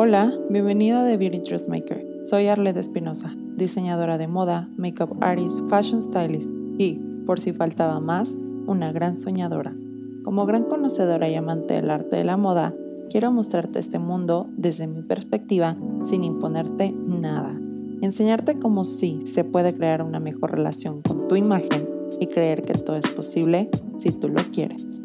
Hola, 0.00 0.32
bienvenido 0.48 1.00
a 1.00 1.04
The 1.04 1.16
Beauty 1.16 1.40
Dressmaker. 1.40 2.06
Soy 2.22 2.46
Arlette 2.46 2.78
Espinosa, 2.78 3.34
diseñadora 3.56 4.16
de 4.16 4.28
moda, 4.28 4.70
makeup 4.76 5.16
artist, 5.20 5.68
fashion 5.68 6.00
stylist 6.00 6.48
y, 6.78 7.00
por 7.26 7.40
si 7.40 7.52
faltaba 7.52 7.98
más, 7.98 8.38
una 8.68 8.92
gran 8.92 9.18
soñadora. 9.18 9.74
Como 10.22 10.46
gran 10.46 10.66
conocedora 10.66 11.28
y 11.28 11.34
amante 11.34 11.74
del 11.74 11.90
arte 11.90 12.14
de 12.14 12.24
la 12.24 12.36
moda, 12.36 12.76
quiero 13.10 13.32
mostrarte 13.32 13.80
este 13.80 13.98
mundo 13.98 14.46
desde 14.56 14.86
mi 14.86 15.02
perspectiva 15.02 15.76
sin 16.02 16.22
imponerte 16.22 16.92
nada. 16.92 17.60
Enseñarte 18.00 18.56
cómo 18.56 18.84
sí 18.84 19.18
se 19.24 19.42
puede 19.42 19.74
crear 19.74 20.04
una 20.04 20.20
mejor 20.20 20.52
relación 20.52 21.02
con 21.02 21.26
tu 21.26 21.34
imagen 21.34 21.88
y 22.20 22.28
creer 22.28 22.62
que 22.62 22.74
todo 22.74 22.98
es 22.98 23.08
posible 23.08 23.68
si 23.96 24.12
tú 24.12 24.28
lo 24.28 24.42
quieres. 24.52 25.02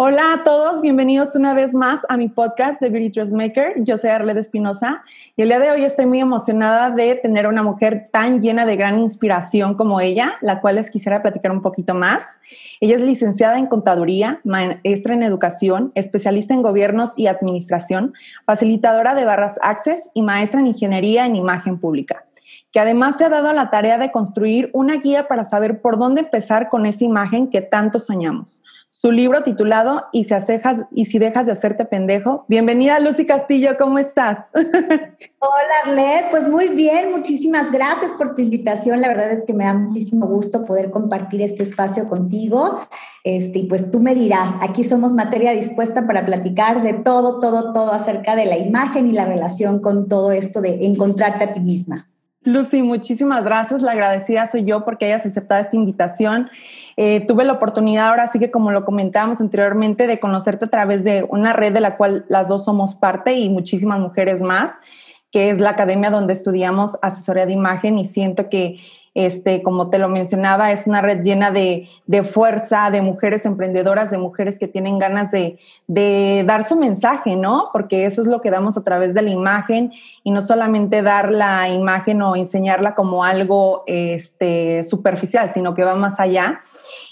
Hola 0.00 0.32
a 0.32 0.44
todos, 0.44 0.80
bienvenidos 0.80 1.34
una 1.34 1.54
vez 1.54 1.74
más 1.74 2.06
a 2.08 2.16
mi 2.16 2.28
podcast 2.28 2.80
de 2.80 2.88
Beauty 2.88 3.08
Dressmaker. 3.08 3.82
Yo 3.82 3.98
soy 3.98 4.10
Arlette 4.10 4.38
Espinosa 4.38 5.02
y 5.36 5.42
el 5.42 5.48
día 5.48 5.58
de 5.58 5.72
hoy 5.72 5.82
estoy 5.82 6.06
muy 6.06 6.20
emocionada 6.20 6.90
de 6.90 7.16
tener 7.16 7.48
una 7.48 7.64
mujer 7.64 8.08
tan 8.12 8.40
llena 8.40 8.64
de 8.64 8.76
gran 8.76 9.00
inspiración 9.00 9.74
como 9.74 10.00
ella, 10.00 10.36
la 10.40 10.60
cual 10.60 10.76
les 10.76 10.92
quisiera 10.92 11.20
platicar 11.20 11.50
un 11.50 11.62
poquito 11.62 11.94
más. 11.94 12.38
Ella 12.80 12.94
es 12.94 13.00
licenciada 13.00 13.58
en 13.58 13.66
contaduría, 13.66 14.40
maestra 14.44 15.14
en 15.14 15.24
educación, 15.24 15.90
especialista 15.96 16.54
en 16.54 16.62
gobiernos 16.62 17.18
y 17.18 17.26
administración, 17.26 18.14
facilitadora 18.46 19.16
de 19.16 19.24
barras 19.24 19.58
Access 19.62 20.10
y 20.14 20.22
maestra 20.22 20.60
en 20.60 20.68
ingeniería 20.68 21.26
en 21.26 21.34
imagen 21.34 21.76
pública 21.80 22.24
que 22.70 22.80
además 22.80 23.16
se 23.16 23.24
ha 23.24 23.30
dado 23.30 23.50
la 23.54 23.70
tarea 23.70 23.96
de 23.96 24.12
construir 24.12 24.68
una 24.74 24.98
guía 24.98 25.26
para 25.26 25.44
saber 25.44 25.80
por 25.80 25.98
dónde 25.98 26.20
empezar 26.20 26.68
con 26.68 26.84
esa 26.84 27.02
imagen 27.02 27.48
que 27.48 27.62
tanto 27.62 27.98
soñamos 27.98 28.62
su 28.90 29.12
libro 29.12 29.42
titulado 29.42 30.04
Y 30.12 30.24
si, 30.24 30.34
acejas, 30.34 30.82
y 30.90 31.04
si 31.04 31.18
dejas 31.18 31.46
de 31.46 31.52
hacerte 31.52 31.84
pendejo. 31.84 32.44
Bienvenida 32.48 32.98
Lucy 32.98 33.26
Castillo, 33.26 33.76
¿cómo 33.78 33.98
estás? 33.98 34.46
Hola 34.54 35.74
Arlet, 35.84 36.30
pues 36.30 36.48
muy 36.48 36.68
bien, 36.68 37.12
muchísimas 37.12 37.70
gracias 37.70 38.12
por 38.14 38.34
tu 38.34 38.42
invitación. 38.42 39.00
La 39.00 39.08
verdad 39.08 39.30
es 39.30 39.44
que 39.44 39.54
me 39.54 39.64
da 39.64 39.74
muchísimo 39.74 40.26
gusto 40.26 40.64
poder 40.64 40.90
compartir 40.90 41.42
este 41.42 41.62
espacio 41.62 42.08
contigo. 42.08 42.80
Este, 43.24 43.60
y 43.60 43.66
pues 43.66 43.90
tú 43.90 44.00
me 44.00 44.14
dirás, 44.14 44.52
aquí 44.60 44.84
somos 44.84 45.12
materia 45.12 45.52
dispuesta 45.52 46.06
para 46.06 46.24
platicar 46.24 46.82
de 46.82 46.94
todo, 46.94 47.40
todo, 47.40 47.72
todo 47.72 47.92
acerca 47.92 48.36
de 48.36 48.46
la 48.46 48.56
imagen 48.56 49.08
y 49.08 49.12
la 49.12 49.26
relación 49.26 49.80
con 49.80 50.08
todo 50.08 50.32
esto 50.32 50.60
de 50.60 50.86
encontrarte 50.86 51.44
a 51.44 51.52
ti 51.52 51.60
misma. 51.60 52.08
Lucy, 52.42 52.82
muchísimas 52.82 53.44
gracias. 53.44 53.82
La 53.82 53.92
agradecida 53.92 54.46
soy 54.46 54.64
yo 54.64 54.84
porque 54.84 55.06
hayas 55.06 55.26
aceptado 55.26 55.60
esta 55.60 55.76
invitación. 55.76 56.50
Eh, 56.96 57.24
tuve 57.26 57.44
la 57.44 57.54
oportunidad, 57.54 58.08
ahora 58.08 58.26
sí 58.28 58.38
que 58.38 58.50
como 58.50 58.70
lo 58.70 58.84
comentábamos 58.84 59.40
anteriormente, 59.40 60.06
de 60.06 60.20
conocerte 60.20 60.66
a 60.66 60.70
través 60.70 61.04
de 61.04 61.26
una 61.28 61.52
red 61.52 61.72
de 61.72 61.80
la 61.80 61.96
cual 61.96 62.24
las 62.28 62.48
dos 62.48 62.64
somos 62.64 62.94
parte 62.94 63.34
y 63.34 63.48
muchísimas 63.48 64.00
mujeres 64.00 64.40
más, 64.40 64.72
que 65.30 65.50
es 65.50 65.58
la 65.58 65.70
academia 65.70 66.10
donde 66.10 66.32
estudiamos 66.32 66.96
asesoría 67.02 67.44
de 67.44 67.52
imagen 67.52 67.98
y 67.98 68.04
siento 68.04 68.48
que 68.48 68.80
este, 69.18 69.64
como 69.64 69.90
te 69.90 69.98
lo 69.98 70.08
mencionaba, 70.08 70.70
es 70.70 70.86
una 70.86 71.00
red 71.00 71.24
llena 71.24 71.50
de, 71.50 71.88
fuerza, 72.22 72.88
de 72.92 73.02
mujeres 73.02 73.44
emprendedoras, 73.46 74.12
de 74.12 74.18
mujeres 74.18 74.60
que 74.60 74.68
tienen 74.68 75.00
ganas 75.00 75.32
de, 75.32 75.58
dar 76.46 76.62
su 76.62 76.76
mensaje, 76.76 77.34
¿no? 77.34 77.70
Porque 77.72 78.06
eso 78.06 78.22
es 78.22 78.28
lo 78.28 78.40
que 78.40 78.52
damos 78.52 78.76
a 78.76 78.84
través 78.84 79.14
de 79.14 79.22
la 79.22 79.30
imagen 79.30 79.90
y 80.22 80.30
no 80.30 80.40
solamente 80.40 81.02
dar 81.02 81.34
la 81.34 81.68
imagen 81.68 82.22
o 82.22 82.36
enseñarla 82.36 82.94
como 82.94 83.24
algo 83.24 83.82
este, 83.88 84.84
superficial, 84.84 85.48
sino 85.48 85.74
que 85.74 85.82
va 85.82 85.96
más 85.96 86.20
allá. 86.20 86.60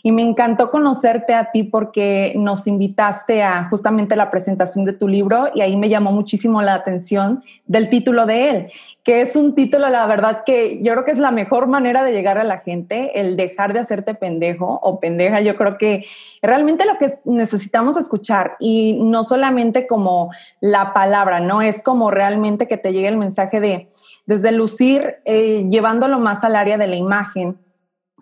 Y 0.05 0.13
me 0.13 0.23
encantó 0.23 0.71
conocerte 0.71 1.35
a 1.35 1.51
ti 1.51 1.65
porque 1.65 2.35
nos 2.37 2.69
invitaste 2.69 3.43
a 3.43 3.65
justamente 3.65 4.15
la 4.15 4.31
presentación 4.31 4.85
de 4.85 4.93
tu 4.93 5.09
libro 5.09 5.49
y 5.57 5.61
ahí 5.61 5.77
me 5.77 5.89
llamó 5.89 6.13
muchísimo 6.13 6.63
la 6.63 6.75
atención 6.75 7.43
del 7.67 7.91
título 7.91 8.27
de 8.27 8.51
él 8.51 8.69
que 9.07 9.21
es 9.21 9.37
un 9.37 9.55
título, 9.55 9.89
la 9.89 10.05
verdad 10.09 10.43
que 10.45 10.83
yo 10.83 10.93
creo 10.93 11.05
que 11.05 11.13
es 11.13 11.19
la 11.19 11.31
mejor 11.31 11.69
manera 11.69 12.03
de 12.03 12.11
llegar 12.11 12.39
a 12.39 12.45
la 12.45 12.59
gente, 12.59 13.21
el 13.21 13.37
dejar 13.37 13.73
de 13.73 13.79
hacerte 13.79 14.15
pendejo 14.15 14.81
o 14.83 14.99
pendeja. 14.99 15.41
Yo 15.41 15.55
creo 15.55 15.79
que 15.79 16.05
realmente 16.43 16.85
lo 16.85 16.99
que 16.99 17.13
necesitamos 17.25 17.97
escuchar 17.97 18.57
y 18.59 18.99
no 19.01 19.23
solamente 19.23 19.87
como 19.87 20.33
la 20.61 20.93
palabra, 20.93 21.39
no 21.39 21.63
es 21.63 21.85
como 21.85 22.11
realmente 22.11 22.67
que 22.67 22.79
te 22.79 22.93
llegue 22.93 23.07
el 23.07 23.17
mensaje 23.17 23.61
de 23.61 23.87
desde 24.27 24.51
lucir, 24.51 25.19
eh, 25.25 25.65
llevándolo 25.71 26.19
más 26.19 26.43
al 26.43 26.57
área 26.57 26.77
de 26.77 26.89
la 26.89 26.97
imagen, 26.97 27.59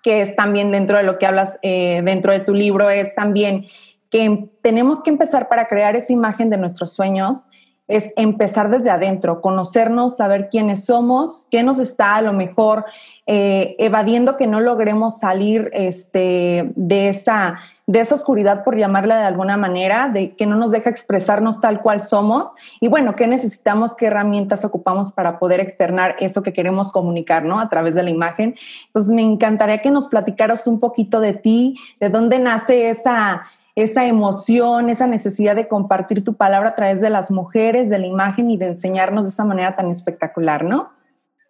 que 0.02 0.20
es 0.20 0.36
también 0.36 0.70
dentro 0.70 0.98
de 0.98 1.04
lo 1.04 1.18
que 1.18 1.24
hablas 1.24 1.58
eh, 1.62 2.02
dentro 2.04 2.30
de 2.30 2.40
tu 2.40 2.52
libro, 2.52 2.90
es 2.90 3.14
también 3.14 3.68
que 4.10 4.50
tenemos 4.60 5.02
que 5.02 5.08
empezar 5.08 5.48
para 5.48 5.66
crear 5.66 5.96
esa 5.96 6.12
imagen 6.12 6.50
de 6.50 6.58
nuestros 6.58 6.92
sueños 6.92 7.46
es 7.86 8.12
empezar 8.16 8.70
desde 8.70 8.90
adentro, 8.90 9.40
conocernos, 9.40 10.16
saber 10.16 10.48
quiénes 10.50 10.86
somos, 10.86 11.46
qué 11.50 11.62
nos 11.62 11.78
está 11.78 12.16
a 12.16 12.22
lo 12.22 12.32
mejor 12.32 12.86
eh, 13.26 13.76
evadiendo 13.78 14.36
que 14.36 14.46
no 14.46 14.60
logremos 14.60 15.18
salir 15.18 15.70
este, 15.72 16.72
de, 16.76 17.08
esa, 17.08 17.58
de 17.86 18.00
esa 18.00 18.14
oscuridad, 18.14 18.64
por 18.64 18.76
llamarla 18.76 19.18
de 19.18 19.24
alguna 19.24 19.56
manera, 19.56 20.08
de 20.08 20.32
que 20.32 20.46
no 20.46 20.56
nos 20.56 20.70
deja 20.70 20.88
expresarnos 20.88 21.60
tal 21.60 21.80
cual 21.82 22.00
somos. 22.00 22.48
Y 22.80 22.88
bueno, 22.88 23.14
¿qué 23.16 23.26
necesitamos? 23.26 23.94
¿Qué 23.94 24.06
herramientas 24.06 24.64
ocupamos 24.64 25.12
para 25.12 25.38
poder 25.38 25.60
externar 25.60 26.16
eso 26.20 26.42
que 26.42 26.52
queremos 26.52 26.90
comunicar, 26.92 27.44
¿no? 27.44 27.60
A 27.60 27.68
través 27.68 27.94
de 27.94 28.02
la 28.02 28.10
imagen. 28.10 28.56
Entonces, 28.86 29.12
me 29.14 29.22
encantaría 29.22 29.82
que 29.82 29.90
nos 29.90 30.08
platicaras 30.08 30.66
un 30.66 30.80
poquito 30.80 31.20
de 31.20 31.34
ti, 31.34 31.76
de 32.00 32.08
dónde 32.08 32.38
nace 32.38 32.88
esa 32.88 33.44
esa 33.74 34.06
emoción, 34.06 34.88
esa 34.88 35.06
necesidad 35.06 35.56
de 35.56 35.68
compartir 35.68 36.22
tu 36.22 36.34
palabra 36.34 36.70
a 36.70 36.74
través 36.74 37.00
de 37.00 37.10
las 37.10 37.30
mujeres, 37.30 37.90
de 37.90 37.98
la 37.98 38.06
imagen 38.06 38.50
y 38.50 38.56
de 38.56 38.68
enseñarnos 38.68 39.24
de 39.24 39.30
esa 39.30 39.44
manera 39.44 39.74
tan 39.74 39.90
espectacular, 39.90 40.64
¿no? 40.64 40.90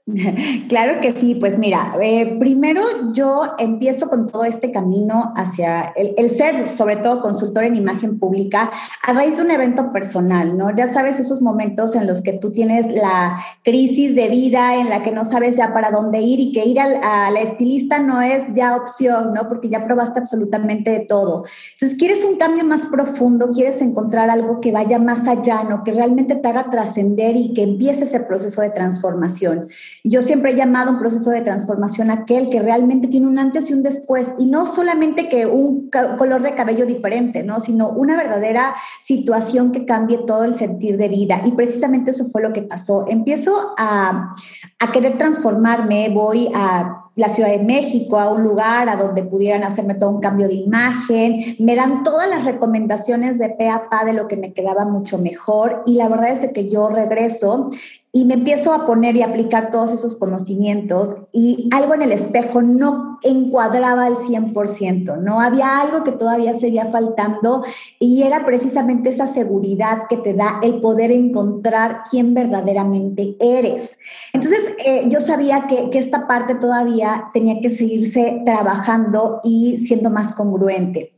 Claro 0.68 1.00
que 1.00 1.12
sí, 1.12 1.34
pues 1.34 1.58
mira, 1.58 1.94
eh, 2.02 2.36
primero 2.38 2.82
yo 3.12 3.42
empiezo 3.58 4.08
con 4.08 4.26
todo 4.26 4.44
este 4.44 4.70
camino 4.70 5.32
hacia 5.34 5.94
el, 5.96 6.30
ser, 6.30 6.68
sobre 6.68 6.96
todo, 6.96 7.20
consultor 7.22 7.64
en 7.64 7.76
imagen 7.76 8.18
pública 8.18 8.70
a 9.02 9.12
raíz 9.12 9.36
de 9.36 9.42
un 9.42 9.50
evento 9.50 9.92
personal, 9.92 10.58
¿no? 10.58 10.74
Ya 10.76 10.88
sabes, 10.88 11.20
esos 11.20 11.40
momentos 11.40 11.94
en 11.94 12.06
los 12.06 12.20
que 12.20 12.34
tú 12.34 12.52
tienes 12.52 12.86
la 12.86 13.38
crisis 13.62 14.14
de 14.14 14.28
vida, 14.28 14.76
en 14.76 14.90
la 14.90 15.02
que 15.02 15.12
no 15.12 15.24
sabes 15.24 15.56
ya 15.56 15.72
para 15.72 15.90
dónde 15.90 16.20
ir 16.20 16.38
y 16.38 16.52
que 16.52 16.66
ir 16.66 16.80
a 16.80 17.30
la 17.30 17.40
estilista 17.40 17.98
no 17.98 18.20
es 18.20 18.42
ya 18.54 18.76
opción, 18.76 19.32
¿no? 19.32 19.48
Porque 19.48 19.70
ya 19.70 19.86
probaste 19.86 20.18
absolutamente 20.18 20.90
de 20.90 21.00
todo. 21.00 21.44
Entonces, 21.72 21.96
quieres 21.98 22.24
un 22.24 22.36
cambio 22.36 22.64
más 22.64 22.86
profundo, 22.86 23.50
quieres 23.52 23.80
encontrar 23.80 24.28
algo 24.28 24.60
que 24.60 24.72
vaya 24.72 24.98
más 24.98 25.26
allá, 25.26 25.64
¿no? 25.64 25.82
Que 25.82 25.92
realmente 25.92 26.34
te 26.34 26.48
haga 26.48 26.68
trascender 26.68 27.36
y 27.36 27.54
que 27.54 27.62
empiece 27.62 28.04
ese 28.04 28.20
proceso 28.20 28.60
de 28.60 28.70
transformación. 28.70 29.68
Yo 30.06 30.20
siempre 30.20 30.52
he 30.52 30.54
llamado 30.54 30.90
un 30.90 30.98
proceso 30.98 31.30
de 31.30 31.40
transformación 31.40 32.10
aquel 32.10 32.50
que 32.50 32.60
realmente 32.60 33.08
tiene 33.08 33.26
un 33.26 33.38
antes 33.38 33.70
y 33.70 33.72
un 33.72 33.82
después, 33.82 34.34
y 34.38 34.44
no 34.44 34.66
solamente 34.66 35.30
que 35.30 35.46
un 35.46 35.88
color 36.18 36.42
de 36.42 36.54
cabello 36.54 36.84
diferente, 36.84 37.42
¿no? 37.42 37.58
sino 37.58 37.88
una 37.88 38.14
verdadera 38.14 38.74
situación 39.00 39.72
que 39.72 39.86
cambie 39.86 40.18
todo 40.18 40.44
el 40.44 40.56
sentir 40.56 40.98
de 40.98 41.08
vida. 41.08 41.40
Y 41.46 41.52
precisamente 41.52 42.10
eso 42.10 42.26
fue 42.30 42.42
lo 42.42 42.52
que 42.52 42.60
pasó. 42.60 43.06
Empiezo 43.08 43.74
a, 43.78 44.34
a 44.78 44.92
querer 44.92 45.16
transformarme, 45.16 46.10
voy 46.10 46.50
a 46.54 47.00
la 47.16 47.28
Ciudad 47.30 47.48
de 47.48 47.60
México, 47.60 48.18
a 48.18 48.30
un 48.30 48.42
lugar 48.42 48.90
a 48.90 48.96
donde 48.96 49.22
pudieran 49.22 49.62
hacerme 49.62 49.94
todo 49.94 50.10
un 50.10 50.20
cambio 50.20 50.48
de 50.48 50.54
imagen, 50.54 51.56
me 51.60 51.76
dan 51.76 52.02
todas 52.02 52.28
las 52.28 52.44
recomendaciones 52.44 53.38
de 53.38 53.50
pe 53.50 53.70
a 53.70 53.88
pa 53.88 54.04
de 54.04 54.12
lo 54.12 54.28
que 54.28 54.36
me 54.36 54.52
quedaba 54.52 54.84
mucho 54.84 55.16
mejor 55.16 55.82
y 55.86 55.94
la 55.94 56.08
verdad 56.08 56.30
es 56.30 56.52
que 56.52 56.68
yo 56.68 56.88
regreso 56.88 57.70
y 58.16 58.24
me 58.26 58.34
empiezo 58.34 58.72
a 58.72 58.86
poner 58.86 59.16
y 59.16 59.22
aplicar 59.22 59.72
todos 59.72 59.92
esos 59.92 60.14
conocimientos 60.14 61.16
y 61.32 61.68
algo 61.72 61.94
en 61.94 62.02
el 62.02 62.12
espejo 62.12 62.62
no 62.62 63.18
encuadraba 63.24 64.06
al 64.06 64.14
100%, 64.14 65.20
no 65.20 65.40
había 65.40 65.80
algo 65.80 66.04
que 66.04 66.12
todavía 66.12 66.54
seguía 66.54 66.92
faltando 66.92 67.64
y 67.98 68.22
era 68.22 68.46
precisamente 68.46 69.08
esa 69.08 69.26
seguridad 69.26 70.02
que 70.08 70.16
te 70.16 70.32
da 70.32 70.60
el 70.62 70.80
poder 70.80 71.10
encontrar 71.10 72.02
quién 72.08 72.34
verdaderamente 72.34 73.34
eres. 73.40 73.96
Entonces 74.32 74.60
eh, 74.86 75.06
yo 75.08 75.18
sabía 75.18 75.66
que, 75.66 75.90
que 75.90 75.98
esta 75.98 76.28
parte 76.28 76.54
todavía 76.54 77.30
tenía 77.32 77.60
que 77.60 77.70
seguirse 77.70 78.42
trabajando 78.46 79.40
y 79.42 79.78
siendo 79.78 80.10
más 80.10 80.34
congruente 80.34 81.14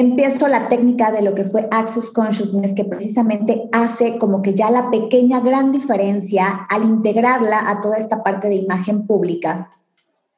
empiezo 0.00 0.46
la 0.48 0.68
técnica 0.68 1.10
de 1.10 1.22
lo 1.22 1.34
que 1.34 1.44
fue 1.44 1.68
Access 1.70 2.12
Consciousness, 2.12 2.72
que 2.72 2.84
precisamente 2.84 3.68
hace 3.72 4.18
como 4.18 4.42
que 4.42 4.54
ya 4.54 4.70
la 4.70 4.90
pequeña 4.90 5.40
gran 5.40 5.72
diferencia 5.72 6.66
al 6.68 6.84
integrarla 6.84 7.68
a 7.68 7.80
toda 7.80 7.96
esta 7.96 8.22
parte 8.22 8.48
de 8.48 8.56
imagen 8.56 9.06
pública. 9.06 9.70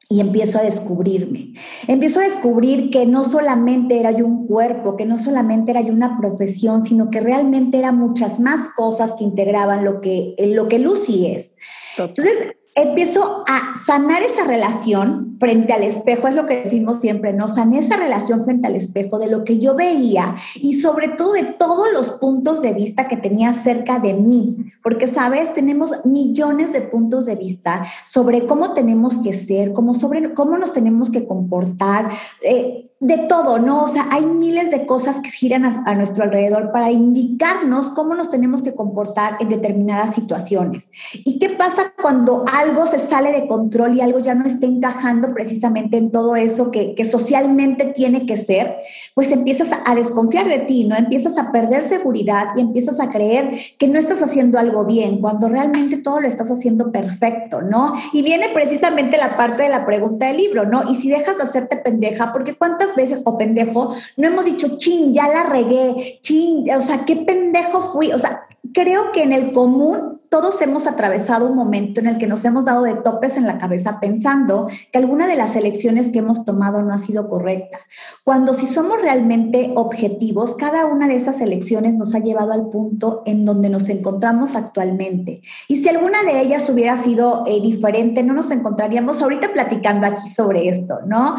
Y 0.09 0.19
empiezo 0.19 0.59
a 0.59 0.63
descubrirme. 0.63 1.53
Empiezo 1.87 2.19
a 2.19 2.23
descubrir 2.23 2.89
que 2.89 3.05
no 3.05 3.23
solamente 3.23 3.97
era 3.97 4.11
yo 4.11 4.25
un 4.25 4.45
cuerpo, 4.45 4.97
que 4.97 5.05
no 5.05 5.17
solamente 5.17 5.71
era 5.71 5.79
yo 5.79 5.93
una 5.93 6.17
profesión, 6.19 6.83
sino 6.83 7.09
que 7.09 7.21
realmente 7.21 7.77
eran 7.77 7.97
muchas 7.97 8.39
más 8.39 8.67
cosas 8.75 9.13
que 9.13 9.23
integraban 9.23 9.85
lo 9.85 10.01
que, 10.01 10.35
lo 10.53 10.67
que 10.67 10.79
Lucy 10.79 11.27
es. 11.27 11.55
Entonces, 11.97 12.55
empiezo 12.75 13.43
a 13.47 13.79
sanar 13.79 14.21
esa 14.23 14.45
relación 14.45 15.35
frente 15.39 15.73
al 15.73 15.83
espejo, 15.83 16.27
es 16.27 16.35
lo 16.35 16.45
que 16.45 16.61
decimos 16.61 17.01
siempre, 17.01 17.33
¿no? 17.33 17.47
Sané 17.47 17.79
esa 17.79 17.97
relación 17.97 18.45
frente 18.45 18.67
al 18.67 18.75
espejo 18.75 19.19
de 19.19 19.27
lo 19.27 19.43
que 19.43 19.59
yo 19.59 19.75
veía 19.75 20.35
y 20.55 20.75
sobre 20.75 21.09
todo 21.09 21.33
de 21.33 21.43
todos 21.43 21.91
los 21.91 22.11
puntos 22.11 22.61
de 22.61 22.73
vista 22.73 23.07
que 23.07 23.17
tenía 23.17 23.51
cerca 23.53 23.99
de 23.99 24.13
mí, 24.13 24.71
porque, 24.83 25.07
sabes, 25.07 25.53
tenemos 25.53 26.05
millones 26.05 26.71
de 26.71 26.81
puntos 26.81 27.25
de 27.25 27.35
vista 27.35 27.83
sobre 28.05 28.45
cómo 28.45 28.73
tenemos 28.73 29.17
que 29.17 29.33
ser, 29.33 29.73
cómo, 29.73 29.93
sobre, 29.93 30.33
cómo 30.33 30.57
nos 30.57 30.73
tenemos 30.73 31.09
que 31.09 31.25
comportar. 31.25 32.09
Eh, 32.41 32.90
de 33.01 33.17
todo, 33.17 33.57
¿no? 33.57 33.83
O 33.83 33.87
sea, 33.87 34.07
hay 34.11 34.27
miles 34.27 34.69
de 34.69 34.85
cosas 34.85 35.19
que 35.21 35.31
giran 35.31 35.65
a, 35.65 35.95
nuestro 35.95 36.23
alrededor 36.23 36.71
para 36.71 36.91
indicarnos 36.91 37.89
cómo 37.89 38.13
nos 38.13 38.29
tenemos 38.29 38.61
que 38.61 38.75
comportar 38.75 39.37
en 39.39 39.49
determinadas 39.49 40.13
situaciones. 40.13 40.91
¿Y 41.13 41.39
qué 41.39 41.49
pasa 41.49 41.93
cuando 41.99 42.45
algo 42.53 42.85
se 42.85 42.99
sale 42.99 43.31
de 43.31 43.47
control 43.47 43.97
y 43.97 44.01
algo 44.01 44.19
ya 44.19 44.35
no 44.35 44.45
está 44.45 44.67
encajando 44.67 45.33
precisamente 45.33 45.97
en 45.97 46.11
todo 46.11 46.35
eso 46.35 46.69
que, 46.69 46.93
que 46.93 47.03
socialmente 47.03 47.85
tiene 47.85 48.27
que 48.27 48.37
ser? 48.37 48.75
Pues 49.15 49.31
empiezas 49.31 49.71
a 49.83 49.95
desconfiar 49.95 50.47
de 50.47 50.59
ti, 50.59 50.85
¿no? 50.85 50.95
Empiezas 50.95 51.39
a 51.39 51.51
perder 51.51 51.81
seguridad 51.81 52.49
y 52.55 52.61
empiezas 52.61 52.99
a 52.99 53.09
creer 53.09 53.57
que 53.79 53.87
no 53.87 53.97
estás 53.97 54.21
haciendo 54.21 54.59
algo 54.59 54.85
bien, 54.85 55.21
cuando 55.21 55.49
realmente 55.49 55.97
todo 55.97 56.19
lo 56.19 56.27
estás 56.27 56.51
haciendo 56.51 56.91
perfecto, 56.91 57.63
¿no? 57.63 57.93
Y 58.13 58.21
viene 58.21 58.49
precisamente 58.53 59.17
la 59.17 59.37
parte 59.37 59.63
de 59.63 59.69
la 59.69 59.87
pregunta 59.87 60.27
del 60.27 60.37
libro, 60.37 60.67
¿no? 60.67 60.83
Y 60.87 60.93
si 60.93 61.09
dejas 61.09 61.37
de 61.37 61.43
hacerte 61.43 61.77
pendeja, 61.77 62.31
porque 62.31 62.53
cuántas 62.53 62.90
veces, 62.95 63.21
o 63.25 63.37
pendejo, 63.37 63.95
no 64.17 64.27
hemos 64.27 64.45
dicho, 64.45 64.77
chin, 64.77 65.13
ya 65.13 65.27
la 65.27 65.43
regué, 65.43 66.19
chin, 66.21 66.65
o 66.75 66.81
sea, 66.81 67.05
qué 67.05 67.17
pendejo 67.17 67.81
fui. 67.93 68.11
O 68.11 68.17
sea, 68.17 68.47
creo 68.73 69.11
que 69.11 69.23
en 69.23 69.33
el 69.33 69.51
común 69.51 70.19
todos 70.29 70.61
hemos 70.61 70.87
atravesado 70.87 71.47
un 71.47 71.57
momento 71.57 71.99
en 71.99 72.07
el 72.07 72.17
que 72.17 72.25
nos 72.25 72.45
hemos 72.45 72.63
dado 72.63 72.83
de 72.83 72.93
topes 72.93 73.35
en 73.35 73.45
la 73.45 73.57
cabeza 73.57 73.99
pensando 73.99 74.69
que 74.89 74.97
alguna 74.97 75.27
de 75.27 75.35
las 75.35 75.57
elecciones 75.57 76.09
que 76.09 76.19
hemos 76.19 76.45
tomado 76.45 76.81
no 76.81 76.93
ha 76.93 76.97
sido 76.97 77.27
correcta. 77.27 77.79
Cuando 78.23 78.53
si 78.53 78.65
somos 78.65 79.01
realmente 79.01 79.73
objetivos, 79.75 80.55
cada 80.55 80.85
una 80.85 81.09
de 81.09 81.15
esas 81.15 81.41
elecciones 81.41 81.95
nos 81.95 82.15
ha 82.15 82.19
llevado 82.19 82.53
al 82.53 82.69
punto 82.69 83.23
en 83.25 83.43
donde 83.43 83.69
nos 83.69 83.89
encontramos 83.89 84.55
actualmente. 84.55 85.41
Y 85.67 85.83
si 85.83 85.89
alguna 85.89 86.23
de 86.23 86.39
ellas 86.39 86.69
hubiera 86.69 86.95
sido 86.95 87.43
eh, 87.45 87.59
diferente, 87.61 88.23
no 88.23 88.33
nos 88.33 88.51
encontraríamos 88.51 89.21
ahorita 89.21 89.51
platicando 89.51 90.07
aquí 90.07 90.29
sobre 90.29 90.69
esto, 90.69 90.99
¿no? 91.05 91.35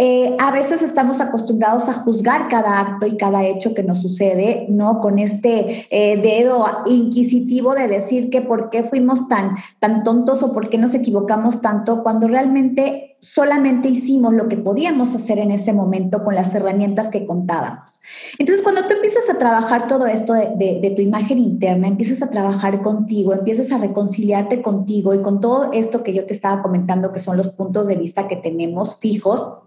Eh, 0.00 0.36
a 0.38 0.52
veces 0.52 0.82
estamos 0.82 1.20
acostumbrados 1.20 1.88
a 1.88 1.92
juzgar 1.92 2.48
cada 2.48 2.78
acto 2.78 3.04
y 3.04 3.16
cada 3.16 3.44
hecho 3.44 3.74
que 3.74 3.82
nos 3.82 4.00
sucede, 4.00 4.66
¿no? 4.68 5.00
Con 5.00 5.18
este 5.18 5.88
eh, 5.90 6.16
dedo 6.22 6.64
inquisitivo 6.86 7.74
de 7.74 7.88
decir 7.88 8.30
que 8.30 8.40
por 8.40 8.70
qué 8.70 8.84
fuimos 8.84 9.26
tan, 9.26 9.56
tan 9.80 10.04
tontos 10.04 10.44
o 10.44 10.52
por 10.52 10.70
qué 10.70 10.78
nos 10.78 10.94
equivocamos 10.94 11.60
tanto 11.60 12.04
cuando 12.04 12.28
realmente 12.28 13.16
solamente 13.18 13.88
hicimos 13.88 14.34
lo 14.34 14.48
que 14.48 14.56
podíamos 14.56 15.16
hacer 15.16 15.40
en 15.40 15.50
ese 15.50 15.72
momento 15.72 16.22
con 16.22 16.36
las 16.36 16.54
herramientas 16.54 17.08
que 17.08 17.26
contábamos. 17.26 17.98
Entonces, 18.38 18.62
cuando 18.62 18.82
tú 18.82 18.94
empiezas 18.94 19.28
a 19.28 19.36
trabajar 19.36 19.88
todo 19.88 20.06
esto 20.06 20.32
de, 20.32 20.78
de 20.80 20.92
tu 20.94 21.02
imagen 21.02 21.40
interna, 21.40 21.88
empiezas 21.88 22.22
a 22.22 22.30
trabajar 22.30 22.82
contigo, 22.82 23.32
empiezas 23.34 23.72
a 23.72 23.78
reconciliarte 23.78 24.62
contigo 24.62 25.12
y 25.12 25.22
con 25.22 25.40
todo 25.40 25.72
esto 25.72 26.04
que 26.04 26.14
yo 26.14 26.24
te 26.24 26.34
estaba 26.34 26.62
comentando, 26.62 27.12
que 27.12 27.18
son 27.18 27.36
los 27.36 27.48
puntos 27.48 27.88
de 27.88 27.96
vista 27.96 28.28
que 28.28 28.36
tenemos 28.36 29.00
fijos, 29.00 29.64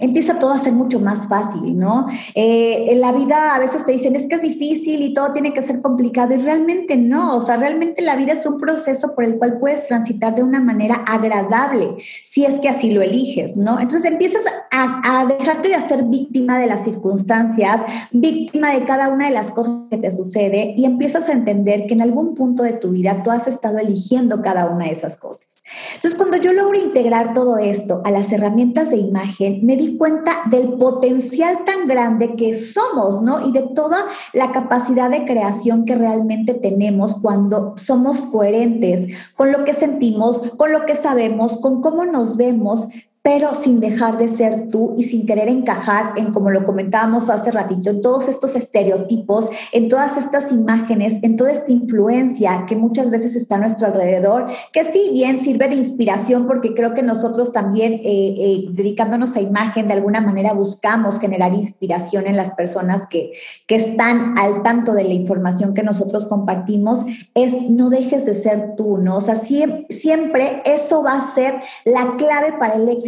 empieza 0.00 0.38
todo 0.38 0.52
a 0.52 0.58
ser 0.58 0.72
mucho 0.72 1.00
más 1.00 1.28
fácil, 1.28 1.78
¿no? 1.78 2.06
Eh, 2.34 2.86
en 2.88 3.00
la 3.00 3.12
vida 3.12 3.54
a 3.54 3.58
veces 3.58 3.84
te 3.84 3.92
dicen, 3.92 4.16
es 4.16 4.26
que 4.26 4.36
es 4.36 4.42
difícil 4.42 5.02
y 5.02 5.14
todo 5.14 5.32
tiene 5.32 5.52
que 5.52 5.62
ser 5.62 5.80
complicado 5.80 6.34
y 6.34 6.38
realmente 6.38 6.96
no, 6.96 7.36
o 7.36 7.40
sea, 7.40 7.56
realmente 7.56 8.02
la 8.02 8.16
vida 8.16 8.32
es 8.32 8.46
un 8.46 8.58
proceso 8.58 9.14
por 9.14 9.24
el 9.24 9.36
cual 9.36 9.58
puedes 9.58 9.86
transitar 9.86 10.34
de 10.34 10.42
una 10.42 10.60
manera 10.60 10.96
agradable, 11.06 11.96
si 12.24 12.44
es 12.44 12.60
que 12.60 12.68
así 12.68 12.90
lo 12.90 13.02
eliges, 13.02 13.56
¿no? 13.56 13.80
Entonces 13.80 14.04
empiezas 14.10 14.42
a, 14.70 15.26
dejarte 15.26 15.68
de 15.68 15.74
hacer 15.74 16.04
víctima 16.04 16.58
de 16.58 16.66
las 16.66 16.84
circunstancias, 16.84 17.82
víctima 18.12 18.72
de 18.72 18.82
cada 18.82 19.08
una 19.08 19.26
de 19.26 19.32
las 19.32 19.50
cosas 19.50 19.86
que 19.90 19.96
te 19.96 20.10
sucede 20.10 20.74
y 20.76 20.84
empiezas 20.84 21.28
a 21.28 21.32
entender 21.32 21.86
que 21.86 21.94
en 21.94 22.02
algún 22.02 22.34
punto 22.34 22.62
de 22.62 22.72
tu 22.72 22.90
vida 22.90 23.22
tú 23.22 23.30
has 23.30 23.46
estado 23.46 23.78
eligiendo 23.78 24.42
cada 24.42 24.66
una 24.66 24.86
de 24.86 24.92
esas 24.92 25.16
cosas. 25.16 25.57
Entonces, 25.94 26.14
cuando 26.14 26.36
yo 26.36 26.52
logro 26.52 26.78
integrar 26.78 27.34
todo 27.34 27.58
esto 27.58 28.02
a 28.04 28.10
las 28.10 28.32
herramientas 28.32 28.90
de 28.90 28.98
imagen, 28.98 29.64
me 29.64 29.76
di 29.76 29.96
cuenta 29.96 30.42
del 30.50 30.74
potencial 30.74 31.64
tan 31.64 31.86
grande 31.86 32.36
que 32.36 32.54
somos, 32.54 33.22
¿no? 33.22 33.46
Y 33.46 33.52
de 33.52 33.62
toda 33.74 34.06
la 34.32 34.52
capacidad 34.52 35.10
de 35.10 35.24
creación 35.24 35.84
que 35.84 35.94
realmente 35.94 36.54
tenemos 36.54 37.16
cuando 37.20 37.74
somos 37.76 38.22
coherentes 38.22 39.14
con 39.34 39.52
lo 39.52 39.64
que 39.64 39.74
sentimos, 39.74 40.40
con 40.56 40.72
lo 40.72 40.86
que 40.86 40.94
sabemos, 40.94 41.56
con 41.58 41.80
cómo 41.80 42.04
nos 42.04 42.36
vemos, 42.36 42.86
pero 43.22 43.54
sin 43.54 43.80
dejar 43.80 44.16
de 44.18 44.28
ser 44.28 44.68
tú 44.70 44.94
y 44.96 45.04
sin 45.04 45.26
querer 45.26 45.48
encajar 45.48 46.12
en, 46.16 46.32
como 46.32 46.50
lo 46.50 46.64
comentábamos 46.64 47.28
hace 47.30 47.50
ratito, 47.50 47.90
en 47.90 48.00
todos 48.00 48.28
estos 48.28 48.54
estereotipos, 48.56 49.48
en 49.72 49.88
todas 49.88 50.16
estas 50.16 50.52
imágenes, 50.52 51.16
en 51.22 51.36
toda 51.36 51.50
esta 51.50 51.72
influencia 51.72 52.64
que 52.66 52.76
muchas 52.76 53.10
veces 53.10 53.36
está 53.36 53.56
a 53.56 53.58
nuestro 53.58 53.86
alrededor, 53.86 54.46
que 54.72 54.84
sí 54.84 55.10
bien 55.12 55.40
sirve 55.40 55.68
de 55.68 55.74
inspiración 55.76 56.46
porque 56.46 56.74
creo 56.74 56.94
que 56.94 57.02
nosotros 57.02 57.52
también, 57.52 57.94
eh, 57.94 58.02
eh, 58.04 58.64
dedicándonos 58.70 59.36
a 59.36 59.40
imagen, 59.40 59.88
de 59.88 59.94
alguna 59.94 60.20
manera 60.20 60.52
buscamos 60.52 61.18
generar 61.18 61.52
inspiración 61.54 62.26
en 62.26 62.36
las 62.36 62.52
personas 62.52 63.06
que, 63.06 63.32
que 63.66 63.76
están 63.76 64.38
al 64.38 64.62
tanto 64.62 64.92
de 64.92 65.04
la 65.04 65.14
información 65.14 65.74
que 65.74 65.82
nosotros 65.82 66.26
compartimos, 66.26 67.04
es 67.34 67.68
no 67.68 67.90
dejes 67.90 68.24
de 68.24 68.34
ser 68.34 68.74
tú, 68.76 68.98
¿no? 68.98 69.16
O 69.16 69.20
sea, 69.20 69.36
siempre, 69.36 69.86
siempre 69.94 70.62
eso 70.64 71.02
va 71.02 71.14
a 71.14 71.20
ser 71.20 71.54
la 71.84 72.16
clave 72.16 72.54
para 72.58 72.74
el 72.74 72.88
éxito 72.88 73.07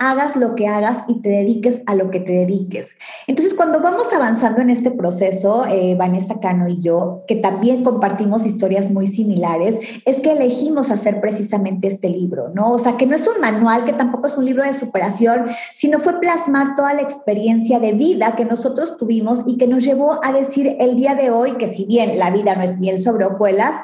hagas 0.00 0.36
lo 0.36 0.54
que 0.54 0.66
hagas 0.66 1.04
y 1.08 1.20
te 1.20 1.28
dediques 1.28 1.82
a 1.86 1.94
lo 1.94 2.10
que 2.10 2.20
te 2.20 2.32
dediques. 2.32 2.90
Entonces, 3.26 3.54
cuando 3.54 3.80
vamos 3.80 4.12
avanzando 4.12 4.62
en 4.62 4.70
este 4.70 4.90
proceso, 4.90 5.64
eh, 5.66 5.94
Vanessa 5.94 6.40
Cano 6.40 6.68
y 6.68 6.80
yo, 6.80 7.22
que 7.26 7.36
también 7.36 7.84
compartimos 7.84 8.46
historias 8.46 8.90
muy 8.90 9.06
similares, 9.06 9.78
es 10.04 10.20
que 10.20 10.32
elegimos 10.32 10.90
hacer 10.90 11.20
precisamente 11.20 11.88
este 11.88 12.08
libro, 12.08 12.50
¿no? 12.54 12.72
O 12.72 12.78
sea, 12.78 12.96
que 12.96 13.06
no 13.06 13.14
es 13.14 13.26
un 13.26 13.40
manual, 13.40 13.84
que 13.84 13.92
tampoco 13.92 14.26
es 14.26 14.36
un 14.36 14.44
libro 14.44 14.64
de 14.64 14.74
superación, 14.74 15.46
sino 15.74 15.98
fue 15.98 16.20
plasmar 16.20 16.76
toda 16.76 16.94
la 16.94 17.02
experiencia 17.02 17.78
de 17.78 17.92
vida 17.92 18.34
que 18.36 18.44
nosotros 18.44 18.96
tuvimos 18.96 19.42
y 19.46 19.56
que 19.56 19.66
nos 19.66 19.84
llevó 19.84 20.24
a 20.24 20.32
decir 20.32 20.76
el 20.80 20.96
día 20.96 21.14
de 21.14 21.30
hoy 21.30 21.52
que 21.52 21.68
si 21.68 21.84
bien 21.84 22.18
la 22.18 22.30
vida 22.30 22.54
no 22.54 22.62
es 22.62 22.78
bien 22.78 22.98
sobre 22.98 23.26
hojuelas, 23.26 23.74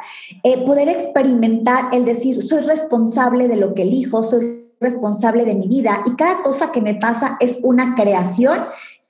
eh, 0.42 0.64
poder 0.64 0.88
experimentar 0.88 1.86
el 1.92 2.04
decir, 2.04 2.42
soy 2.42 2.62
responsable 2.62 3.48
de 3.48 3.56
lo 3.56 3.74
que 3.74 3.82
elijo, 3.82 4.22
soy 4.22 4.65
responsable 4.81 5.44
de 5.44 5.55
mi 5.55 5.69
vida. 5.69 6.02
Y 6.06 6.17
cada 6.17 6.43
cosa 6.43 6.73
que 6.73 6.81
me 6.81 6.94
pasa 6.94 7.37
es 7.40 7.58
una 7.62 7.94
creación 7.94 8.64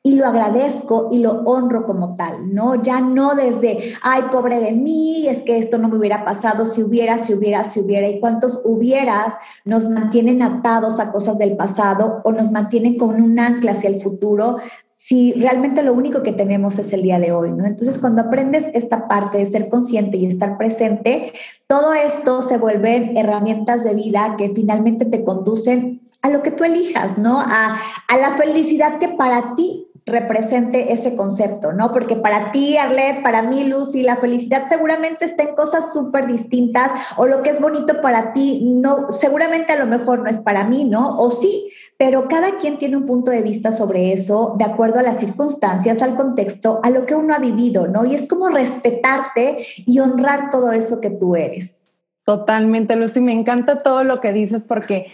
y 0.06 0.14
lo 0.14 0.24
agradezco 0.24 1.08
y 1.10 1.18
lo 1.18 1.42
honro 1.46 1.84
como 1.84 2.14
tal, 2.14 2.54
¿no? 2.54 2.80
Ya 2.80 3.00
no 3.00 3.34
desde, 3.34 3.94
ay, 4.02 4.22
pobre 4.30 4.60
de 4.60 4.70
mí, 4.70 5.26
es 5.26 5.42
que 5.42 5.58
esto 5.58 5.78
no 5.78 5.88
me 5.88 5.98
hubiera 5.98 6.24
pasado 6.24 6.64
si 6.64 6.80
hubiera, 6.84 7.18
si 7.18 7.34
hubiera, 7.34 7.64
si 7.64 7.80
hubiera, 7.80 8.08
y 8.08 8.20
cuántos 8.20 8.60
hubieras 8.64 9.34
nos 9.64 9.88
mantienen 9.88 10.42
atados 10.42 11.00
a 11.00 11.10
cosas 11.10 11.38
del 11.38 11.56
pasado 11.56 12.20
o 12.22 12.30
nos 12.30 12.52
mantienen 12.52 12.96
con 12.96 13.20
un 13.20 13.36
ancla 13.40 13.72
hacia 13.72 13.90
el 13.90 14.00
futuro 14.00 14.58
si 15.06 15.34
realmente 15.34 15.84
lo 15.84 15.94
único 15.94 16.24
que 16.24 16.32
tenemos 16.32 16.80
es 16.80 16.92
el 16.92 17.02
día 17.02 17.20
de 17.20 17.30
hoy, 17.30 17.52
¿no? 17.52 17.64
Entonces, 17.64 18.00
cuando 18.00 18.22
aprendes 18.22 18.66
esta 18.74 19.06
parte 19.06 19.38
de 19.38 19.46
ser 19.46 19.68
consciente 19.68 20.16
y 20.16 20.26
estar 20.26 20.58
presente, 20.58 21.32
todo 21.68 21.94
esto 21.94 22.42
se 22.42 22.58
vuelven 22.58 23.16
herramientas 23.16 23.84
de 23.84 23.94
vida 23.94 24.34
que 24.36 24.50
finalmente 24.52 25.04
te 25.04 25.22
conducen 25.22 26.00
a 26.22 26.28
lo 26.28 26.42
que 26.42 26.50
tú 26.50 26.64
elijas, 26.64 27.18
¿no? 27.18 27.38
A, 27.40 27.78
a 28.08 28.16
la 28.18 28.34
felicidad 28.36 28.98
que 28.98 29.06
para 29.10 29.54
ti 29.54 29.86
represente 30.06 30.92
ese 30.92 31.16
concepto, 31.16 31.72
¿no? 31.72 31.92
Porque 31.92 32.14
para 32.14 32.52
ti, 32.52 32.76
Arlet, 32.76 33.22
para 33.22 33.42
mí, 33.42 33.64
Lucy, 33.64 34.04
la 34.04 34.16
felicidad 34.16 34.66
seguramente 34.66 35.24
está 35.24 35.42
en 35.42 35.56
cosas 35.56 35.92
súper 35.92 36.28
distintas 36.28 36.92
o 37.16 37.26
lo 37.26 37.42
que 37.42 37.50
es 37.50 37.60
bonito 37.60 38.00
para 38.00 38.32
ti, 38.32 38.62
no, 38.64 39.10
seguramente 39.10 39.72
a 39.72 39.76
lo 39.76 39.86
mejor 39.86 40.20
no 40.20 40.30
es 40.30 40.38
para 40.38 40.62
mí, 40.62 40.84
¿no? 40.84 41.18
O 41.18 41.30
sí, 41.30 41.70
pero 41.98 42.28
cada 42.28 42.58
quien 42.58 42.76
tiene 42.76 42.96
un 42.96 43.04
punto 43.04 43.32
de 43.32 43.42
vista 43.42 43.72
sobre 43.72 44.12
eso 44.12 44.54
de 44.56 44.64
acuerdo 44.64 45.00
a 45.00 45.02
las 45.02 45.18
circunstancias, 45.18 46.00
al 46.02 46.14
contexto, 46.14 46.78
a 46.84 46.90
lo 46.90 47.04
que 47.04 47.16
uno 47.16 47.34
ha 47.34 47.38
vivido, 47.38 47.88
¿no? 47.88 48.04
Y 48.04 48.14
es 48.14 48.28
como 48.28 48.48
respetarte 48.48 49.58
y 49.86 49.98
honrar 49.98 50.50
todo 50.50 50.70
eso 50.70 51.00
que 51.00 51.10
tú 51.10 51.34
eres. 51.34 51.86
Totalmente, 52.22 52.94
Lucy, 52.94 53.20
me 53.20 53.32
encanta 53.32 53.82
todo 53.82 54.04
lo 54.04 54.20
que 54.20 54.32
dices 54.32 54.64
porque 54.66 55.06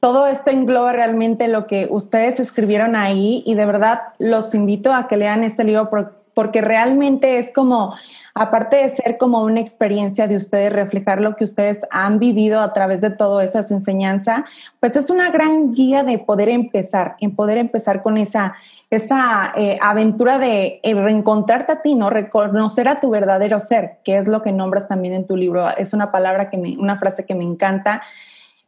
todo 0.00 0.26
esto 0.26 0.50
engloba 0.50 0.92
realmente 0.92 1.48
lo 1.48 1.66
que 1.66 1.88
ustedes 1.90 2.38
escribieron 2.40 2.94
ahí 2.94 3.42
y 3.46 3.54
de 3.54 3.66
verdad 3.66 4.00
los 4.18 4.54
invito 4.54 4.92
a 4.92 5.08
que 5.08 5.16
lean 5.16 5.44
este 5.44 5.64
libro 5.64 5.90
porque 6.38 6.60
realmente 6.60 7.38
es 7.40 7.52
como, 7.52 7.96
aparte 8.32 8.76
de 8.76 8.90
ser 8.90 9.18
como 9.18 9.42
una 9.42 9.58
experiencia 9.58 10.28
de 10.28 10.36
ustedes, 10.36 10.72
reflejar 10.72 11.20
lo 11.20 11.34
que 11.34 11.42
ustedes 11.42 11.84
han 11.90 12.20
vivido 12.20 12.60
a 12.60 12.72
través 12.72 13.00
de 13.00 13.10
todo 13.10 13.40
eso, 13.40 13.60
su 13.64 13.74
enseñanza, 13.74 14.44
pues 14.78 14.94
es 14.94 15.10
una 15.10 15.32
gran 15.32 15.74
guía 15.74 16.04
de 16.04 16.18
poder 16.18 16.48
empezar, 16.48 17.16
en 17.18 17.34
poder 17.34 17.58
empezar 17.58 18.04
con 18.04 18.18
esa, 18.18 18.54
esa 18.88 19.52
eh, 19.56 19.80
aventura 19.82 20.38
de 20.38 20.78
eh, 20.84 20.94
reencontrarte 20.94 21.72
a 21.72 21.82
ti, 21.82 21.96
¿no? 21.96 22.08
Reconocer 22.08 22.86
a 22.86 23.00
tu 23.00 23.10
verdadero 23.10 23.58
ser, 23.58 23.98
que 24.04 24.16
es 24.16 24.28
lo 24.28 24.40
que 24.40 24.52
nombras 24.52 24.86
también 24.86 25.14
en 25.14 25.26
tu 25.26 25.36
libro. 25.36 25.76
Es 25.76 25.92
una 25.92 26.12
palabra 26.12 26.50
que 26.50 26.56
me, 26.56 26.78
una 26.78 26.94
frase 27.00 27.26
que 27.26 27.34
me 27.34 27.42
encanta. 27.42 28.02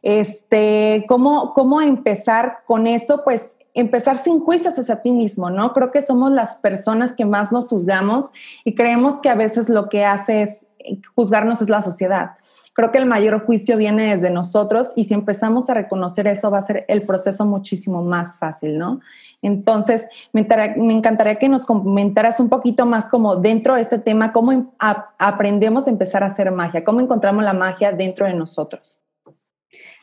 Este, 0.01 1.05
¿cómo, 1.07 1.53
¿Cómo 1.53 1.81
empezar 1.81 2.59
con 2.65 2.87
eso? 2.87 3.23
Pues 3.23 3.55
empezar 3.73 4.17
sin 4.17 4.39
juicios 4.39 4.77
hacia 4.77 5.01
ti 5.01 5.11
mismo, 5.11 5.49
¿no? 5.49 5.73
Creo 5.73 5.91
que 5.91 6.01
somos 6.01 6.31
las 6.31 6.57
personas 6.57 7.13
que 7.13 7.25
más 7.25 7.51
nos 7.51 7.69
juzgamos 7.69 8.25
y 8.65 8.75
creemos 8.75 9.21
que 9.21 9.29
a 9.29 9.35
veces 9.35 9.69
lo 9.69 9.89
que 9.89 10.05
hace 10.05 10.41
es 10.41 10.67
eh, 10.79 10.99
juzgarnos 11.15 11.61
es 11.61 11.69
la 11.69 11.81
sociedad. 11.81 12.31
Creo 12.73 12.91
que 12.91 12.97
el 12.97 13.05
mayor 13.05 13.45
juicio 13.45 13.75
viene 13.75 14.15
desde 14.15 14.29
nosotros 14.29 14.93
y 14.95 15.03
si 15.03 15.13
empezamos 15.13 15.69
a 15.69 15.73
reconocer 15.73 16.27
eso 16.27 16.49
va 16.49 16.59
a 16.59 16.61
ser 16.61 16.85
el 16.87 17.03
proceso 17.03 17.45
muchísimo 17.45 18.01
más 18.01 18.39
fácil, 18.39 18.77
¿no? 18.77 19.01
Entonces, 19.41 20.07
me, 20.31 20.47
encantaría 20.93 21.35
que 21.35 21.49
nos 21.49 21.65
comentaras 21.65 22.39
un 22.39 22.47
poquito 22.47 22.85
más 22.85 23.09
como 23.09 23.35
dentro 23.35 23.75
de 23.75 23.81
este 23.81 23.97
tema, 23.97 24.31
cómo 24.31 24.71
aprendemos 25.17 25.87
a 25.87 25.89
empezar 25.89 26.23
a 26.23 26.27
hacer 26.27 26.51
magia, 26.51 26.83
cómo 26.83 27.01
encontramos 27.01 27.43
la 27.43 27.53
magia 27.53 27.91
dentro 27.91 28.25
de 28.25 28.35
nosotros. 28.35 29.01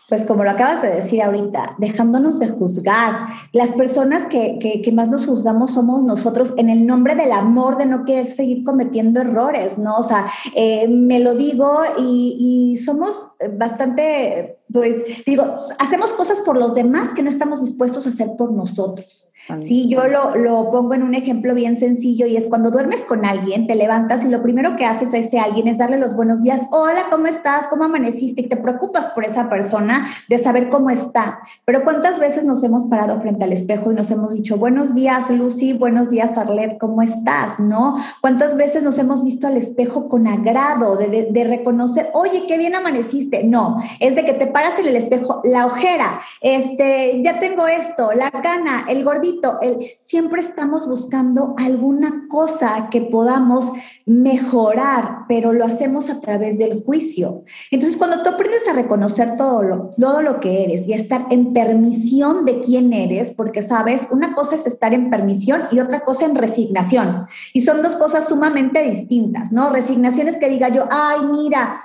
Pues 0.08 0.24
como 0.24 0.42
lo 0.42 0.50
acabas 0.50 0.80
de 0.80 0.88
decir 0.88 1.22
ahorita, 1.22 1.76
dejándonos 1.78 2.38
de 2.38 2.48
juzgar. 2.48 3.28
Las 3.52 3.72
personas 3.72 4.26
que, 4.26 4.58
que, 4.58 4.92
más 4.92 5.08
nos 5.08 5.26
juzgamos 5.26 5.74
somos 5.74 6.02
nosotros 6.02 6.54
en 6.56 6.70
el 6.70 6.86
nombre 6.86 7.14
del 7.14 7.32
amor, 7.32 7.76
de 7.76 7.86
no 7.86 8.04
querer 8.04 8.26
seguir 8.26 8.64
cometiendo 8.64 9.20
errores, 9.20 9.76
¿no? 9.76 9.96
O 9.96 10.02
sea, 10.02 10.26
eh, 10.54 10.88
me 10.88 11.20
lo 11.20 11.34
digo 11.34 11.82
y, 11.98 12.72
y 12.74 12.76
somos 12.78 13.28
bastante 13.58 14.57
pues 14.72 15.24
digo, 15.24 15.56
hacemos 15.78 16.12
cosas 16.12 16.40
por 16.40 16.56
los 16.56 16.74
demás 16.74 17.10
que 17.14 17.22
no 17.22 17.30
estamos 17.30 17.64
dispuestos 17.64 18.06
a 18.06 18.10
hacer 18.10 18.36
por 18.36 18.52
nosotros. 18.52 19.28
Sí, 19.60 19.88
yo 19.88 20.06
lo, 20.08 20.36
lo, 20.36 20.70
pongo 20.70 20.92
en 20.92 21.02
un 21.02 21.14
ejemplo 21.14 21.54
bien 21.54 21.78
sencillo 21.78 22.26
y 22.26 22.36
es 22.36 22.48
cuando 22.48 22.70
duermes 22.70 23.06
con 23.06 23.24
alguien, 23.24 23.66
te 23.66 23.76
levantas 23.76 24.22
y 24.24 24.28
lo 24.28 24.42
primero 24.42 24.76
que 24.76 24.84
haces 24.84 25.14
a 25.14 25.18
ese 25.18 25.38
alguien 25.38 25.68
es 25.68 25.78
darle 25.78 25.98
los 25.98 26.14
buenos 26.14 26.42
días. 26.42 26.66
Hola, 26.70 27.06
¿cómo 27.10 27.28
estás? 27.28 27.66
¿Cómo 27.68 27.84
amaneciste? 27.84 28.42
Y 28.42 28.48
te 28.48 28.58
preocupas 28.58 29.06
por 29.06 29.24
esa 29.24 29.48
persona 29.48 30.06
de 30.28 30.36
saber 30.36 30.68
cómo 30.68 30.90
está. 30.90 31.38
Pero 31.64 31.82
¿cuántas 31.82 32.18
veces 32.18 32.44
nos 32.44 32.62
hemos 32.62 32.84
parado 32.84 33.18
frente 33.22 33.44
al 33.44 33.54
espejo 33.54 33.90
y 33.90 33.94
nos 33.94 34.10
hemos 34.10 34.34
dicho, 34.34 34.58
buenos 34.58 34.94
días, 34.94 35.30
Lucy, 35.30 35.72
buenos 35.72 36.10
días, 36.10 36.36
Arlet, 36.36 36.76
¿cómo 36.78 37.00
estás? 37.00 37.58
¿No? 37.58 37.94
¿Cuántas 38.20 38.54
veces 38.54 38.82
nos 38.82 38.98
hemos 38.98 39.24
visto 39.24 39.46
al 39.46 39.56
espejo 39.56 40.10
con 40.10 40.26
agrado, 40.26 40.96
de, 40.96 41.06
de, 41.06 41.28
de 41.32 41.44
reconocer, 41.44 42.10
oye, 42.12 42.44
qué 42.46 42.58
bien 42.58 42.74
amaneciste? 42.74 43.44
No, 43.44 43.80
es 43.98 44.14
de 44.14 44.24
que 44.26 44.34
te 44.34 44.46
paras 44.58 44.76
en 44.80 44.88
el 44.88 44.96
espejo, 44.96 45.40
la 45.44 45.66
ojera, 45.66 46.20
este, 46.40 47.22
ya 47.22 47.38
tengo 47.38 47.68
esto, 47.68 48.10
la 48.12 48.32
cana, 48.32 48.86
el 48.88 49.04
gordito, 49.04 49.60
el, 49.60 49.92
siempre 50.04 50.40
estamos 50.40 50.84
buscando 50.88 51.54
alguna 51.56 52.26
cosa 52.28 52.88
que 52.90 53.02
podamos 53.02 53.70
mejorar, 54.04 55.26
pero 55.28 55.52
lo 55.52 55.64
hacemos 55.64 56.10
a 56.10 56.18
través 56.18 56.58
del 56.58 56.82
juicio. 56.82 57.44
Entonces, 57.70 57.96
cuando 57.96 58.24
tú 58.24 58.30
aprendes 58.30 58.66
a 58.66 58.72
reconocer 58.72 59.36
todo 59.36 59.62
lo, 59.62 59.90
todo 59.96 60.22
lo 60.22 60.40
que 60.40 60.64
eres 60.64 60.88
y 60.88 60.92
a 60.92 60.96
estar 60.96 61.26
en 61.30 61.52
permisión 61.52 62.44
de 62.44 62.60
quién 62.60 62.92
eres, 62.92 63.30
porque 63.30 63.62
sabes, 63.62 64.08
una 64.10 64.34
cosa 64.34 64.56
es 64.56 64.66
estar 64.66 64.92
en 64.92 65.08
permisión 65.08 65.62
y 65.70 65.78
otra 65.78 66.00
cosa 66.00 66.24
en 66.24 66.34
resignación. 66.34 67.28
Y 67.52 67.60
son 67.60 67.80
dos 67.80 67.94
cosas 67.94 68.26
sumamente 68.26 68.82
distintas, 68.82 69.52
¿no? 69.52 69.70
Resignación 69.70 70.26
es 70.26 70.36
que 70.36 70.48
diga 70.48 70.68
yo, 70.68 70.88
ay, 70.90 71.20
mira, 71.30 71.80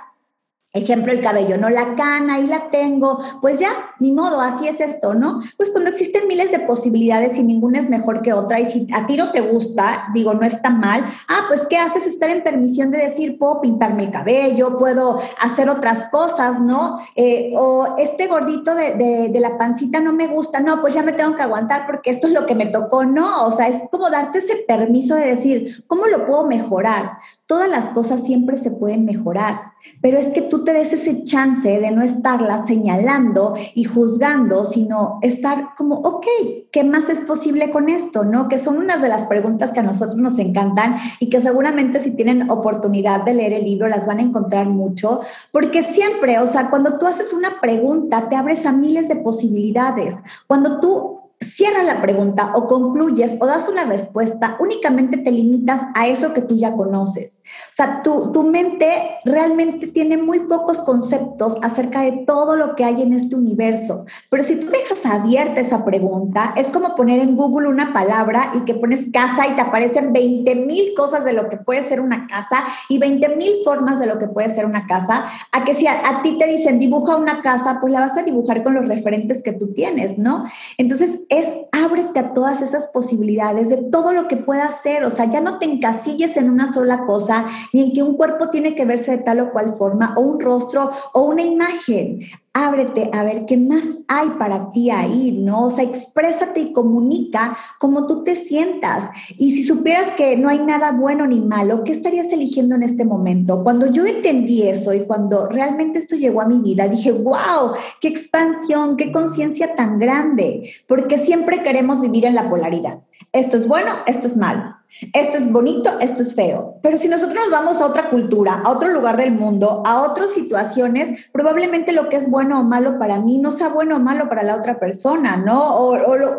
Ejemplo, 0.74 1.12
el 1.12 1.20
cabello, 1.20 1.56
no 1.56 1.70
la 1.70 1.94
cana, 1.94 2.34
ahí 2.34 2.48
la 2.48 2.68
tengo, 2.72 3.20
pues 3.40 3.60
ya, 3.60 3.70
ni 4.00 4.10
modo, 4.10 4.40
así 4.40 4.66
es 4.66 4.80
esto, 4.80 5.14
¿no? 5.14 5.38
Pues 5.56 5.70
cuando 5.70 5.88
existen 5.88 6.26
miles 6.26 6.50
de 6.50 6.58
posibilidades 6.58 7.38
y 7.38 7.44
ninguna 7.44 7.78
es 7.78 7.88
mejor 7.88 8.22
que 8.22 8.32
otra, 8.32 8.58
y 8.58 8.66
si 8.66 8.88
a 8.92 9.06
ti 9.06 9.16
no 9.16 9.30
te 9.30 9.40
gusta, 9.40 10.08
digo, 10.14 10.34
no 10.34 10.44
está 10.44 10.70
mal, 10.70 11.04
ah, 11.28 11.44
pues 11.46 11.64
¿qué 11.66 11.76
haces? 11.76 12.08
Estar 12.08 12.28
en 12.28 12.42
permisión 12.42 12.90
de 12.90 12.98
decir, 12.98 13.38
puedo 13.38 13.60
pintarme 13.60 14.02
el 14.02 14.10
cabello, 14.10 14.76
puedo 14.76 15.20
hacer 15.40 15.70
otras 15.70 16.06
cosas, 16.06 16.60
¿no? 16.60 16.98
Eh, 17.14 17.52
o 17.56 17.94
este 17.96 18.26
gordito 18.26 18.74
de, 18.74 19.28
de 19.32 19.40
la 19.40 19.56
pancita 19.56 20.00
no 20.00 20.12
me 20.12 20.26
gusta, 20.26 20.58
no, 20.58 20.80
pues 20.80 20.92
ya 20.92 21.04
me 21.04 21.12
tengo 21.12 21.36
que 21.36 21.42
aguantar 21.42 21.86
porque 21.86 22.10
esto 22.10 22.26
es 22.26 22.32
lo 22.32 22.46
que 22.46 22.56
me 22.56 22.66
tocó, 22.66 23.04
no, 23.04 23.46
o 23.46 23.52
sea, 23.52 23.68
es 23.68 23.76
como 23.92 24.10
darte 24.10 24.38
ese 24.38 24.56
permiso 24.66 25.14
de 25.14 25.26
decir, 25.26 25.84
¿cómo 25.86 26.06
lo 26.06 26.26
puedo 26.26 26.48
mejorar? 26.48 27.18
Todas 27.46 27.68
las 27.68 27.90
cosas 27.90 28.24
siempre 28.24 28.56
se 28.56 28.72
pueden 28.72 29.04
mejorar 29.04 29.73
pero 30.00 30.18
es 30.18 30.26
que 30.30 30.42
tú 30.42 30.64
te 30.64 30.72
des 30.72 30.92
ese 30.92 31.24
chance 31.24 31.80
de 31.80 31.90
no 31.90 32.02
estarla 32.02 32.66
señalando 32.66 33.54
y 33.74 33.84
juzgando, 33.84 34.64
sino 34.64 35.18
estar 35.22 35.74
como, 35.76 35.96
ok, 35.96 36.26
¿qué 36.70 36.84
más 36.84 37.08
es 37.08 37.20
posible 37.20 37.70
con 37.70 37.88
esto? 37.88 38.24
¿No? 38.24 38.48
Que 38.48 38.58
son 38.58 38.76
unas 38.76 39.00
de 39.00 39.08
las 39.08 39.24
preguntas 39.26 39.72
que 39.72 39.80
a 39.80 39.84
nosotros 39.84 40.16
nos 40.16 40.38
encantan 40.38 40.96
y 41.20 41.30
que 41.30 41.40
seguramente 41.40 42.00
si 42.00 42.10
tienen 42.12 42.50
oportunidad 42.50 43.24
de 43.24 43.34
leer 43.34 43.52
el 43.52 43.64
libro 43.64 43.88
las 43.88 44.06
van 44.06 44.18
a 44.18 44.22
encontrar 44.22 44.68
mucho, 44.68 45.20
porque 45.52 45.82
siempre, 45.82 46.38
o 46.38 46.46
sea, 46.46 46.70
cuando 46.70 46.98
tú 46.98 47.06
haces 47.06 47.32
una 47.32 47.60
pregunta, 47.60 48.28
te 48.28 48.36
abres 48.36 48.66
a 48.66 48.72
miles 48.72 49.08
de 49.08 49.16
posibilidades. 49.16 50.22
Cuando 50.46 50.80
tú 50.80 51.23
cierra 51.44 51.82
la 51.82 52.00
pregunta 52.00 52.52
o 52.54 52.66
concluyes 52.66 53.36
o 53.40 53.46
das 53.46 53.68
una 53.68 53.84
respuesta, 53.84 54.56
únicamente 54.58 55.18
te 55.18 55.30
limitas 55.30 55.82
a 55.94 56.06
eso 56.08 56.32
que 56.32 56.42
tú 56.42 56.56
ya 56.56 56.74
conoces. 56.74 57.40
O 57.44 57.72
sea, 57.72 58.02
tu, 58.02 58.32
tu 58.32 58.42
mente 58.42 58.86
realmente 59.24 59.86
tiene 59.88 60.16
muy 60.16 60.40
pocos 60.40 60.78
conceptos 60.82 61.56
acerca 61.62 62.02
de 62.02 62.24
todo 62.26 62.56
lo 62.56 62.74
que 62.74 62.84
hay 62.84 63.02
en 63.02 63.12
este 63.12 63.36
universo. 63.36 64.06
Pero 64.30 64.42
si 64.42 64.56
tú 64.56 64.68
dejas 64.68 65.04
abierta 65.06 65.60
esa 65.60 65.84
pregunta, 65.84 66.54
es 66.56 66.68
como 66.68 66.94
poner 66.94 67.20
en 67.20 67.36
Google 67.36 67.68
una 67.68 67.92
palabra 67.92 68.50
y 68.54 68.60
que 68.60 68.74
pones 68.74 69.08
casa 69.12 69.46
y 69.46 69.52
te 69.52 69.60
aparecen 69.60 70.12
20 70.12 70.54
mil 70.56 70.94
cosas 70.96 71.24
de 71.24 71.32
lo 71.32 71.48
que 71.48 71.56
puede 71.56 71.82
ser 71.82 72.00
una 72.00 72.26
casa 72.26 72.64
y 72.88 72.98
20 72.98 73.36
mil 73.36 73.52
formas 73.64 74.00
de 74.00 74.06
lo 74.06 74.18
que 74.18 74.28
puede 74.28 74.50
ser 74.50 74.66
una 74.66 74.86
casa. 74.86 75.26
A 75.52 75.64
que 75.64 75.74
si 75.74 75.86
a, 75.86 76.00
a 76.08 76.22
ti 76.22 76.38
te 76.38 76.46
dicen 76.46 76.78
dibuja 76.78 77.16
una 77.16 77.42
casa, 77.42 77.78
pues 77.80 77.92
la 77.92 78.00
vas 78.00 78.16
a 78.16 78.22
dibujar 78.22 78.62
con 78.62 78.74
los 78.74 78.86
referentes 78.86 79.42
que 79.42 79.52
tú 79.52 79.72
tienes, 79.72 80.18
¿no? 80.18 80.44
Entonces, 80.78 81.20
es 81.38 81.48
ábrete 81.72 82.18
a 82.18 82.34
todas 82.34 82.62
esas 82.62 82.88
posibilidades 82.88 83.68
de 83.68 83.78
todo 83.78 84.12
lo 84.12 84.28
que 84.28 84.36
puedas 84.36 84.80
ser, 84.82 85.04
o 85.04 85.10
sea, 85.10 85.26
ya 85.26 85.40
no 85.40 85.58
te 85.58 85.66
encasilles 85.66 86.36
en 86.36 86.50
una 86.50 86.66
sola 86.66 87.04
cosa, 87.06 87.46
ni 87.72 87.82
en 87.82 87.92
que 87.92 88.02
un 88.02 88.16
cuerpo 88.16 88.50
tiene 88.50 88.74
que 88.74 88.84
verse 88.84 89.12
de 89.12 89.22
tal 89.22 89.40
o 89.40 89.52
cual 89.52 89.76
forma, 89.76 90.14
o 90.16 90.20
un 90.20 90.40
rostro, 90.40 90.90
o 91.12 91.22
una 91.22 91.42
imagen 91.42 92.20
ábrete 92.54 93.10
a 93.12 93.24
ver 93.24 93.46
qué 93.46 93.56
más 93.56 93.98
hay 94.06 94.30
para 94.38 94.70
ti 94.70 94.88
ahí, 94.90 95.32
¿no? 95.32 95.66
O 95.66 95.70
sea, 95.70 95.84
exprésate 95.84 96.60
y 96.60 96.72
comunica 96.72 97.56
como 97.80 98.06
tú 98.06 98.22
te 98.22 98.36
sientas. 98.36 99.10
Y 99.36 99.50
si 99.50 99.64
supieras 99.64 100.12
que 100.12 100.36
no 100.36 100.48
hay 100.48 100.60
nada 100.60 100.92
bueno 100.92 101.26
ni 101.26 101.40
malo, 101.40 101.82
¿qué 101.82 101.90
estarías 101.90 102.32
eligiendo 102.32 102.76
en 102.76 102.84
este 102.84 103.04
momento? 103.04 103.64
Cuando 103.64 103.90
yo 103.90 104.06
entendí 104.06 104.62
eso 104.62 104.94
y 104.94 105.04
cuando 105.04 105.48
realmente 105.48 105.98
esto 105.98 106.14
llegó 106.14 106.40
a 106.40 106.48
mi 106.48 106.60
vida, 106.60 106.86
dije, 106.86 107.10
wow, 107.10 107.72
qué 108.00 108.06
expansión, 108.08 108.96
qué 108.96 109.10
conciencia 109.10 109.74
tan 109.74 109.98
grande, 109.98 110.70
porque 110.86 111.18
siempre 111.18 111.62
queremos 111.64 112.00
vivir 112.00 112.24
en 112.24 112.36
la 112.36 112.48
polaridad. 112.48 113.00
Esto 113.32 113.56
es 113.56 113.66
bueno, 113.66 113.92
esto 114.06 114.26
es 114.26 114.36
malo. 114.36 114.76
Esto 115.12 115.38
es 115.38 115.50
bonito, 115.50 115.90
esto 116.00 116.22
es 116.22 116.36
feo. 116.36 116.78
Pero 116.80 116.96
si 116.98 117.08
nosotros 117.08 117.36
nos 117.36 117.50
vamos 117.50 117.80
a 117.80 117.86
otra 117.86 118.10
cultura, 118.10 118.62
a 118.64 118.70
otro 118.70 118.90
lugar 118.90 119.16
del 119.16 119.32
mundo, 119.32 119.82
a 119.84 120.02
otras 120.02 120.30
situaciones, 120.32 121.28
probablemente 121.32 121.92
lo 121.92 122.08
que 122.08 122.16
es 122.16 122.30
bueno 122.30 122.60
o 122.60 122.64
malo 122.64 122.96
para 122.98 123.18
mí 123.18 123.38
no 123.38 123.50
sea 123.50 123.68
bueno 123.68 123.96
o 123.96 124.00
malo 124.00 124.28
para 124.28 124.44
la 124.44 124.54
otra 124.54 124.78
persona, 124.78 125.36
¿no? 125.36 125.76
O, 125.76 125.96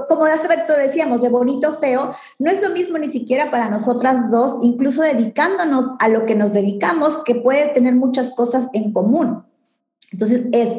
como 0.08 0.24
hace 0.26 0.48
rato 0.48 0.74
decíamos, 0.74 1.22
de 1.22 1.30
bonito 1.30 1.70
o 1.70 1.80
feo, 1.80 2.16
no 2.40 2.50
es 2.50 2.62
lo 2.62 2.70
mismo 2.70 2.98
ni 2.98 3.10
siquiera 3.10 3.52
para 3.52 3.70
nosotras 3.70 4.32
dos, 4.32 4.58
incluso 4.62 5.02
dedicándonos 5.02 5.90
a 6.00 6.08
lo 6.08 6.26
que 6.26 6.36
nos 6.36 6.54
dedicamos, 6.54 7.18
que 7.26 7.36
puede 7.36 7.70
tener 7.70 7.96
muchas 7.96 8.32
cosas 8.32 8.70
en 8.72 8.94
común. 8.94 9.44
Entonces 10.12 10.46
es 10.54 10.70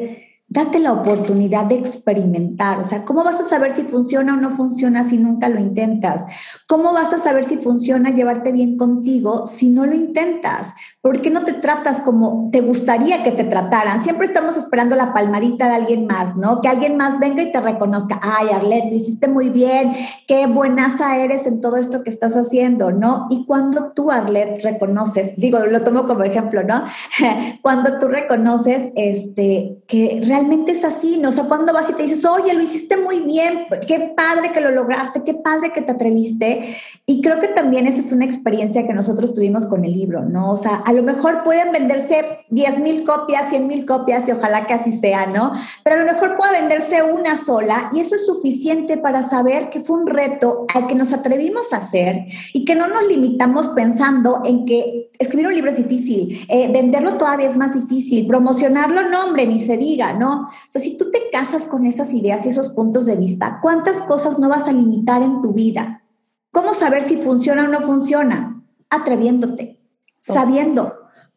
date 0.57 0.79
la 0.79 0.91
oportunidad 0.91 1.65
de 1.65 1.75
experimentar. 1.75 2.79
O 2.79 2.83
sea, 2.83 3.05
¿cómo 3.05 3.23
vas 3.23 3.39
a 3.39 3.43
saber 3.43 3.75
si 3.75 3.83
funciona 3.83 4.33
o 4.33 4.37
no 4.37 4.57
funciona 4.57 5.03
si 5.03 5.19
nunca 5.19 5.49
lo 5.49 5.59
intentas? 5.59 6.23
¿Cómo 6.67 6.93
vas 6.93 7.13
a 7.13 7.19
saber 7.19 7.45
si 7.45 7.57
funciona 7.57 8.09
llevarte 8.09 8.51
bien 8.51 8.75
contigo 8.75 9.45
si 9.45 9.69
no 9.69 9.85
lo 9.85 9.93
intentas? 9.93 10.73
¿Por 10.99 11.21
qué 11.21 11.29
no 11.29 11.43
te 11.43 11.53
tratas 11.53 12.01
como 12.01 12.49
te 12.51 12.61
gustaría 12.61 13.23
que 13.23 13.31
te 13.31 13.43
trataran? 13.43 14.03
Siempre 14.03 14.25
estamos 14.25 14.57
esperando 14.57 14.95
la 14.95 15.13
palmadita 15.13 15.69
de 15.69 15.75
alguien 15.75 16.07
más, 16.07 16.35
¿no? 16.35 16.59
Que 16.59 16.69
alguien 16.69 16.97
más 16.97 17.19
venga 17.19 17.43
y 17.43 17.51
te 17.51 17.61
reconozca. 17.61 18.19
Ay, 18.23 18.47
Arlet, 18.51 18.85
lo 18.85 18.95
hiciste 18.95 19.27
muy 19.27 19.49
bien. 19.49 19.93
Qué 20.27 20.47
buenaza 20.47 21.17
eres 21.17 21.45
en 21.45 21.61
todo 21.61 21.77
esto 21.77 22.03
que 22.03 22.09
estás 22.09 22.35
haciendo, 22.35 22.91
¿no? 22.91 23.27
Y 23.29 23.45
cuando 23.45 23.91
tú, 23.91 24.09
Arlet, 24.09 24.63
reconoces, 24.63 25.35
digo, 25.37 25.59
lo 25.59 25.83
tomo 25.83 26.07
como 26.07 26.23
ejemplo, 26.23 26.63
¿no? 26.63 26.83
cuando 27.61 27.99
tú 27.99 28.07
reconoces 28.07 28.89
este, 28.95 29.77
que 29.87 30.23
realmente 30.25 30.46
realmente 30.47 30.71
es 30.71 30.85
así, 30.85 31.19
¿no? 31.19 31.29
O 31.29 31.31
sea, 31.33 31.43
cuando 31.43 31.73
vas 31.73 31.89
y 31.89 31.93
te 31.93 32.03
dices, 32.03 32.23
oye, 32.23 32.53
lo 32.53 32.63
hiciste 32.63 32.95
muy 32.95 33.19
bien, 33.19 33.65
qué 33.85 34.13
padre 34.15 34.53
que 34.53 34.61
lo 34.61 34.71
lograste, 34.71 35.23
qué 35.23 35.33
padre 35.33 35.73
que 35.73 35.81
te 35.81 35.91
atreviste. 35.91 36.77
Y 37.05 37.21
creo 37.21 37.39
que 37.39 37.49
también 37.49 37.85
esa 37.85 37.99
es 37.99 38.11
una 38.13 38.23
experiencia 38.23 38.87
que 38.87 38.93
nosotros 38.93 39.33
tuvimos 39.33 39.65
con 39.65 39.83
el 39.83 39.91
libro, 39.91 40.23
¿no? 40.23 40.51
O 40.51 40.55
sea, 40.55 40.77
a 40.85 40.93
lo 40.93 41.03
mejor 41.03 41.43
pueden 41.43 41.71
venderse 41.73 42.45
10 42.49 42.79
mil 42.79 43.03
copias, 43.03 43.49
100 43.49 43.67
mil 43.67 43.85
copias 43.85 44.27
y 44.29 44.31
ojalá 44.31 44.65
que 44.67 44.73
así 44.73 44.93
sea, 44.93 45.25
¿no? 45.25 45.51
Pero 45.83 45.97
a 45.97 45.99
lo 45.99 46.05
mejor 46.05 46.37
puede 46.37 46.53
venderse 46.53 47.03
una 47.03 47.35
sola 47.35 47.89
y 47.93 47.99
eso 47.99 48.15
es 48.15 48.25
suficiente 48.25 48.97
para 48.97 49.23
saber 49.23 49.69
que 49.69 49.81
fue 49.81 49.99
un 49.99 50.07
reto 50.07 50.65
al 50.73 50.87
que 50.87 50.95
nos 50.95 51.11
atrevimos 51.11 51.73
a 51.73 51.77
hacer 51.77 52.25
y 52.53 52.63
que 52.63 52.75
no 52.75 52.87
nos 52.87 53.05
limitamos 53.07 53.69
pensando 53.69 54.41
en 54.45 54.65
que 54.65 55.09
escribir 55.19 55.47
un 55.47 55.55
libro 55.55 55.71
es 55.71 55.77
difícil, 55.77 56.45
eh, 56.47 56.71
venderlo 56.71 57.17
todavía 57.17 57.49
es 57.49 57.57
más 57.57 57.73
difícil, 57.73 58.27
promocionarlo, 58.27 59.09
no, 59.09 59.25
hombre, 59.25 59.45
ni 59.45 59.59
se 59.59 59.77
diga, 59.77 60.13
¿no? 60.13 60.26
O 60.27 60.49
sea, 60.69 60.81
si 60.81 60.97
tú 60.97 61.11
te 61.11 61.29
casas 61.31 61.67
con 61.67 61.85
esas 61.85 62.13
ideas 62.13 62.45
y 62.45 62.49
esos 62.49 62.69
puntos 62.69 63.05
de 63.05 63.15
vista, 63.15 63.59
¿cuántas 63.61 64.01
cosas 64.01 64.39
no 64.39 64.49
vas 64.49 64.67
a 64.67 64.73
limitar 64.73 65.21
en 65.21 65.41
tu 65.41 65.53
vida? 65.53 66.03
¿Cómo 66.51 66.73
saber 66.73 67.01
si 67.01 67.17
funciona 67.17 67.65
o 67.65 67.67
no 67.67 67.81
funciona? 67.81 68.63
Atreviéndote, 68.89 69.79
sabiendo, 70.21 70.93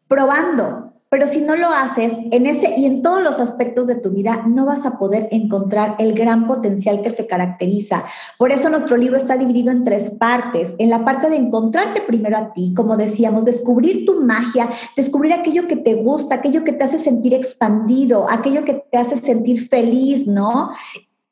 probando, 0.07 0.90
pero 1.11 1.27
si 1.27 1.41
no 1.41 1.57
lo 1.57 1.67
haces 1.67 2.13
en 2.31 2.45
ese 2.45 2.73
y 2.77 2.85
en 2.85 3.01
todos 3.01 3.21
los 3.21 3.41
aspectos 3.41 3.85
de 3.85 3.95
tu 3.95 4.11
vida, 4.11 4.45
no 4.47 4.65
vas 4.65 4.85
a 4.85 4.97
poder 4.97 5.27
encontrar 5.31 5.97
el 5.99 6.13
gran 6.13 6.47
potencial 6.47 7.01
que 7.01 7.09
te 7.11 7.27
caracteriza. 7.27 8.05
Por 8.37 8.53
eso 8.53 8.69
nuestro 8.69 8.95
libro 8.95 9.17
está 9.17 9.35
dividido 9.35 9.71
en 9.71 9.83
tres 9.83 10.11
partes. 10.11 10.73
En 10.77 10.89
la 10.89 11.03
parte 11.03 11.29
de 11.29 11.35
encontrarte 11.35 11.99
primero 11.99 12.37
a 12.37 12.53
ti, 12.53 12.73
como 12.73 12.95
decíamos, 12.95 13.43
descubrir 13.43 14.05
tu 14.05 14.21
magia, 14.21 14.69
descubrir 14.95 15.33
aquello 15.33 15.67
que 15.67 15.75
te 15.75 15.95
gusta, 15.95 16.35
aquello 16.35 16.63
que 16.63 16.71
te 16.71 16.85
hace 16.85 16.97
sentir 16.97 17.33
expandido, 17.33 18.29
aquello 18.29 18.63
que 18.63 18.75
te 18.89 18.97
hace 18.97 19.17
sentir 19.17 19.67
feliz, 19.67 20.27
¿no? 20.27 20.71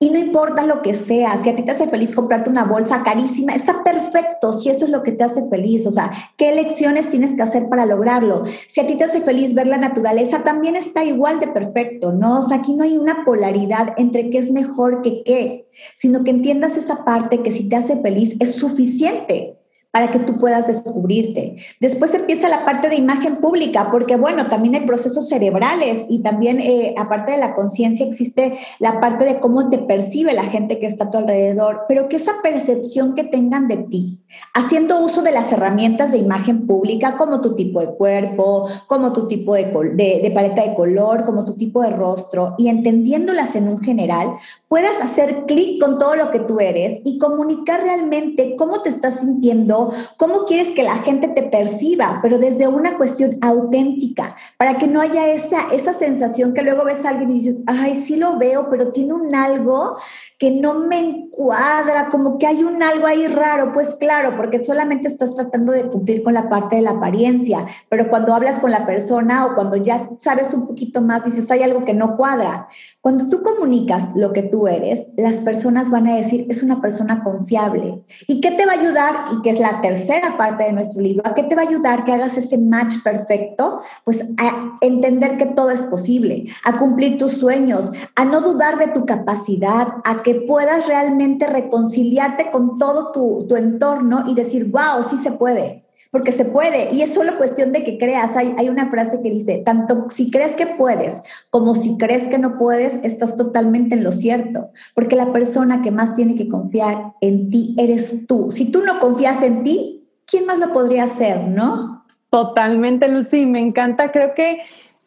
Y 0.02 0.12
no 0.12 0.18
importa 0.18 0.66
lo 0.66 0.82
que 0.82 0.96
sea, 0.96 1.36
si 1.44 1.50
a 1.50 1.56
ti 1.58 1.64
te 1.64 1.72
hace 1.72 1.90
feliz 1.90 2.16
comprarte 2.16 2.50
una 2.50 2.64
bolsa 2.64 3.04
carísima, 3.04 3.54
está 3.54 3.84
perfecto, 3.84 4.54
si 4.54 4.70
eso 4.70 4.86
es 4.86 4.92
lo 4.92 5.04
que 5.04 5.12
te 5.12 5.26
hace 5.26 5.50
feliz. 5.50 5.86
O 5.86 5.92
sea, 5.92 6.10
¿qué 6.38 6.52
elecciones 6.52 7.10
tienes 7.10 7.34
que 7.34 7.42
hacer 7.42 7.68
para 7.68 7.86
lograrlo? 7.86 8.46
Si 8.70 8.80
a 8.80 8.88
ti 8.88 8.96
te 8.96 9.04
hace 9.04 9.20
feliz 9.20 9.54
ver 9.54 9.68
la 9.68 9.78
naturaleza, 9.78 10.46
también 10.46 10.78
está 10.78 11.04
igual 11.04 11.42
de 11.42 11.48
perfecto, 11.48 12.14
¿no? 12.14 12.40
O 12.40 12.44
sea, 12.44 12.60
aquí 12.60 12.76
no 12.76 12.86
hay 12.86 12.98
una 12.98 13.26
polaridad 13.26 13.94
entre 13.98 14.30
qué 14.30 14.38
es 14.38 14.52
mejor 14.52 15.02
que 15.02 15.22
qué, 15.24 15.68
sino 15.96 16.24
que 16.24 16.32
entiendas 16.32 16.78
esa 16.78 17.04
parte 17.04 17.44
que 17.44 17.52
si 17.52 17.68
te 17.68 17.76
hace 17.76 17.98
feliz 18.02 18.38
es 18.40 18.56
suficiente 18.56 19.59
para 19.92 20.12
que 20.12 20.20
tú 20.20 20.38
puedas 20.38 20.68
descubrirte. 20.68 21.58
Después 21.80 22.14
empieza 22.14 22.48
la 22.48 22.64
parte 22.64 22.90
de 22.90 22.96
imagen 22.96 23.38
pública, 23.38 23.90
porque 23.92 24.18
bueno, 24.18 24.48
también 24.48 24.76
hay 24.76 24.82
procesos 24.82 25.28
cerebrales 25.28 26.06
y 26.10 26.22
también 26.22 26.60
eh, 26.60 26.94
aparte 26.98 27.32
de 27.32 27.40
la 27.40 27.56
conciencia 27.56 28.06
existe 28.06 28.60
la 28.78 29.00
parte 29.00 29.26
de 29.26 29.40
cómo 29.40 29.70
te 29.70 29.80
percibe 29.80 30.34
la 30.34 30.44
gente 30.44 30.80
que 30.80 30.86
está 30.86 31.06
a 31.06 31.12
tu 31.12 31.18
alrededor, 31.18 31.86
pero 31.88 32.08
que 32.08 32.18
esa 32.18 32.34
percepción 32.44 33.16
que 33.16 33.24
tengan 33.24 33.68
de 33.68 33.78
ti, 33.78 34.20
haciendo 34.54 35.00
uso 35.04 35.24
de 35.24 35.32
las 35.32 35.52
herramientas 35.52 36.12
de 36.12 36.20
imagen 36.20 36.68
pública, 36.68 37.18
como 37.18 37.42
tu 37.42 37.56
tipo 37.56 37.80
de 37.80 37.88
cuerpo, 37.88 38.70
como 38.86 39.12
tu 39.12 39.28
tipo 39.28 39.56
de, 39.56 39.66
de 39.66 40.32
paleta 40.34 40.64
de 40.64 40.76
color, 40.76 41.24
como 41.26 41.46
tu 41.46 41.56
tipo 41.56 41.82
de 41.82 41.90
rostro, 41.90 42.54
y 42.60 42.68
entendiéndolas 42.68 43.56
en 43.56 43.68
un 43.68 43.80
general, 43.80 44.36
puedas 44.68 45.02
hacer 45.02 45.46
clic 45.48 45.82
con 45.82 45.98
todo 45.98 46.16
lo 46.16 46.30
que 46.30 46.40
tú 46.40 46.60
eres 46.60 47.00
y 47.04 47.18
comunicar 47.18 47.82
realmente 47.82 48.56
cómo 48.56 48.82
te 48.82 48.90
estás 48.90 49.20
sintiendo, 49.20 49.79
cómo 50.18 50.46
quieres 50.46 50.72
que 50.72 50.84
la 50.84 50.98
gente 50.98 51.28
te 51.28 51.44
perciba, 51.44 52.20
pero 52.22 52.38
desde 52.38 52.68
una 52.68 52.98
cuestión 52.98 53.38
auténtica, 53.42 54.36
para 54.58 54.78
que 54.78 54.88
no 54.88 55.02
haya 55.02 55.28
esa, 55.28 55.68
esa 55.72 55.94
sensación 55.94 56.54
que 56.54 56.64
luego 56.64 56.86
ves 56.86 57.06
a 57.06 57.10
alguien 57.10 57.32
y 57.32 57.36
dices, 57.36 57.62
ay, 57.68 58.04
sí 58.04 58.16
lo 58.16 58.38
veo, 58.38 58.68
pero 58.70 58.92
tiene 58.92 59.14
un 59.14 59.36
algo 59.36 59.98
que 60.38 60.52
no 60.52 60.74
me 60.74 61.00
encuadra, 61.00 62.08
como 62.10 62.38
que 62.38 62.48
hay 62.48 62.64
un 62.64 62.82
algo 62.82 63.06
ahí 63.06 63.28
raro, 63.28 63.74
pues 63.74 63.96
claro, 63.96 64.38
porque 64.38 64.64
solamente 64.64 65.10
estás 65.10 65.36
tratando 65.36 65.74
de 65.74 65.84
cumplir 65.84 66.24
con 66.24 66.34
la 66.34 66.48
parte 66.50 66.78
de 66.78 66.82
la 66.82 66.92
apariencia, 66.92 67.66
pero 67.90 68.10
cuando 68.10 68.34
hablas 68.34 68.58
con 68.58 68.72
la 68.72 68.86
persona 68.86 69.46
o 69.46 69.56
cuando 69.56 69.76
ya 69.76 70.10
sabes 70.18 70.54
un 70.54 70.66
poquito 70.66 71.02
más, 71.02 71.26
dices, 71.26 71.52
hay 71.52 71.64
algo 71.64 71.84
que 71.84 71.94
no 71.94 72.16
cuadra. 72.16 72.70
Cuando 73.02 73.28
tú 73.28 73.44
comunicas 73.44 74.16
lo 74.16 74.32
que 74.32 74.44
tú 74.44 74.68
eres, 74.68 75.08
las 75.18 75.38
personas 75.38 75.90
van 75.90 76.08
a 76.08 76.16
decir, 76.16 76.46
es 76.50 76.64
una 76.64 76.82
persona 76.82 77.24
confiable. 77.24 78.02
¿Y 78.28 78.40
qué 78.40 78.52
te 78.52 78.66
va 78.66 78.74
a 78.74 78.80
ayudar? 78.80 79.16
Y 79.34 79.42
que 79.42 79.50
es 79.50 79.60
la 79.60 79.69
tercera 79.82 80.38
parte 80.38 80.64
de 80.64 80.72
nuestro 80.72 81.02
libro, 81.02 81.22
¿a 81.26 81.36
qué 81.36 81.44
te 81.44 81.56
va 81.56 81.64
a 81.64 81.68
ayudar 81.68 82.06
que 82.06 82.14
hagas 82.14 82.38
ese 82.38 82.58
match 82.58 82.96
perfecto? 83.04 83.82
Pues 84.06 84.24
a 84.38 84.78
entender 84.82 85.38
que 85.38 85.48
todo 85.48 85.70
es 85.72 85.84
posible, 85.84 86.46
a 86.64 86.78
cumplir 86.78 87.18
tus 87.18 87.34
sueños, 87.34 87.92
a 88.16 88.24
no 88.24 88.40
dudar 88.40 88.78
de 88.78 88.88
tu 88.88 89.06
capacidad, 89.06 89.88
a 90.06 90.24
que 90.24 90.30
que 90.30 90.36
puedas 90.42 90.86
realmente 90.86 91.48
reconciliarte 91.48 92.52
con 92.52 92.78
todo 92.78 93.12
tu, 93.12 93.48
tu 93.50 93.56
entorno 93.56 94.26
y 94.28 94.36
decir, 94.36 94.70
wow, 94.70 95.02
sí 95.02 95.18
se 95.18 95.32
puede, 95.32 95.89
porque 96.12 96.32
se 96.32 96.46
puede. 96.46 96.92
Y 96.94 97.02
es 97.02 97.14
solo 97.14 97.38
cuestión 97.38 97.72
de 97.72 97.84
que 97.84 97.98
creas. 97.98 98.36
Hay, 98.36 98.70
una 98.70 98.90
frase 98.90 99.22
que 99.22 99.30
dice, 99.30 99.62
tanto 99.66 100.10
si 100.10 100.32
crees 100.32 100.56
que 100.56 100.68
puedes 100.68 101.22
como 101.50 101.76
si 101.76 101.98
crees 101.98 102.26
que 102.26 102.38
no 102.38 102.58
puedes, 102.58 103.00
estás 103.04 103.36
totalmente 103.38 103.96
en 103.96 104.04
lo 104.04 104.12
cierto, 104.12 104.70
porque 104.96 105.16
la 105.16 105.32
persona 105.32 105.82
que 105.82 105.92
más 105.92 106.16
tiene 106.16 106.36
que 106.36 106.48
confiar 106.48 107.14
en 107.22 107.50
ti 107.50 107.76
eres 107.78 108.28
tú. 108.28 108.52
Si 108.52 108.72
tú 108.72 108.84
no 108.84 109.00
confías 109.00 109.42
en 109.44 109.64
ti, 109.64 110.08
¿quién 110.26 110.46
más 110.46 110.60
lo 110.60 110.72
podría 110.72 111.04
hacer, 111.04 111.42
no? 111.44 112.06
Totalmente, 112.30 113.08
Lucy, 113.08 113.46
me 113.46 113.60
encanta. 113.60 114.12
Creo 114.12 114.36
que 114.36 114.60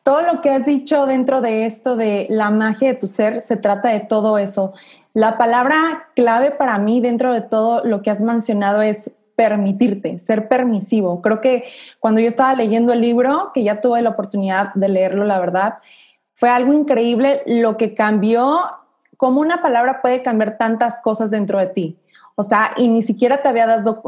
todo 0.03 0.23
lo 0.23 0.41
que 0.41 0.51
has 0.51 0.67
dicho 0.67 1.07
dentro 1.07 1.41
de 1.41 1.67
esto 1.67 1.97
de 1.97 2.27
la 2.29 2.51
magia 2.51 2.89
de 2.89 2.95
tu 2.95 3.07
ser 3.07 3.41
se 3.41 3.57
trata 3.57 3.91
de 3.91 4.01
todo 4.01 4.39
eso. 4.39 4.73
La 5.15 5.39
palabra 5.39 6.09
clave 6.17 6.51
para 6.51 6.79
mí 6.79 7.01
dentro 7.01 7.33
de 7.33 7.43
todo 7.43 7.85
lo 7.85 8.03
que 8.03 8.11
has 8.11 8.23
mencionado 8.23 8.83
es 8.83 9.13
permitirte, 9.43 10.21
ser 10.21 10.47
permisivo. 10.47 11.21
Creo 11.21 11.41
que 11.41 11.65
cuando 11.99 12.21
yo 12.21 12.29
estaba 12.29 12.55
leyendo 12.55 12.93
el 12.93 13.01
libro, 13.01 13.51
que 13.53 13.65
ya 13.65 13.81
tuve 13.81 14.01
la 14.01 14.11
oportunidad 14.11 14.73
de 14.75 14.89
leerlo, 14.89 15.25
la 15.25 15.41
verdad, 15.41 15.75
fue 16.33 16.49
algo 16.49 16.73
increíble 16.73 17.43
lo 17.45 17.77
que 17.77 17.93
cambió, 17.95 18.61
cómo 19.17 19.41
una 19.41 19.61
palabra 19.61 20.01
puede 20.01 20.23
cambiar 20.23 20.59
tantas 20.59 21.03
cosas 21.03 21.33
dentro 21.33 21.59
de 21.59 21.67
ti. 21.67 21.99
O 22.35 22.43
sea, 22.43 22.73
y 22.77 22.89
ni 22.89 23.03
siquiera 23.03 23.43
te, 23.43 23.49
había 23.49 23.67
dado, 23.67 24.03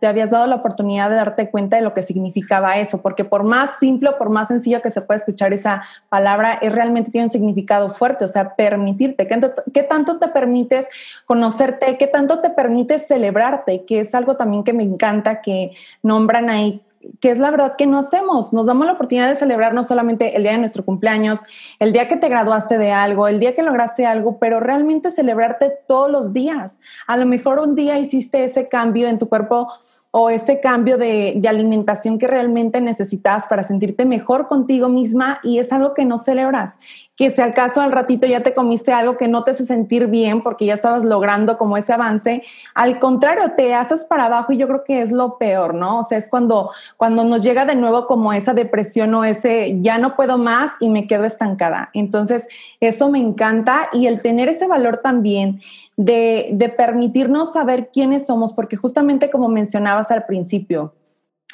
te, 0.00 0.06
habías 0.06 0.30
dado 0.30 0.46
la 0.46 0.56
oportunidad 0.56 1.10
de 1.10 1.16
darte 1.16 1.50
cuenta 1.50 1.76
de 1.76 1.82
lo 1.82 1.92
que 1.92 2.02
significaba 2.02 2.78
eso, 2.78 3.02
porque 3.02 3.24
por 3.24 3.42
más 3.42 3.78
simple, 3.78 4.12
por 4.12 4.30
más 4.30 4.48
sencillo 4.48 4.80
que 4.80 4.90
se 4.90 5.02
pueda 5.02 5.18
escuchar 5.18 5.52
esa 5.52 5.82
palabra, 6.08 6.54
es 6.54 6.72
realmente 6.72 7.10
tiene 7.10 7.26
un 7.26 7.30
significado 7.30 7.90
fuerte, 7.90 8.24
o 8.24 8.28
sea, 8.28 8.54
permitirte. 8.54 9.26
¿Qué, 9.26 9.40
¿Qué, 9.74 9.82
tanto 9.82 10.18
te 10.18 10.28
permites 10.28 10.86
conocerte? 11.26 11.98
¿Qué 11.98 12.06
tanto 12.06 12.40
te 12.40 12.50
permites 12.50 13.06
celebrarte? 13.06 13.84
Que 13.84 14.00
es 14.00 14.14
algo 14.14 14.36
también 14.36 14.64
que 14.64 14.72
me 14.72 14.82
encanta 14.82 15.42
que 15.42 15.72
nombran 16.02 16.48
ahí 16.48 16.82
que 17.20 17.30
es 17.30 17.38
la 17.38 17.50
verdad 17.50 17.74
que 17.76 17.86
no 17.86 17.98
hacemos. 17.98 18.52
Nos 18.52 18.66
damos 18.66 18.86
la 18.86 18.92
oportunidad 18.92 19.28
de 19.28 19.36
celebrar 19.36 19.74
no 19.74 19.84
solamente 19.84 20.36
el 20.36 20.42
día 20.42 20.52
de 20.52 20.58
nuestro 20.58 20.84
cumpleaños, 20.84 21.40
el 21.78 21.92
día 21.92 22.08
que 22.08 22.16
te 22.16 22.28
graduaste 22.28 22.78
de 22.78 22.92
algo, 22.92 23.28
el 23.28 23.40
día 23.40 23.54
que 23.54 23.62
lograste 23.62 24.06
algo, 24.06 24.38
pero 24.38 24.60
realmente 24.60 25.10
celebrarte 25.10 25.72
todos 25.86 26.10
los 26.10 26.32
días. 26.32 26.78
A 27.06 27.16
lo 27.16 27.26
mejor 27.26 27.58
un 27.58 27.74
día 27.74 27.98
hiciste 27.98 28.44
ese 28.44 28.68
cambio 28.68 29.08
en 29.08 29.18
tu 29.18 29.28
cuerpo 29.28 29.68
o 30.12 30.28
ese 30.28 30.60
cambio 30.60 30.98
de, 30.98 31.40
alimentación 31.48 32.18
que 32.18 32.26
realmente 32.26 32.80
necesitas 32.80 33.46
para 33.46 33.62
sentirte 33.62 34.04
mejor 34.04 34.48
contigo 34.48 34.88
misma 34.88 35.38
y 35.42 35.58
es 35.58 35.72
algo 35.72 35.94
que 35.94 36.04
no 36.04 36.18
celebras. 36.18 36.78
Que 37.20 37.30
si 37.30 37.42
al 37.42 37.52
caso 37.52 37.82
al 37.82 37.92
ratito 37.92 38.26
ya 38.26 38.42
te 38.42 38.54
comiste 38.54 38.94
algo 38.94 39.18
que 39.18 39.28
no 39.28 39.44
te 39.44 39.50
hace 39.50 39.66
sentir 39.66 40.06
bien 40.06 40.42
porque 40.42 40.64
ya 40.64 40.72
estabas 40.72 41.04
logrando 41.04 41.58
como 41.58 41.76
ese 41.76 41.92
avance, 41.92 42.44
al 42.74 42.98
contrario, 42.98 43.52
te 43.58 43.74
haces 43.74 44.04
para 44.04 44.24
abajo 44.24 44.54
y 44.54 44.56
yo 44.56 44.66
creo 44.66 44.84
que 44.84 45.02
es 45.02 45.12
lo 45.12 45.36
peor, 45.36 45.74
¿no? 45.74 45.98
O 45.98 46.04
sea, 46.04 46.16
es 46.16 46.30
cuando, 46.30 46.70
cuando 46.96 47.22
nos 47.24 47.42
llega 47.42 47.66
de 47.66 47.74
nuevo 47.74 48.06
como 48.06 48.32
esa 48.32 48.54
depresión 48.54 49.12
o 49.12 49.26
ese 49.26 49.82
ya 49.82 49.98
no 49.98 50.16
puedo 50.16 50.38
más 50.38 50.70
y 50.80 50.88
me 50.88 51.06
quedo 51.06 51.26
estancada. 51.26 51.90
Entonces, 51.92 52.48
eso 52.80 53.10
me 53.10 53.18
encanta 53.18 53.90
y 53.92 54.06
el 54.06 54.22
tener 54.22 54.48
ese 54.48 54.66
valor 54.66 55.00
también 55.02 55.60
de, 55.98 56.74
permitirnos 56.74 57.52
saber 57.52 57.90
quiénes 57.92 58.24
somos, 58.24 58.54
porque 58.54 58.76
justamente 58.76 59.28
como 59.28 59.50
mencionabas 59.50 60.10
al 60.10 60.24
principio, 60.24 60.94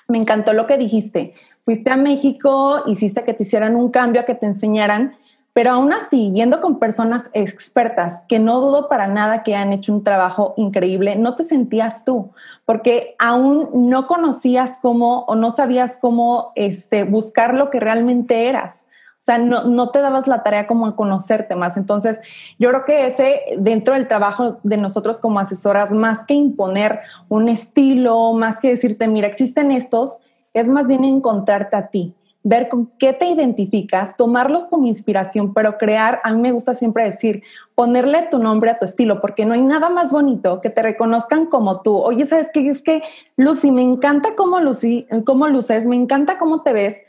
me 0.07 0.19
encantó 0.19 0.53
lo 0.53 0.69
que 0.69 0.79
dijiste. 0.79 1.35
Fuiste 1.65 1.91
a 1.91 1.97
México, 1.97 2.85
hiciste 2.87 3.25
que 3.25 3.35
te 3.35 3.43
hicieran 3.43 3.75
un 3.75 3.91
cambio, 3.91 4.21
a 4.21 4.25
que 4.25 4.37
te 4.37 4.47
enseñaran, 4.47 5.17
pero 5.57 5.71
aún 5.71 5.91
así, 5.91 6.31
viendo 6.35 6.61
con 6.61 6.79
personas 6.79 7.31
expertas, 7.33 8.23
que 8.29 8.39
no 8.39 8.61
dudo 8.61 8.91
para 8.91 9.07
nada 9.07 9.43
que 9.43 9.57
han 9.57 9.73
hecho 9.73 9.91
un 9.91 10.05
trabajo 10.05 10.53
increíble, 10.59 11.17
no 11.17 11.35
te 11.35 11.45
sentías 11.45 12.05
tú, 12.05 12.33
porque 12.67 13.17
aún 13.19 13.71
no 13.73 14.07
conocías 14.07 14.79
cómo 14.83 15.21
o 15.21 15.35
no 15.35 15.51
sabías 15.51 15.97
cómo 15.97 16.53
este, 16.57 17.05
buscar 17.05 17.55
lo 17.55 17.71
que 17.71 17.81
realmente 17.81 18.51
eras. 18.51 18.85
O 19.13 19.23
sea, 19.23 19.39
no, 19.39 19.89
te 19.89 20.03
dabas 20.03 20.27
la 20.27 20.43
tarea 20.43 20.67
como 20.67 20.89
a 20.89 20.95
conocerte 20.95 21.57
más. 21.57 21.79
Entonces, 21.79 22.21
yo 22.59 22.69
creo 22.69 22.85
que 22.85 23.07
ese, 23.07 23.41
dentro 23.57 23.95
del 23.95 24.09
trabajo 24.09 24.59
de 24.63 24.77
nosotros 24.77 25.23
como 25.23 25.41
asesoras, 25.41 25.91
más 25.91 26.27
que 26.27 26.35
imponer 26.35 27.01
un 27.31 27.49
estilo, 27.49 28.35
más 28.35 28.61
que 28.61 28.69
decirte, 28.69 29.09
mira, 29.09 29.27
existen 29.27 29.73
estos, 29.73 30.19
es 30.53 30.69
más 30.69 30.87
bien 30.87 31.03
encontrarte 31.03 31.77
a 31.77 31.87
ti 31.87 32.15
ver 32.49 32.69
con 32.69 32.87
qué 32.97 33.13
te 33.13 33.27
identificas, 33.27 34.17
tomarlos 34.17 34.67
como 34.67 34.87
inspiración, 34.87 35.53
pero 35.53 35.79
crear, 35.79 36.21
a 36.23 36.31
mí 36.31 36.41
me 36.41 36.53
gusta 36.53 36.77
siempre 36.77 37.03
decir, 37.03 37.43
ponerle 37.75 38.29
tu 38.31 38.39
nombre 38.39 38.71
a 38.71 38.79
tu 38.79 38.85
estilo, 38.85 39.21
porque 39.21 39.45
no 39.45 39.55
hay 39.55 39.63
nada 39.63 39.89
más 39.89 40.13
bonito 40.13 40.61
que 40.61 40.71
te 40.71 40.81
reconozcan 40.81 41.47
como 41.47 41.83
tú. 41.83 41.97
Oye, 41.97 42.25
¿sabes 42.25 42.51
qué? 42.55 42.69
Es 42.69 42.83
que, 42.83 43.03
Lucy, 43.37 43.73
me 43.73 43.83
encanta 43.83 44.37
cómo, 44.37 44.61
Lucy, 44.61 45.09
cómo 45.25 45.49
luces, 45.49 45.89
me 45.89 45.97
encanta 45.97 46.39
cómo 46.39 46.63
te 46.63 46.73
ves. 46.73 47.01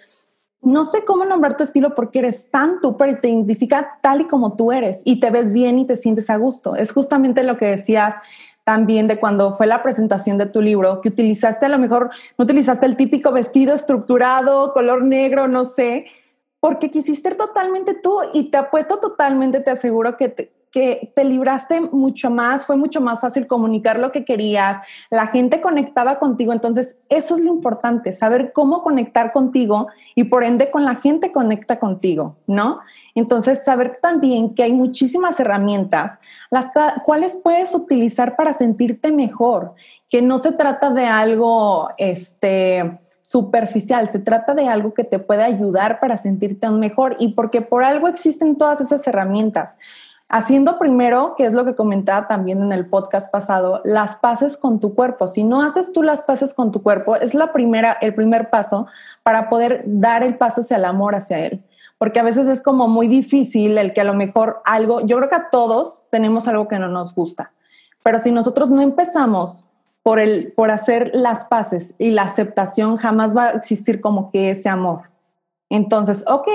No 0.63 0.85
sé 0.85 1.05
cómo 1.05 1.23
nombrar 1.23 1.55
tu 1.55 1.63
estilo 1.63 1.93
porque 1.93 2.17
eres 2.17 2.49
tan 2.49 2.81
tú, 2.81 2.97
pero 2.97 3.19
te 3.19 3.29
identifica 3.29 3.99
tal 4.01 4.21
y 4.21 4.25
como 4.25 4.55
tú 4.55 4.71
eres 4.71 5.03
y 5.05 5.19
te 5.19 5.29
ves 5.29 5.53
bien 5.53 5.77
y 5.77 5.85
te 5.85 5.97
sientes 5.97 6.31
a 6.31 6.37
gusto. 6.37 6.75
Es 6.75 6.91
justamente 6.91 7.43
lo 7.43 7.57
que 7.57 7.67
decías 7.67 8.15
también 8.67 9.07
de 9.07 9.17
cuando 9.17 9.55
fue 9.55 9.65
la 9.65 9.81
presentación 9.81 10.37
de 10.37 10.45
tu 10.45 10.61
libro, 10.61 10.99
que 10.99 11.07
utilizaste 11.07 11.67
a 11.67 11.69
lo 11.69 11.79
mejor, 11.79 12.09
no 12.37 12.43
utilizaste 12.43 12.85
el 12.85 12.97
típico 12.97 13.31
vestido 13.31 13.73
estructurado, 13.73 14.73
color 14.73 15.05
negro, 15.05 15.47
no 15.47 15.63
sé, 15.63 16.07
porque 16.59 16.91
quisiste 16.91 17.29
ser 17.29 17.37
totalmente 17.37 17.93
tú 17.93 18.19
y 18.33 18.51
te 18.51 18.57
apuesto 18.57 18.97
totalmente, 18.97 19.61
te 19.61 19.71
aseguro 19.71 20.17
que 20.17 20.27
te, 20.27 20.51
que 20.69 21.13
te 21.15 21.23
libraste 21.23 21.79
mucho 21.79 22.29
más, 22.29 22.65
fue 22.65 22.75
mucho 22.75 22.99
más 22.99 23.21
fácil 23.21 23.47
comunicar 23.47 23.99
lo 23.99 24.11
que 24.11 24.25
querías, 24.25 24.85
la 25.09 25.27
gente 25.27 25.61
conectaba 25.61 26.19
contigo, 26.19 26.51
entonces 26.51 26.99
eso 27.07 27.35
es 27.35 27.41
lo 27.45 27.53
importante, 27.53 28.11
saber 28.11 28.51
cómo 28.51 28.83
conectar 28.83 29.31
contigo 29.31 29.87
y 30.13 30.25
por 30.25 30.43
ende 30.43 30.71
con 30.71 30.83
la 30.83 30.95
gente 30.95 31.31
conecta 31.31 31.79
contigo, 31.79 32.35
¿no? 32.47 32.81
Entonces, 33.19 33.63
saber 33.63 33.97
también 33.99 34.53
que 34.53 34.61
hay 34.61 34.71
muchísimas 34.71 35.39
herramientas, 35.39 36.19
las 36.51 36.67
cuales 37.03 37.39
puedes 37.43 37.73
utilizar 37.73 38.35
para 38.35 38.53
sentirte 38.53 39.11
mejor, 39.11 39.73
que 40.07 40.21
no 40.21 40.37
se 40.37 40.51
trata 40.51 40.91
de 40.91 41.07
algo 41.07 41.89
este, 41.97 42.99
superficial, 43.23 44.05
se 44.05 44.19
trata 44.19 44.53
de 44.53 44.69
algo 44.69 44.93
que 44.93 45.03
te 45.03 45.17
puede 45.17 45.43
ayudar 45.43 45.99
para 45.99 46.19
sentirte 46.19 46.69
mejor 46.69 47.15
y 47.17 47.29
porque 47.29 47.61
por 47.61 47.83
algo 47.83 48.07
existen 48.07 48.55
todas 48.55 48.81
esas 48.81 49.07
herramientas. 49.07 49.79
Haciendo 50.29 50.77
primero, 50.77 51.33
que 51.35 51.45
es 51.45 51.53
lo 51.53 51.65
que 51.65 51.73
comentaba 51.73 52.27
también 52.27 52.61
en 52.61 52.71
el 52.71 52.85
podcast 52.85 53.31
pasado, 53.31 53.81
las 53.83 54.17
paces 54.17 54.57
con 54.57 54.79
tu 54.79 54.93
cuerpo. 54.93 55.25
Si 55.25 55.43
no 55.43 55.63
haces 55.63 55.91
tú 55.91 56.03
las 56.03 56.21
paces 56.21 56.53
con 56.53 56.71
tu 56.71 56.83
cuerpo, 56.83 57.15
es 57.15 57.33
la 57.33 57.51
primera, 57.51 57.97
el 57.99 58.13
primer 58.13 58.51
paso 58.51 58.85
para 59.23 59.49
poder 59.49 59.81
dar 59.87 60.21
el 60.21 60.37
paso 60.37 60.61
hacia 60.61 60.77
el 60.77 60.85
amor 60.85 61.15
hacia 61.15 61.39
él 61.39 61.63
porque 61.97 62.19
a 62.19 62.23
veces 62.23 62.47
es 62.47 62.61
como 62.61 62.87
muy 62.87 63.07
difícil 63.07 63.77
el 63.77 63.93
que 63.93 64.01
a 64.01 64.05
lo 64.05 64.13
mejor 64.13 64.61
algo, 64.65 65.01
yo 65.01 65.17
creo 65.17 65.29
que 65.29 65.35
a 65.35 65.49
todos 65.49 66.05
tenemos 66.11 66.47
algo 66.47 66.67
que 66.67 66.79
no 66.79 66.87
nos 66.87 67.13
gusta, 67.13 67.51
pero 68.03 68.19
si 68.19 68.31
nosotros 68.31 68.69
no 68.69 68.81
empezamos 68.81 69.65
por, 70.03 70.19
el, 70.19 70.53
por 70.53 70.71
hacer 70.71 71.11
las 71.13 71.45
paces 71.45 71.95
y 71.97 72.11
la 72.11 72.23
aceptación, 72.23 72.97
jamás 72.97 73.35
va 73.35 73.47
a 73.47 73.51
existir 73.51 73.99
como 73.99 74.31
que 74.31 74.51
ese 74.51 74.69
amor. 74.69 75.09
Entonces, 75.69 76.23
ok, 76.27 76.47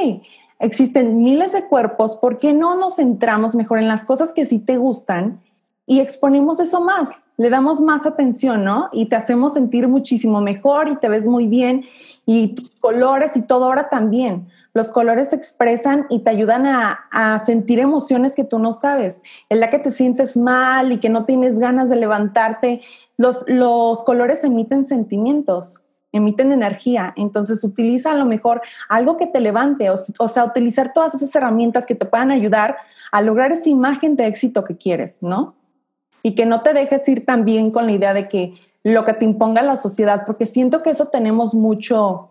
existen 0.58 1.18
miles 1.18 1.52
de 1.52 1.66
cuerpos, 1.66 2.16
¿por 2.16 2.38
qué 2.38 2.54
no 2.54 2.76
nos 2.76 2.96
centramos 2.96 3.54
mejor 3.54 3.78
en 3.78 3.88
las 3.88 4.04
cosas 4.04 4.32
que 4.32 4.46
sí 4.46 4.58
te 4.58 4.78
gustan 4.78 5.40
y 5.86 6.00
exponemos 6.00 6.60
eso 6.60 6.80
más? 6.80 7.10
Le 7.36 7.50
damos 7.50 7.80
más 7.80 8.06
atención, 8.06 8.64
¿no? 8.64 8.88
Y 8.92 9.06
te 9.06 9.16
hacemos 9.16 9.54
sentir 9.54 9.88
muchísimo 9.88 10.40
mejor 10.40 10.88
y 10.88 10.96
te 10.96 11.08
ves 11.08 11.26
muy 11.26 11.46
bien 11.46 11.84
y 12.24 12.54
tus 12.54 12.76
colores 12.76 13.36
y 13.36 13.42
todo 13.42 13.64
ahora 13.66 13.90
también 13.90 14.46
los 14.74 14.90
colores 14.90 15.30
se 15.30 15.36
expresan 15.36 16.06
y 16.08 16.20
te 16.20 16.30
ayudan 16.30 16.66
a, 16.66 17.38
sentir 17.44 17.78
emociones 17.78 18.34
que 18.34 18.44
tú 18.44 18.58
no 18.58 18.72
sabes. 18.72 19.22
En 19.50 19.60
la 19.60 19.70
que 19.70 19.78
te 19.78 19.90
sientes 19.90 20.36
mal 20.36 20.92
y 20.92 20.98
que 20.98 21.08
no 21.08 21.24
tienes 21.24 21.58
ganas 21.58 21.90
de 21.90 21.96
levantarte, 21.96 22.80
los, 23.16 23.44
colores 24.04 24.44
emiten 24.44 24.84
sentimientos, 24.84 25.78
emiten 26.10 26.52
energía. 26.52 27.12
Entonces 27.16 27.62
utiliza 27.64 28.12
a 28.12 28.16
lo 28.16 28.24
mejor 28.24 28.62
algo 28.88 29.16
que 29.16 29.26
te 29.26 29.40
levante, 29.40 29.90
o, 29.90 29.96
o 30.18 30.28
sea, 30.28 30.44
utilizar 30.44 30.92
todas 30.92 31.14
esas 31.14 31.34
herramientas 31.34 31.86
que 31.86 31.94
te 31.94 32.06
puedan 32.06 32.30
ayudar 32.30 32.76
a 33.10 33.20
lograr 33.20 33.52
esa 33.52 33.68
imagen 33.68 34.16
de 34.16 34.26
éxito 34.26 34.64
que 34.64 34.76
quieres, 34.76 35.22
¿no? 35.22 35.54
Y 36.22 36.34
que 36.34 36.46
no 36.46 36.62
te 36.62 36.72
dejes 36.72 37.06
ir 37.08 37.26
también 37.26 37.70
con 37.70 37.86
la 37.86 37.92
idea 37.92 38.14
de 38.14 38.28
que 38.28 38.54
lo 38.84 39.04
que 39.04 39.14
te 39.14 39.24
imponga 39.24 39.62
la 39.62 39.76
sociedad, 39.76 40.24
porque 40.26 40.46
siento 40.46 40.82
que 40.82 40.90
eso 40.90 41.06
tenemos 41.06 41.54
mucho, 41.54 42.30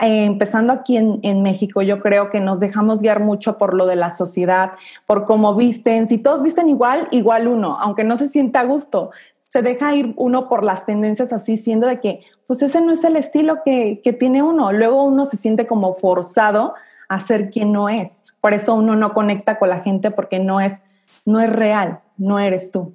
eh, 0.00 0.24
empezando 0.24 0.72
aquí 0.72 0.96
en, 0.96 1.42
México, 1.42 1.80
yo 1.82 2.00
creo 2.00 2.30
que 2.30 2.40
nos 2.40 2.58
dejamos 2.58 3.00
guiar 3.00 3.20
mucho 3.20 3.58
por 3.58 3.74
lo 3.74 3.86
de 3.86 3.96
la 3.96 4.10
sociedad, 4.10 4.72
por 5.06 5.24
cómo 5.24 5.54
visten. 5.54 6.08
Si 6.08 6.18
todos 6.18 6.42
visten 6.42 6.68
igual, 6.68 7.06
igual 7.12 7.46
uno, 7.46 7.78
aunque 7.80 8.02
no 8.02 8.16
se 8.16 8.28
sienta 8.28 8.60
a 8.60 8.64
gusto. 8.64 9.10
Se 9.50 9.62
deja 9.62 9.94
ir 9.94 10.12
uno 10.16 10.48
por 10.48 10.64
las 10.64 10.84
tendencias 10.84 11.32
así, 11.32 11.56
siendo 11.56 11.86
de 11.86 12.00
que, 12.00 12.24
pues 12.48 12.60
ese 12.62 12.80
no 12.80 12.92
es 12.92 13.04
el 13.04 13.16
estilo 13.16 13.62
que, 13.64 14.00
que 14.02 14.12
tiene 14.12 14.42
uno. 14.42 14.72
Luego 14.72 15.04
uno 15.04 15.26
se 15.26 15.36
siente 15.36 15.66
como 15.66 15.94
forzado 15.94 16.74
a 17.08 17.20
ser 17.20 17.50
quien 17.50 17.72
no 17.72 17.88
es. 17.88 18.24
Por 18.40 18.52
eso 18.52 18.74
uno 18.74 18.96
no 18.96 19.14
conecta 19.14 19.58
con 19.58 19.70
la 19.70 19.80
gente 19.80 20.10
porque 20.10 20.40
no 20.40 20.60
es, 20.60 20.82
no 21.24 21.40
es 21.40 21.52
real, 21.52 22.00
no 22.18 22.40
eres 22.40 22.72
tú. 22.72 22.94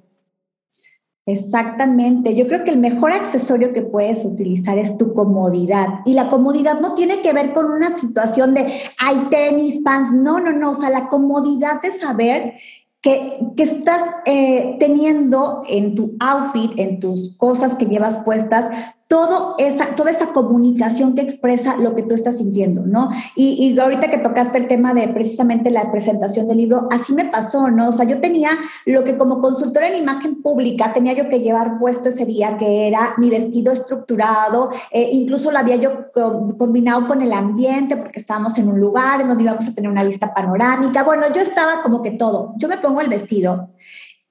Exactamente. 1.26 2.34
Yo 2.34 2.46
creo 2.46 2.64
que 2.64 2.70
el 2.70 2.78
mejor 2.78 3.12
accesorio 3.12 3.72
que 3.72 3.82
puedes 3.82 4.24
utilizar 4.24 4.78
es 4.78 4.98
tu 4.98 5.14
comodidad. 5.14 6.00
Y 6.04 6.14
la 6.14 6.28
comodidad 6.28 6.80
no 6.80 6.94
tiene 6.94 7.20
que 7.20 7.32
ver 7.32 7.52
con 7.52 7.70
una 7.70 7.90
situación 7.90 8.54
de, 8.54 8.66
hay 8.98 9.16
tenis, 9.30 9.80
pants. 9.84 10.12
No, 10.12 10.40
no, 10.40 10.52
no. 10.52 10.70
O 10.70 10.74
sea, 10.74 10.90
la 10.90 11.08
comodidad 11.08 11.82
de 11.82 11.92
saber 11.92 12.54
que, 13.00 13.38
que 13.56 13.62
estás 13.62 14.02
eh, 14.26 14.76
teniendo 14.80 15.62
en 15.68 15.94
tu 15.94 16.16
outfit, 16.20 16.72
en 16.78 17.00
tus 17.00 17.36
cosas 17.36 17.74
que 17.74 17.86
llevas 17.86 18.18
puestas, 18.24 18.66
todo 19.10 19.56
esa, 19.58 19.96
toda 19.96 20.12
esa 20.12 20.28
comunicación 20.28 21.16
que 21.16 21.22
expresa 21.22 21.76
lo 21.76 21.96
que 21.96 22.04
tú 22.04 22.14
estás 22.14 22.36
sintiendo, 22.36 22.86
¿no? 22.86 23.10
Y, 23.34 23.54
y, 23.54 23.76
ahorita 23.76 24.08
que 24.08 24.18
tocaste 24.18 24.56
el 24.56 24.68
tema 24.68 24.94
de 24.94 25.08
precisamente 25.08 25.72
la 25.72 25.90
presentación 25.90 26.46
del 26.46 26.58
libro, 26.58 26.86
así 26.92 27.12
me 27.12 27.24
pasó, 27.24 27.70
¿no? 27.72 27.88
O 27.88 27.92
sea, 27.92 28.06
yo 28.06 28.20
tenía 28.20 28.50
lo 28.86 29.02
que 29.02 29.16
como 29.16 29.40
consultora 29.40 29.88
en 29.88 29.96
imagen 29.96 30.40
pública 30.42 30.92
tenía 30.92 31.12
yo 31.14 31.28
que 31.28 31.40
llevar 31.40 31.76
puesto 31.76 32.10
ese 32.10 32.24
día, 32.24 32.56
que 32.56 32.86
era 32.86 33.14
mi 33.18 33.30
vestido 33.30 33.72
estructurado, 33.72 34.70
eh, 34.92 35.10
incluso 35.10 35.50
lo 35.50 35.58
había 35.58 35.74
yo 35.74 36.12
combinado 36.56 37.08
con 37.08 37.20
el 37.20 37.32
ambiente, 37.32 37.96
porque 37.96 38.20
estábamos 38.20 38.58
en 38.58 38.68
un 38.68 38.78
lugar 38.78 39.22
en 39.22 39.26
donde 39.26 39.42
íbamos 39.42 39.66
a 39.66 39.74
tener 39.74 39.90
una 39.90 40.04
vista 40.04 40.32
panorámica. 40.32 41.02
Bueno, 41.02 41.26
yo 41.34 41.40
estaba 41.40 41.82
como 41.82 42.00
que 42.00 42.12
todo. 42.12 42.54
Yo 42.58 42.68
me 42.68 42.78
pongo 42.78 43.00
el 43.00 43.08
vestido 43.08 43.70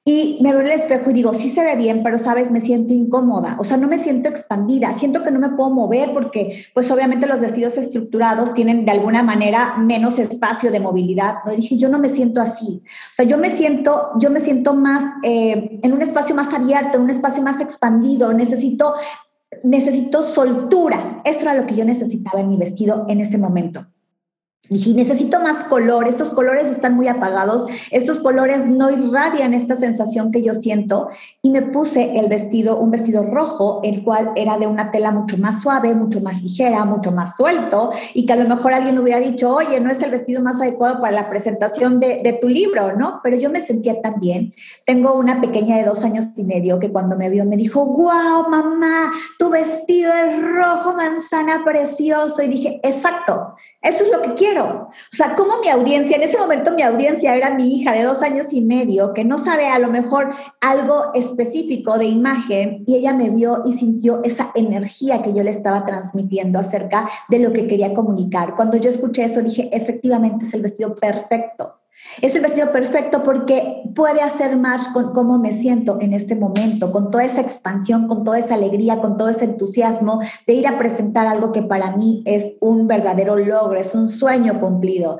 y 0.05 0.39
me 0.41 0.51
veo 0.51 0.61
en 0.61 0.67
el 0.67 0.79
espejo 0.79 1.09
y 1.09 1.13
digo, 1.13 1.33
sí 1.33 1.49
se 1.49 1.63
ve 1.63 1.75
bien, 1.75 2.01
pero 2.03 2.17
sabes, 2.17 2.49
me 2.51 2.61
siento 2.61 2.93
incómoda, 2.93 3.57
o 3.59 3.63
sea, 3.63 3.77
no 3.77 3.87
me 3.87 3.99
siento 3.99 4.29
expandida, 4.29 4.93
siento 4.93 5.23
que 5.23 5.29
no 5.29 5.39
me 5.39 5.49
puedo 5.49 5.69
mover 5.69 6.13
porque, 6.13 6.65
pues 6.73 6.89
obviamente 6.89 7.27
los 7.27 7.41
vestidos 7.41 7.77
estructurados 7.77 8.53
tienen 8.53 8.85
de 8.85 8.91
alguna 8.91 9.23
manera 9.23 9.77
menos 9.77 10.17
espacio 10.17 10.71
de 10.71 10.79
movilidad, 10.79 11.35
¿no? 11.45 11.51
Dije, 11.51 11.77
yo 11.77 11.89
no 11.89 11.99
me 11.99 12.09
siento 12.09 12.41
así, 12.41 12.81
o 12.85 13.13
sea, 13.13 13.25
yo 13.25 13.37
me 13.37 13.49
siento, 13.49 14.11
yo 14.19 14.31
me 14.31 14.39
siento 14.39 14.73
más 14.73 15.03
eh, 15.23 15.79
en 15.83 15.93
un 15.93 16.01
espacio 16.01 16.33
más 16.33 16.53
abierto, 16.53 16.97
en 16.97 17.03
un 17.03 17.09
espacio 17.09 17.43
más 17.43 17.59
expandido, 17.59 18.33
necesito, 18.33 18.95
necesito 19.63 20.23
soltura, 20.23 21.21
eso 21.25 21.41
era 21.41 21.53
lo 21.53 21.65
que 21.65 21.75
yo 21.75 21.85
necesitaba 21.85 22.39
en 22.39 22.49
mi 22.49 22.57
vestido 22.57 23.05
en 23.09 23.19
ese 23.19 23.37
momento. 23.37 23.85
Dije, 24.69 24.93
necesito 24.93 25.41
más 25.41 25.63
color, 25.63 26.07
estos 26.07 26.29
colores 26.29 26.69
están 26.69 26.95
muy 26.95 27.07
apagados, 27.07 27.65
estos 27.89 28.19
colores 28.19 28.67
no 28.67 28.91
irradian 28.91 29.55
esta 29.55 29.75
sensación 29.75 30.31
que 30.31 30.43
yo 30.43 30.53
siento 30.53 31.09
y 31.41 31.49
me 31.49 31.63
puse 31.63 32.19
el 32.19 32.29
vestido, 32.29 32.77
un 32.77 32.91
vestido 32.91 33.23
rojo, 33.23 33.79
el 33.83 34.03
cual 34.03 34.31
era 34.35 34.59
de 34.59 34.67
una 34.67 34.91
tela 34.91 35.11
mucho 35.11 35.37
más 35.37 35.63
suave, 35.63 35.95
mucho 35.95 36.21
más 36.21 36.43
ligera, 36.43 36.85
mucho 36.85 37.11
más 37.11 37.35
suelto 37.35 37.91
y 38.13 38.27
que 38.27 38.33
a 38.33 38.35
lo 38.35 38.47
mejor 38.47 38.73
alguien 38.73 38.99
hubiera 38.99 39.19
dicho, 39.19 39.55
oye, 39.55 39.79
no 39.79 39.89
es 39.89 40.03
el 40.03 40.11
vestido 40.11 40.41
más 40.43 40.61
adecuado 40.61 41.01
para 41.01 41.13
la 41.13 41.29
presentación 41.29 41.99
de, 41.99 42.37
tu 42.39 42.47
libro, 42.47 42.95
¿no? 42.95 43.21
Pero 43.23 43.37
yo 43.37 43.49
me 43.49 43.59
sentía 43.59 44.01
tan 44.01 44.19
bien. 44.19 44.53
Tengo 44.85 45.15
una 45.15 45.41
pequeña 45.41 45.77
de 45.77 45.83
dos 45.83 46.03
años 46.03 46.25
y 46.35 46.43
medio 46.43 46.79
que 46.79 46.91
cuando 46.91 47.17
me 47.17 47.29
vio 47.29 47.43
me 47.43 47.57
dijo, 47.57 47.83
wow, 47.83 48.47
mamá, 48.49 49.11
tu 49.39 49.49
vestido 49.49 50.13
es 50.13 50.39
rojo 50.41 50.93
manzana 50.93 51.63
precioso 51.65 52.43
y 52.43 52.49
dije, 52.49 52.79
exacto, 52.83 53.55
eso 53.81 54.03
es 54.03 54.11
lo 54.11 54.21
que 54.21 54.33
quiero. 54.33 54.89
O 54.89 54.91
sea, 55.09 55.35
como 55.35 55.59
mi 55.59 55.69
audiencia, 55.69 56.17
en 56.17 56.23
ese 56.23 56.37
momento 56.37 56.73
mi 56.73 56.81
audiencia 56.81 57.35
era 57.35 57.53
mi 57.53 57.75
hija 57.75 57.93
de 57.93 58.03
dos 58.03 58.21
años 58.21 58.51
y 58.51 58.61
medio, 58.61 59.13
que 59.13 59.23
no 59.23 59.37
sabe 59.37 59.67
a 59.67 59.79
lo 59.79 59.89
mejor 59.89 60.31
algo 60.59 61.13
específico 61.13 61.97
de 61.97 62.05
imagen, 62.05 62.83
y 62.85 62.95
ella 62.95 63.13
me 63.13 63.29
vio 63.29 63.63
y 63.65 63.73
sintió 63.73 64.21
esa 64.23 64.51
energía 64.53 65.23
que 65.23 65.33
yo 65.33 65.43
le 65.43 65.51
estaba 65.51 65.85
transmitiendo 65.85 66.59
acerca 66.59 67.09
de 67.29 67.39
lo 67.39 67.53
que 67.53 67.67
quería 67.67 67.93
comunicar. 67.93 68.55
Cuando 68.55 68.77
yo 68.77 68.89
escuché 68.89 69.23
eso, 69.23 69.41
dije, 69.41 69.69
efectivamente 69.71 70.45
es 70.45 70.53
el 70.53 70.61
vestido 70.61 70.95
perfecto. 70.95 71.78
Es 72.21 72.35
el 72.35 72.41
vestido 72.41 72.71
perfecto 72.71 73.23
porque 73.23 73.83
puede 73.95 74.21
hacer 74.21 74.57
más 74.57 74.89
con 74.89 75.13
cómo 75.13 75.37
me 75.37 75.53
siento 75.53 75.99
en 76.01 76.13
este 76.13 76.35
momento, 76.35 76.91
con 76.91 77.11
toda 77.11 77.23
esa 77.23 77.41
expansión, 77.41 78.07
con 78.07 78.23
toda 78.23 78.39
esa 78.39 78.55
alegría, 78.55 78.97
con 78.97 79.17
todo 79.17 79.29
ese 79.29 79.45
entusiasmo 79.45 80.19
de 80.45 80.53
ir 80.53 80.67
a 80.67 80.77
presentar 80.77 81.27
algo 81.27 81.51
que 81.51 81.61
para 81.61 81.95
mí 81.95 82.21
es 82.25 82.55
un 82.59 82.87
verdadero 82.87 83.37
logro, 83.37 83.79
es 83.79 83.95
un 83.95 84.09
sueño 84.09 84.59
cumplido. 84.59 85.17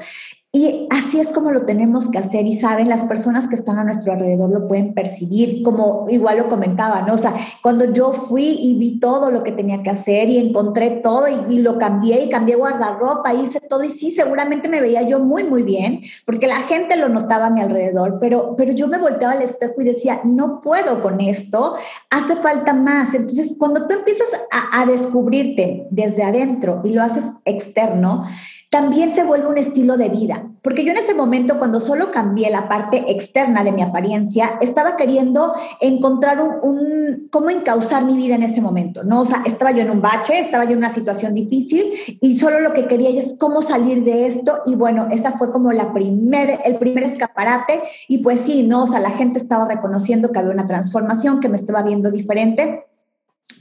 Y 0.51 0.88
así 0.89 1.19
es 1.19 1.29
como 1.29 1.51
lo 1.51 1.65
tenemos 1.65 2.09
que 2.09 2.17
hacer 2.17 2.47
y 2.47 2.55
saben, 2.55 2.89
las 2.89 3.03
personas 3.03 3.47
que 3.47 3.53
están 3.53 3.77
a 3.77 3.83
nuestro 3.83 4.13
alrededor 4.13 4.49
lo 4.49 4.67
pueden 4.67 4.95
percibir, 4.95 5.62
como 5.62 6.07
igual 6.09 6.39
lo 6.39 6.47
comentaba, 6.47 7.03
¿no? 7.03 7.13
O 7.13 7.17
sea, 7.19 7.35
cuando 7.62 7.93
yo 7.93 8.13
fui 8.13 8.57
y 8.59 8.73
vi 8.73 8.99
todo 8.99 9.29
lo 9.29 9.43
que 9.43 9.51
tenía 9.51 9.83
que 9.83 9.91
hacer 9.91 10.27
y 10.27 10.39
encontré 10.39 10.89
todo 10.89 11.27
y, 11.27 11.59
lo 11.59 11.77
cambié 11.77 12.23
y 12.23 12.29
cambié 12.29 12.55
guardarropa, 12.55 13.31
hice 13.31 13.59
todo 13.59 13.83
y 13.83 13.91
sí, 13.91 14.09
seguramente 14.09 14.69
me 14.69 14.81
veía 14.81 15.03
yo 15.03 15.19
muy, 15.19 15.43
muy 15.43 15.62
bien, 15.62 16.01
porque 16.25 16.47
la 16.47 16.62
gente 16.62 16.95
lo 16.95 17.09
notaba 17.09 17.47
a 17.47 17.51
mi 17.51 17.62
alrededor, 17.62 18.17
pero, 18.19 18.55
pero 18.57 18.71
yo 18.71 18.88
me 18.88 18.97
volteaba 18.97 19.35
al 19.35 19.43
espejo 19.43 19.75
y 19.81 19.83
decía, 19.83 20.21
no 20.23 20.62
puedo 20.62 21.03
con 21.03 21.21
esto, 21.21 21.75
hace 22.09 22.35
falta 22.38 22.73
más. 22.73 23.13
Entonces, 23.13 23.55
cuando 23.59 23.85
tú 23.85 23.93
empiezas 23.93 24.29
a, 24.51 24.81
a 24.81 24.88
descubrirte 24.88 25.85
desde 25.91 26.23
adentro 26.23 26.81
y 26.83 26.89
lo 26.89 27.03
haces 27.03 27.25
externo, 27.45 28.23
también 28.69 29.10
se 29.10 29.23
vuelve 29.23 29.47
un 29.47 29.58
estilo 29.58 29.97
de 29.97 30.10
vida. 30.10 30.45
Porque 30.62 30.84
yo 30.84 30.91
en 30.91 30.97
ese 30.97 31.15
momento, 31.15 31.58
cuando 31.58 31.79
solo 31.79 32.12
cambié 32.12 32.49
la 32.49 32.67
parte 32.67 33.05
externa 33.08 33.63
de 33.63 33.71
mi 33.71 33.82
apariencia, 33.82 34.60
estaba 34.62 34.97
queriendo 34.97 35.53
encontrar 35.79 36.41
un, 36.41 37.29
cómo 37.32 37.49
encauzar 37.49 38.03
mi 38.03 38.15
vida 38.17 38.36
en 38.36 38.43
ese 38.43 38.62
momento, 38.62 39.03
¿no? 39.03 39.21
O 39.21 39.25
sea, 39.25 39.41
estaba 39.45 39.71
yo 39.71 39.82
en 39.82 39.89
un 39.89 40.01
bache, 40.01 40.38
estaba 40.38 40.65
yo 40.65 40.71
en 40.71 40.79
una 40.79 40.89
situación 40.89 41.34
difícil 41.34 41.93
y 42.21 42.38
solo 42.38 42.60
lo 42.60 42.73
que 42.73 42.88
quería 42.88 43.10
es 43.10 43.36
cómo 43.39 43.62
salir 43.62 44.03
de 44.03 44.25
esto. 44.25 44.62
Y 44.65 44.75
bueno, 44.75 45.08
esa 45.12 45.32
fue 45.32 45.51
como 45.51 45.71
la 45.71 45.93
primer, 45.93 46.60
el 46.65 46.75
primer 46.75 47.05
escaparate. 47.05 47.82
Y 48.08 48.19
pues 48.19 48.41
sí, 48.41 48.63
¿no? 48.63 48.84
O 48.84 48.88
sea, 48.88 48.99
la 48.99 49.12
gente 49.12 49.39
estaba 49.39 49.65
reconociendo 49.65 50.32
que 50.32 50.39
había 50.39 50.51
una 50.51 50.67
transformación, 50.67 51.39
que 51.39 51.49
me 51.49 51.55
estaba 51.55 51.82
viendo 51.82 52.12
diferente. 52.12 52.86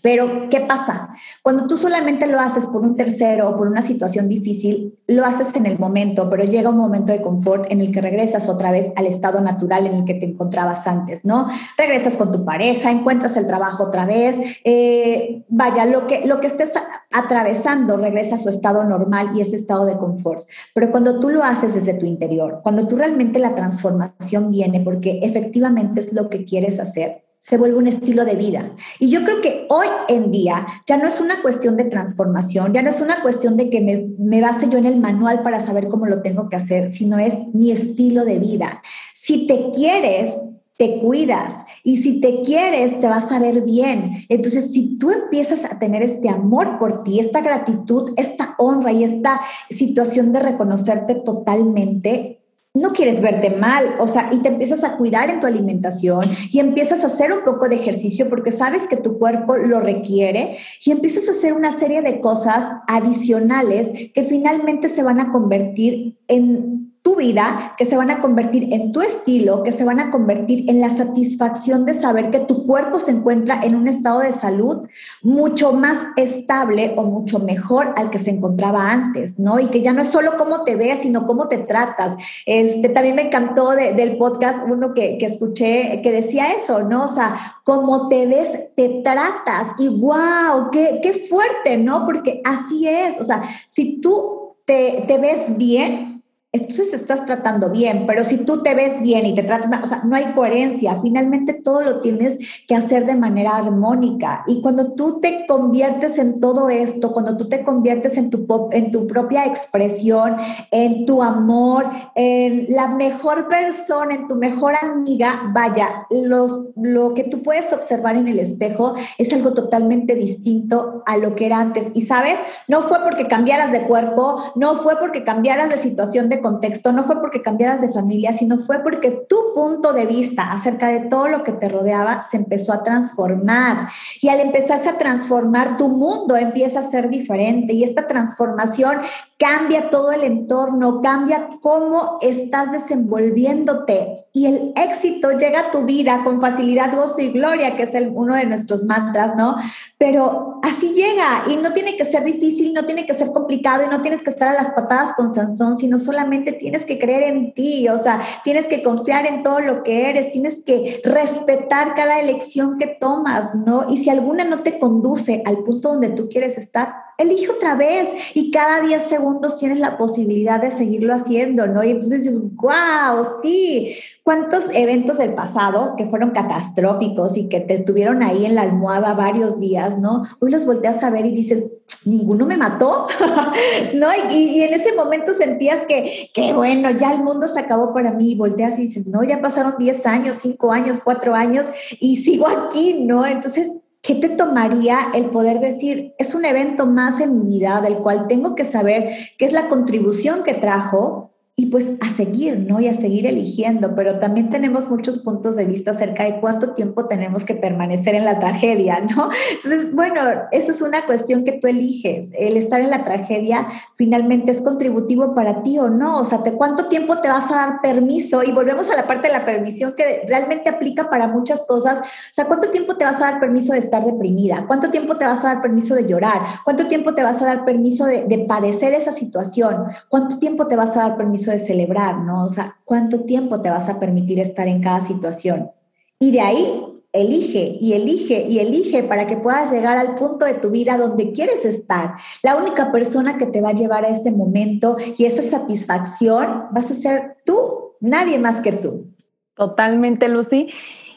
Pero, 0.02 0.48
¿qué 0.48 0.60
pasa? 0.60 1.10
Cuando 1.42 1.66
tú 1.66 1.76
solamente 1.76 2.26
lo 2.26 2.38
haces 2.38 2.66
por 2.66 2.82
un 2.82 2.94
tercero 2.94 3.48
o 3.48 3.56
por 3.56 3.66
una 3.66 3.82
situación 3.82 4.28
difícil, 4.28 4.96
lo 5.06 5.24
haces 5.24 5.54
en 5.56 5.66
el 5.66 5.78
momento, 5.78 6.30
pero 6.30 6.44
llega 6.44 6.70
un 6.70 6.76
momento 6.76 7.12
de 7.12 7.20
confort 7.20 7.70
en 7.70 7.80
el 7.80 7.90
que 7.90 8.00
regresas 8.00 8.48
otra 8.48 8.70
vez 8.70 8.92
al 8.96 9.06
estado 9.06 9.40
natural 9.40 9.86
en 9.86 9.94
el 9.94 10.04
que 10.04 10.14
te 10.14 10.26
encontrabas 10.26 10.86
antes, 10.86 11.24
¿no? 11.24 11.48
Regresas 11.76 12.16
con 12.16 12.30
tu 12.30 12.44
pareja, 12.44 12.90
encuentras 12.90 13.36
el 13.36 13.46
trabajo 13.46 13.84
otra 13.84 14.06
vez, 14.06 14.38
eh, 14.64 15.44
vaya, 15.48 15.84
lo 15.84 16.06
que, 16.06 16.24
lo 16.26 16.40
que 16.40 16.46
estés 16.46 16.72
atravesando 17.10 17.96
regresa 17.96 18.36
a 18.36 18.38
su 18.38 18.50
estado 18.50 18.84
normal 18.84 19.30
y 19.34 19.40
ese 19.40 19.56
estado 19.56 19.84
de 19.84 19.96
confort. 19.96 20.46
Pero 20.74 20.90
cuando 20.90 21.18
tú 21.18 21.30
lo 21.30 21.42
haces 21.42 21.74
desde 21.74 21.94
tu 21.94 22.06
interior, 22.06 22.60
cuando 22.62 22.86
tú 22.86 22.96
realmente 22.96 23.38
la 23.38 23.54
transformación 23.54 24.50
viene 24.50 24.80
porque 24.80 25.20
efectivamente 25.22 26.00
es 26.00 26.12
lo 26.12 26.28
que 26.28 26.44
quieres 26.44 26.78
hacer, 26.78 27.27
se 27.38 27.56
vuelve 27.56 27.78
un 27.78 27.86
estilo 27.86 28.24
de 28.24 28.36
vida. 28.36 28.72
Y 28.98 29.10
yo 29.10 29.22
creo 29.24 29.40
que 29.40 29.66
hoy 29.68 29.86
en 30.08 30.30
día 30.30 30.66
ya 30.86 30.96
no 30.96 31.06
es 31.06 31.20
una 31.20 31.40
cuestión 31.42 31.76
de 31.76 31.84
transformación, 31.84 32.72
ya 32.72 32.82
no 32.82 32.90
es 32.90 33.00
una 33.00 33.22
cuestión 33.22 33.56
de 33.56 33.70
que 33.70 33.80
me, 33.80 34.08
me 34.18 34.40
base 34.40 34.68
yo 34.68 34.78
en 34.78 34.86
el 34.86 34.98
manual 34.98 35.42
para 35.42 35.60
saber 35.60 35.88
cómo 35.88 36.06
lo 36.06 36.22
tengo 36.22 36.48
que 36.48 36.56
hacer, 36.56 36.90
sino 36.90 37.18
es 37.18 37.36
mi 37.54 37.70
estilo 37.70 38.24
de 38.24 38.38
vida. 38.38 38.82
Si 39.14 39.46
te 39.46 39.70
quieres, 39.70 40.34
te 40.78 41.00
cuidas 41.00 41.56
y 41.82 41.96
si 41.98 42.20
te 42.20 42.42
quieres, 42.42 43.00
te 43.00 43.08
vas 43.08 43.32
a 43.32 43.40
ver 43.40 43.62
bien. 43.62 44.12
Entonces, 44.28 44.72
si 44.72 44.96
tú 44.96 45.10
empiezas 45.10 45.64
a 45.64 45.78
tener 45.78 46.02
este 46.02 46.28
amor 46.28 46.78
por 46.78 47.02
ti, 47.02 47.18
esta 47.18 47.40
gratitud, 47.40 48.12
esta 48.16 48.54
honra 48.58 48.92
y 48.92 49.02
esta 49.02 49.40
situación 49.70 50.32
de 50.32 50.40
reconocerte 50.40 51.16
totalmente, 51.16 52.37
no 52.80 52.92
quieres 52.92 53.20
verte 53.20 53.50
mal, 53.50 53.96
o 53.98 54.06
sea, 54.06 54.30
y 54.32 54.38
te 54.38 54.48
empiezas 54.48 54.84
a 54.84 54.96
cuidar 54.96 55.30
en 55.30 55.40
tu 55.40 55.46
alimentación 55.46 56.24
y 56.50 56.60
empiezas 56.60 57.04
a 57.04 57.08
hacer 57.08 57.32
un 57.32 57.44
poco 57.44 57.68
de 57.68 57.76
ejercicio 57.76 58.28
porque 58.28 58.50
sabes 58.50 58.86
que 58.86 58.96
tu 58.96 59.18
cuerpo 59.18 59.56
lo 59.56 59.80
requiere 59.80 60.56
y 60.84 60.90
empiezas 60.90 61.28
a 61.28 61.32
hacer 61.32 61.52
una 61.52 61.72
serie 61.72 62.02
de 62.02 62.20
cosas 62.20 62.70
adicionales 62.86 63.90
que 64.14 64.24
finalmente 64.28 64.88
se 64.88 65.02
van 65.02 65.20
a 65.20 65.32
convertir 65.32 66.18
en 66.28 66.92
tu 67.08 67.16
vida, 67.16 67.72
que 67.78 67.86
se 67.86 67.96
van 67.96 68.10
a 68.10 68.20
convertir 68.20 68.68
en 68.74 68.92
tu 68.92 69.00
estilo, 69.00 69.62
que 69.62 69.72
se 69.72 69.82
van 69.82 69.98
a 69.98 70.10
convertir 70.10 70.68
en 70.68 70.78
la 70.78 70.90
satisfacción 70.90 71.86
de 71.86 71.94
saber 71.94 72.30
que 72.30 72.40
tu 72.40 72.66
cuerpo 72.66 73.00
se 73.00 73.12
encuentra 73.12 73.58
en 73.62 73.74
un 73.76 73.88
estado 73.88 74.20
de 74.20 74.34
salud 74.34 74.86
mucho 75.22 75.72
más 75.72 76.04
estable 76.16 76.92
o 76.98 77.04
mucho 77.04 77.38
mejor 77.38 77.94
al 77.96 78.10
que 78.10 78.18
se 78.18 78.28
encontraba 78.28 78.90
antes, 78.90 79.38
¿no? 79.38 79.58
Y 79.58 79.68
que 79.68 79.80
ya 79.80 79.94
no 79.94 80.02
es 80.02 80.08
solo 80.08 80.36
cómo 80.36 80.64
te 80.64 80.76
ves, 80.76 80.98
sino 81.00 81.26
cómo 81.26 81.48
te 81.48 81.56
tratas. 81.56 82.14
Este, 82.44 82.90
también 82.90 83.16
me 83.16 83.28
encantó 83.28 83.70
del 83.70 84.18
podcast 84.18 84.58
uno 84.68 84.92
que, 84.92 85.16
que 85.16 85.24
escuché 85.24 86.02
que 86.02 86.12
decía 86.12 86.52
eso, 86.52 86.82
¿no? 86.82 87.06
O 87.06 87.08
sea, 87.08 87.38
cómo 87.64 88.08
te 88.08 88.26
ves, 88.26 88.74
te 88.76 89.00
tratas 89.02 89.68
y 89.78 89.88
wow, 89.98 90.70
qué, 90.70 91.00
qué 91.02 91.26
fuerte, 91.26 91.78
¿no? 91.78 92.04
Porque 92.04 92.42
así 92.44 92.86
es, 92.86 93.18
o 93.18 93.24
sea, 93.24 93.40
si 93.66 93.98
tú 94.02 94.56
te, 94.66 95.04
te 95.08 95.16
ves 95.16 95.56
bien, 95.56 96.17
entonces 96.50 96.94
estás 96.94 97.26
tratando 97.26 97.68
bien, 97.68 98.04
pero 98.06 98.24
si 98.24 98.38
tú 98.38 98.62
te 98.62 98.74
ves 98.74 99.02
bien 99.02 99.26
y 99.26 99.34
te 99.34 99.42
tratas 99.42 99.68
mal, 99.68 99.84
o 99.84 99.86
sea, 99.86 100.02
no 100.04 100.16
hay 100.16 100.32
coherencia, 100.32 100.98
finalmente 101.02 101.52
todo 101.52 101.82
lo 101.82 102.00
tienes 102.00 102.38
que 102.66 102.74
hacer 102.74 103.04
de 103.04 103.16
manera 103.16 103.56
armónica. 103.56 104.44
Y 104.46 104.62
cuando 104.62 104.94
tú 104.94 105.20
te 105.20 105.46
conviertes 105.46 106.16
en 106.16 106.40
todo 106.40 106.70
esto, 106.70 107.12
cuando 107.12 107.36
tú 107.36 107.50
te 107.50 107.62
conviertes 107.64 108.16
en 108.16 108.30
tu, 108.30 108.46
en 108.72 108.90
tu 108.90 109.06
propia 109.06 109.44
expresión, 109.44 110.36
en 110.70 111.04
tu 111.04 111.22
amor, 111.22 111.84
en 112.14 112.64
la 112.70 112.88
mejor 112.88 113.48
persona, 113.48 114.14
en 114.14 114.26
tu 114.26 114.36
mejor 114.36 114.72
amiga, 114.80 115.50
vaya, 115.52 116.06
los, 116.10 116.68
lo 116.76 117.12
que 117.12 117.24
tú 117.24 117.42
puedes 117.42 117.74
observar 117.74 118.16
en 118.16 118.26
el 118.26 118.38
espejo 118.38 118.94
es 119.18 119.34
algo 119.34 119.52
totalmente 119.52 120.14
distinto 120.14 121.02
a 121.04 121.18
lo 121.18 121.34
que 121.34 121.44
era 121.44 121.60
antes. 121.60 121.90
Y 121.92 122.06
sabes, 122.06 122.38
no 122.68 122.80
fue 122.80 123.00
porque 123.04 123.28
cambiaras 123.28 123.70
de 123.70 123.82
cuerpo, 123.82 124.42
no 124.56 124.76
fue 124.76 124.98
porque 124.98 125.24
cambiaras 125.24 125.68
de 125.68 125.76
situación 125.76 126.30
de 126.30 126.37
contexto, 126.40 126.92
no 126.92 127.04
fue 127.04 127.20
porque 127.20 127.42
cambiaras 127.42 127.80
de 127.80 127.92
familia, 127.92 128.32
sino 128.32 128.58
fue 128.58 128.80
porque 128.82 129.10
tu 129.28 129.36
punto 129.54 129.92
de 129.92 130.06
vista 130.06 130.52
acerca 130.52 130.88
de 130.88 131.06
todo 131.08 131.28
lo 131.28 131.44
que 131.44 131.52
te 131.52 131.68
rodeaba 131.68 132.22
se 132.22 132.36
empezó 132.36 132.72
a 132.72 132.82
transformar. 132.82 133.88
Y 134.20 134.28
al 134.28 134.40
empezarse 134.40 134.88
a 134.88 134.98
transformar, 134.98 135.76
tu 135.76 135.88
mundo 135.88 136.36
empieza 136.36 136.80
a 136.80 136.90
ser 136.90 137.08
diferente 137.10 137.72
y 137.72 137.84
esta 137.84 138.06
transformación 138.06 138.98
cambia 139.38 139.90
todo 139.90 140.12
el 140.12 140.24
entorno, 140.24 141.00
cambia 141.00 141.48
cómo 141.60 142.18
estás 142.20 142.72
desenvolviéndote 142.72 144.27
y 144.32 144.46
el 144.46 144.72
éxito 144.76 145.32
llega 145.32 145.60
a 145.60 145.70
tu 145.70 145.84
vida 145.84 146.22
con 146.22 146.40
facilidad, 146.40 146.94
gozo 146.94 147.20
y 147.20 147.30
gloria, 147.30 147.76
que 147.76 147.84
es 147.84 147.94
el, 147.94 148.10
uno 148.14 148.36
de 148.36 148.46
nuestros 148.46 148.84
mantras, 148.84 149.34
¿no? 149.36 149.56
Pero 149.96 150.60
así 150.62 150.92
llega 150.92 151.44
y 151.48 151.56
no 151.56 151.72
tiene 151.72 151.96
que 151.96 152.04
ser 152.04 152.24
difícil, 152.24 152.72
no 152.74 152.84
tiene 152.84 153.06
que 153.06 153.14
ser 153.14 153.32
complicado 153.32 153.84
y 153.84 153.88
no 153.88 154.02
tienes 154.02 154.22
que 154.22 154.30
estar 154.30 154.48
a 154.48 154.54
las 154.54 154.68
patadas 154.74 155.12
con 155.14 155.32
Sansón, 155.32 155.76
sino 155.76 155.98
solamente 155.98 156.52
tienes 156.52 156.84
que 156.84 156.98
creer 156.98 157.24
en 157.24 157.54
ti, 157.54 157.88
o 157.88 157.98
sea, 157.98 158.20
tienes 158.44 158.68
que 158.68 158.82
confiar 158.82 159.26
en 159.26 159.42
todo 159.42 159.60
lo 159.60 159.82
que 159.82 160.10
eres, 160.10 160.30
tienes 160.30 160.62
que 160.64 161.00
respetar 161.04 161.94
cada 161.94 162.20
elección 162.20 162.78
que 162.78 162.86
tomas, 162.86 163.54
¿no? 163.54 163.86
Y 163.88 163.96
si 163.96 164.10
alguna 164.10 164.44
no 164.44 164.62
te 164.62 164.78
conduce 164.78 165.42
al 165.46 165.58
punto 165.58 165.90
donde 165.90 166.10
tú 166.10 166.28
quieres 166.28 166.58
estar, 166.58 167.07
elige 167.18 167.50
otra 167.50 167.74
vez 167.74 168.10
y 168.34 168.52
cada 168.52 168.80
10 168.80 169.02
segundos 169.02 169.58
tienes 169.58 169.80
la 169.80 169.98
posibilidad 169.98 170.60
de 170.60 170.70
seguirlo 170.70 171.12
haciendo, 171.12 171.66
¿no? 171.66 171.82
Y 171.82 171.90
entonces 171.90 172.22
dices, 172.22 172.40
wow, 172.54 173.26
sí, 173.42 173.96
¿cuántos 174.22 174.72
eventos 174.72 175.18
del 175.18 175.34
pasado 175.34 175.94
que 175.96 176.06
fueron 176.06 176.30
catastróficos 176.30 177.36
y 177.36 177.48
que 177.48 177.60
te 177.60 177.80
tuvieron 177.80 178.22
ahí 178.22 178.46
en 178.46 178.54
la 178.54 178.62
almohada 178.62 179.14
varios 179.14 179.58
días, 179.58 179.98
¿no? 179.98 180.22
Hoy 180.38 180.52
los 180.52 180.64
volteas 180.64 181.02
a 181.02 181.10
ver 181.10 181.26
y 181.26 181.32
dices, 181.32 181.66
ninguno 182.04 182.46
me 182.46 182.56
mató, 182.56 183.08
¿no? 183.94 184.08
Y, 184.30 184.62
en 184.62 184.74
ese 184.74 184.94
momento 184.94 185.34
sentías 185.34 185.84
que, 185.86 186.30
que, 186.32 186.52
bueno, 186.52 186.90
ya 186.92 187.12
el 187.12 187.24
mundo 187.24 187.48
se 187.48 187.58
acabó 187.58 187.92
para 187.92 188.12
mí 188.12 188.30
y 188.30 188.36
volteas 188.36 188.78
y 188.78 188.82
dices, 188.82 189.08
no, 189.08 189.24
ya 189.24 189.40
pasaron 189.40 189.74
10 189.76 190.06
años, 190.06 190.36
5 190.36 190.72
años, 190.72 191.00
4 191.02 191.34
años 191.34 191.66
y 191.98 192.16
sigo 192.16 192.46
aquí, 192.46 193.00
¿no? 193.00 193.26
Entonces, 193.26 193.76
¿qué 194.02 194.14
te 194.14 194.28
tomaría 194.28 195.08
el 195.14 195.26
poder 195.26 195.60
decir, 195.60 196.14
es 196.18 196.34
un 196.34 196.44
evento 196.44 196.86
más 196.86 197.20
en 197.20 197.34
mi 197.34 197.42
vida 197.42 197.80
del 197.80 197.98
cual 197.98 198.26
tengo 198.28 198.54
que 198.54 198.64
saber 198.64 199.10
qué 199.36 199.44
es 199.44 199.52
la 199.52 199.68
contribución 199.68 200.44
que 200.44 200.54
trajo 200.54 201.27
y 201.60 201.66
pues 201.66 201.90
a 202.00 202.08
seguir, 202.08 202.56
¿no? 202.68 202.78
Y 202.78 202.86
a 202.86 202.94
seguir 202.94 203.26
eligiendo, 203.26 203.96
pero 203.96 204.20
también 204.20 204.48
tenemos 204.48 204.88
muchos 204.88 205.18
puntos 205.18 205.56
de 205.56 205.64
vista 205.64 205.90
acerca 205.90 206.22
de 206.22 206.38
cuánto 206.38 206.70
tiempo 206.70 207.06
tenemos 207.06 207.44
que 207.44 207.54
permanecer 207.54 208.14
en 208.14 208.24
la 208.24 208.38
tragedia, 208.38 209.00
¿no? 209.16 209.28
Entonces, 209.56 209.92
bueno, 209.92 210.20
eso 210.52 210.70
es 210.70 210.80
una 210.82 211.04
cuestión 211.04 211.42
que 211.42 211.50
tú 211.50 211.66
eliges. 211.66 212.30
El 212.38 212.56
estar 212.56 212.80
en 212.80 212.90
la 212.90 213.02
tragedia 213.02 213.66
finalmente 213.96 214.52
es 214.52 214.62
contributivo 214.62 215.34
para 215.34 215.64
ti 215.64 215.80
o 215.80 215.88
no, 215.88 216.20
o 216.20 216.24
sea, 216.24 216.38
¿de 216.38 216.52
cuánto 216.52 216.86
tiempo 216.86 217.18
te 217.18 217.28
vas 217.28 217.50
a 217.50 217.56
dar 217.56 217.80
permiso? 217.80 218.44
Y 218.44 218.52
volvemos 218.52 218.88
a 218.88 218.94
la 218.94 219.08
parte 219.08 219.26
de 219.26 219.32
la 219.32 219.44
permisión 219.44 219.94
que 219.96 220.26
realmente 220.28 220.70
aplica 220.70 221.10
para 221.10 221.26
muchas 221.26 221.64
cosas. 221.64 221.98
O 221.98 222.04
sea, 222.34 222.44
¿cuánto 222.44 222.70
tiempo 222.70 222.96
te 222.96 223.04
vas 223.04 223.16
a 223.16 223.32
dar 223.32 223.40
permiso 223.40 223.72
de 223.72 223.80
estar 223.80 224.04
deprimida? 224.04 224.64
¿Cuánto 224.68 224.92
tiempo 224.92 225.16
te 225.16 225.24
vas 225.24 225.44
a 225.44 225.54
dar 225.54 225.60
permiso 225.60 225.96
de 225.96 226.06
llorar? 226.06 226.40
¿Cuánto 226.62 226.86
tiempo 226.86 227.16
te 227.16 227.24
vas 227.24 227.42
a 227.42 227.46
dar 227.46 227.64
permiso 227.64 228.04
de, 228.04 228.26
de 228.26 228.38
padecer 228.46 228.94
esa 228.94 229.10
situación? 229.10 229.86
¿Cuánto 230.08 230.38
tiempo 230.38 230.68
te 230.68 230.76
vas 230.76 230.96
a 230.96 231.00
dar 231.00 231.16
permiso 231.16 231.47
de 231.50 231.58
celebrar, 231.58 232.18
¿no? 232.18 232.44
O 232.44 232.48
sea, 232.48 232.76
¿cuánto 232.84 233.20
tiempo 233.20 233.60
te 233.60 233.70
vas 233.70 233.88
a 233.88 233.98
permitir 233.98 234.38
estar 234.38 234.68
en 234.68 234.80
cada 234.80 235.00
situación? 235.00 235.70
Y 236.18 236.30
de 236.30 236.40
ahí 236.40 236.84
elige 237.12 237.78
y 237.80 237.94
elige 237.94 238.46
y 238.48 238.58
elige 238.58 239.02
para 239.02 239.26
que 239.26 239.36
puedas 239.36 239.72
llegar 239.72 239.96
al 239.96 240.14
punto 240.14 240.44
de 240.44 240.54
tu 240.54 240.70
vida 240.70 240.96
donde 240.98 241.32
quieres 241.32 241.64
estar. 241.64 242.14
La 242.42 242.56
única 242.56 242.92
persona 242.92 243.38
que 243.38 243.46
te 243.46 243.60
va 243.60 243.70
a 243.70 243.74
llevar 243.74 244.04
a 244.04 244.08
ese 244.08 244.30
momento 244.30 244.96
y 245.16 245.24
esa 245.24 245.42
satisfacción 245.42 246.64
vas 246.70 246.90
a 246.90 246.94
ser 246.94 247.36
tú, 247.44 247.94
nadie 248.00 248.38
más 248.38 248.60
que 248.60 248.72
tú. 248.72 249.06
Totalmente, 249.54 250.28
Lucy. 250.28 250.70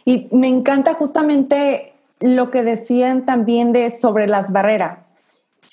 Y 0.05 0.27
me 0.35 0.47
encanta 0.47 0.93
justamente 0.93 1.93
lo 2.19 2.51
que 2.51 2.63
decían 2.63 3.25
también 3.25 3.71
de 3.71 3.91
sobre 3.91 4.27
las 4.27 4.51
barreras, 4.51 5.11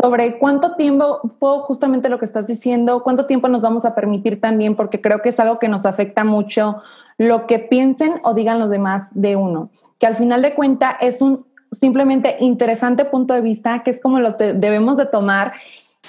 sobre 0.00 0.38
cuánto 0.38 0.76
tiempo, 0.76 1.20
justamente 1.62 2.08
lo 2.08 2.18
que 2.18 2.24
estás 2.24 2.46
diciendo, 2.46 3.02
cuánto 3.02 3.26
tiempo 3.26 3.48
nos 3.48 3.62
vamos 3.62 3.84
a 3.84 3.96
permitir 3.96 4.40
también, 4.40 4.76
porque 4.76 5.00
creo 5.00 5.20
que 5.22 5.30
es 5.30 5.40
algo 5.40 5.58
que 5.58 5.68
nos 5.68 5.86
afecta 5.86 6.22
mucho 6.22 6.82
lo 7.18 7.46
que 7.46 7.58
piensen 7.58 8.14
o 8.22 8.32
digan 8.32 8.60
los 8.60 8.70
demás 8.70 9.10
de 9.14 9.34
uno, 9.34 9.70
que 9.98 10.06
al 10.06 10.14
final 10.14 10.42
de 10.42 10.54
cuenta 10.54 10.92
es 11.00 11.20
un 11.20 11.46
simplemente 11.72 12.36
interesante 12.38 13.04
punto 13.04 13.34
de 13.34 13.40
vista, 13.40 13.82
que 13.82 13.90
es 13.90 14.00
como 14.00 14.20
lo 14.20 14.36
que 14.36 14.54
debemos 14.54 14.96
de 14.96 15.06
tomar 15.06 15.52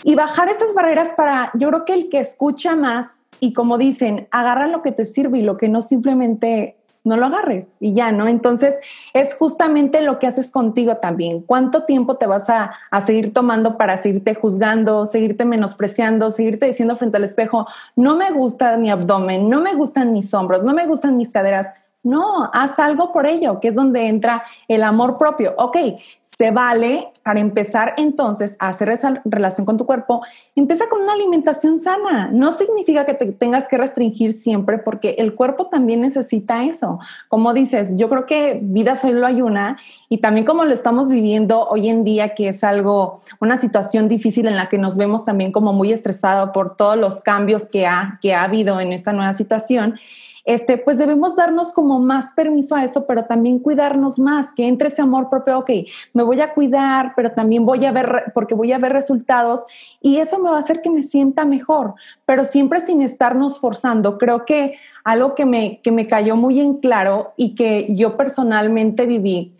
y 0.04 0.14
bajar 0.16 0.50
esas 0.50 0.74
barreras 0.76 1.14
para, 1.16 1.52
yo 1.56 1.70
creo 1.70 1.86
que 1.86 1.94
el 1.94 2.10
que 2.10 2.20
escucha 2.20 2.76
más 2.76 3.26
y 3.40 3.54
como 3.54 3.78
dicen, 3.78 4.28
agarra 4.32 4.68
lo 4.68 4.84
que 4.84 4.92
te 4.92 5.06
sirve 5.06 5.40
y 5.40 5.44
lo 5.44 5.58
que 5.58 5.68
no 5.68 5.82
simplemente 5.82 6.79
no 7.10 7.18
lo 7.18 7.26
agarres 7.26 7.68
y 7.80 7.94
ya, 7.94 8.14
¿no? 8.14 8.28
Entonces 8.28 8.80
es 9.14 9.34
justamente 9.34 10.00
lo 10.02 10.20
que 10.20 10.28
haces 10.28 10.52
contigo 10.52 10.98
también. 10.98 11.42
¿Cuánto 11.42 11.84
tiempo 11.84 12.16
te 12.16 12.28
vas 12.28 12.50
a, 12.50 12.72
a, 12.92 13.02
seguir 13.02 13.34
tomando 13.34 13.78
para 13.78 14.02
seguirte 14.02 14.36
juzgando, 14.36 15.06
seguirte 15.06 15.44
menospreciando, 15.44 16.32
seguirte 16.32 16.68
diciendo 16.68 16.96
frente 16.96 17.18
al 17.18 17.26
espejo, 17.26 17.68
no 17.96 18.16
me 18.16 18.32
gusta 18.32 18.78
mi 18.78 18.90
abdomen, 18.90 19.50
no 19.50 19.60
me 19.60 19.74
gustan 19.74 20.14
mis 20.14 20.34
hombros, 20.34 20.64
no 20.64 20.74
me 20.74 20.88
gustan 20.88 21.18
mis 21.18 21.34
caderas? 21.34 21.74
No, 22.02 22.50
haz 22.54 22.80
algo 22.80 23.12
por 23.12 23.26
ello, 23.26 23.60
que 23.60 23.68
es 23.68 23.76
donde 23.76 24.08
entra 24.08 24.44
el 24.70 24.84
amor 24.84 25.18
propio. 25.18 25.54
Ok, 25.58 25.76
se 26.22 26.50
vale 26.50 27.10
para 27.24 27.42
empezar 27.42 27.94
entonces 27.98 28.56
a 28.60 28.70
hacer 28.70 28.90
esa 28.90 29.22
relación 29.26 29.66
con 29.66 29.76
tu 29.76 29.86
cuerpo. 29.86 30.22
Empieza 30.56 30.88
con 30.88 31.02
una 31.02 31.12
alimentación 31.12 31.78
sana. 31.78 32.30
No 32.32 32.52
significa 32.52 33.06
que 33.06 33.16
te 33.16 33.26
tengas 33.34 33.68
que 33.68 33.78
restringir 33.78 34.32
siempre 34.32 34.78
porque 34.78 35.16
el 35.18 35.36
cuerpo 35.36 35.68
también 35.68 36.00
necesita 36.00 36.64
eso. 36.64 37.00
Como 37.28 37.54
dices, 37.54 37.98
yo 37.98 38.08
creo 38.08 38.26
que 38.26 38.60
vida 38.64 38.96
solo 38.96 39.26
hay 39.26 39.42
una 39.42 39.78
y 40.08 40.20
también 40.20 40.46
como 40.46 40.64
lo 40.64 40.74
estamos 40.74 41.10
viviendo 41.10 41.68
hoy 41.68 41.90
en 41.90 42.06
día, 42.06 42.34
que 42.34 42.48
es 42.48 42.64
algo, 42.64 43.20
una 43.42 43.60
situación 43.60 44.08
difícil 44.08 44.48
en 44.48 44.56
la 44.56 44.70
que 44.70 44.78
nos 44.78 44.96
vemos 44.96 45.26
también 45.26 45.52
como 45.52 45.74
muy 45.74 45.92
estresados 45.92 46.52
por 46.52 46.78
todos 46.78 46.96
los 46.96 47.20
cambios 47.20 47.66
que 47.66 47.86
ha, 47.86 48.20
que 48.22 48.34
ha 48.34 48.44
habido 48.44 48.80
en 48.80 48.94
esta 48.94 49.12
nueva 49.12 49.34
situación 49.34 50.00
este, 50.46 50.78
pues 50.78 50.98
debemos 50.98 51.36
darnos 51.36 51.74
como 51.74 52.00
más 52.00 52.32
permiso 52.34 52.76
a 52.76 52.84
eso, 52.84 53.06
pero 53.06 53.26
también 53.26 53.60
cuidarnos 53.60 54.20
más, 54.20 54.54
que 54.54 54.68
entre 54.68 54.88
ese 54.88 55.02
amor 55.02 55.30
propio, 55.30 55.60
ok, 55.60 55.70
me 56.14 56.24
voy 56.24 56.42
a 56.42 56.54
cuidar, 56.54 57.14
pero 57.16 57.32
también 57.32 57.66
voy 57.66 57.86
a 57.86 57.92
ver, 57.92 58.32
porque 58.34 58.56
voy 58.56 58.72
a 58.72 58.78
ver 58.78 58.94
resultados 58.94 59.66
y 60.02 60.18
eso 60.18 60.40
me 60.40 60.50
va 60.50 60.58
a 60.58 60.60
hacer 60.60 60.82
que 60.82 60.90
me 60.90 61.04
sienta 61.04 61.46
mejor, 61.46 61.96
pero 62.26 62.46
siempre 62.46 62.82
sin 62.82 63.02
estarnos 63.02 63.60
forzando. 63.60 64.18
Creo 64.18 64.46
que 64.46 64.78
algo 65.04 65.36
que 65.36 65.46
me, 65.46 65.82
que 65.82 65.92
me 65.92 66.08
cayó 66.08 66.36
muy 66.36 66.60
en 66.60 66.76
claro 66.76 67.34
y 67.36 67.56
que 67.56 67.86
yo 67.96 68.16
personalmente 68.18 69.06
viví 69.06 69.56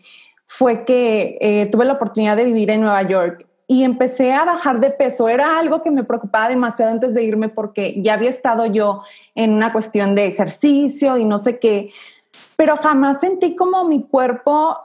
fue 0.46 0.84
que 0.84 1.38
eh, 1.40 1.68
tuve 1.70 1.84
la 1.84 1.92
oportunidad 1.92 2.36
de 2.36 2.44
vivir 2.44 2.70
en 2.70 2.80
Nueva 2.80 3.02
York 3.02 3.46
y 3.70 3.84
empecé 3.84 4.32
a 4.32 4.44
bajar 4.44 4.80
de 4.80 4.90
peso. 4.90 5.28
Era 5.28 5.56
algo 5.56 5.80
que 5.80 5.92
me 5.92 6.02
preocupaba 6.02 6.48
demasiado 6.48 6.90
antes 6.90 7.14
de 7.14 7.22
irme 7.22 7.48
porque 7.48 8.02
ya 8.02 8.14
había 8.14 8.28
estado 8.28 8.66
yo 8.66 9.04
en 9.36 9.52
una 9.52 9.70
cuestión 9.70 10.16
de 10.16 10.26
ejercicio 10.26 11.16
y 11.16 11.24
no 11.24 11.38
sé 11.38 11.60
qué, 11.60 11.92
pero 12.56 12.76
jamás 12.78 13.20
sentí 13.20 13.54
como 13.54 13.84
mi 13.84 14.02
cuerpo 14.02 14.76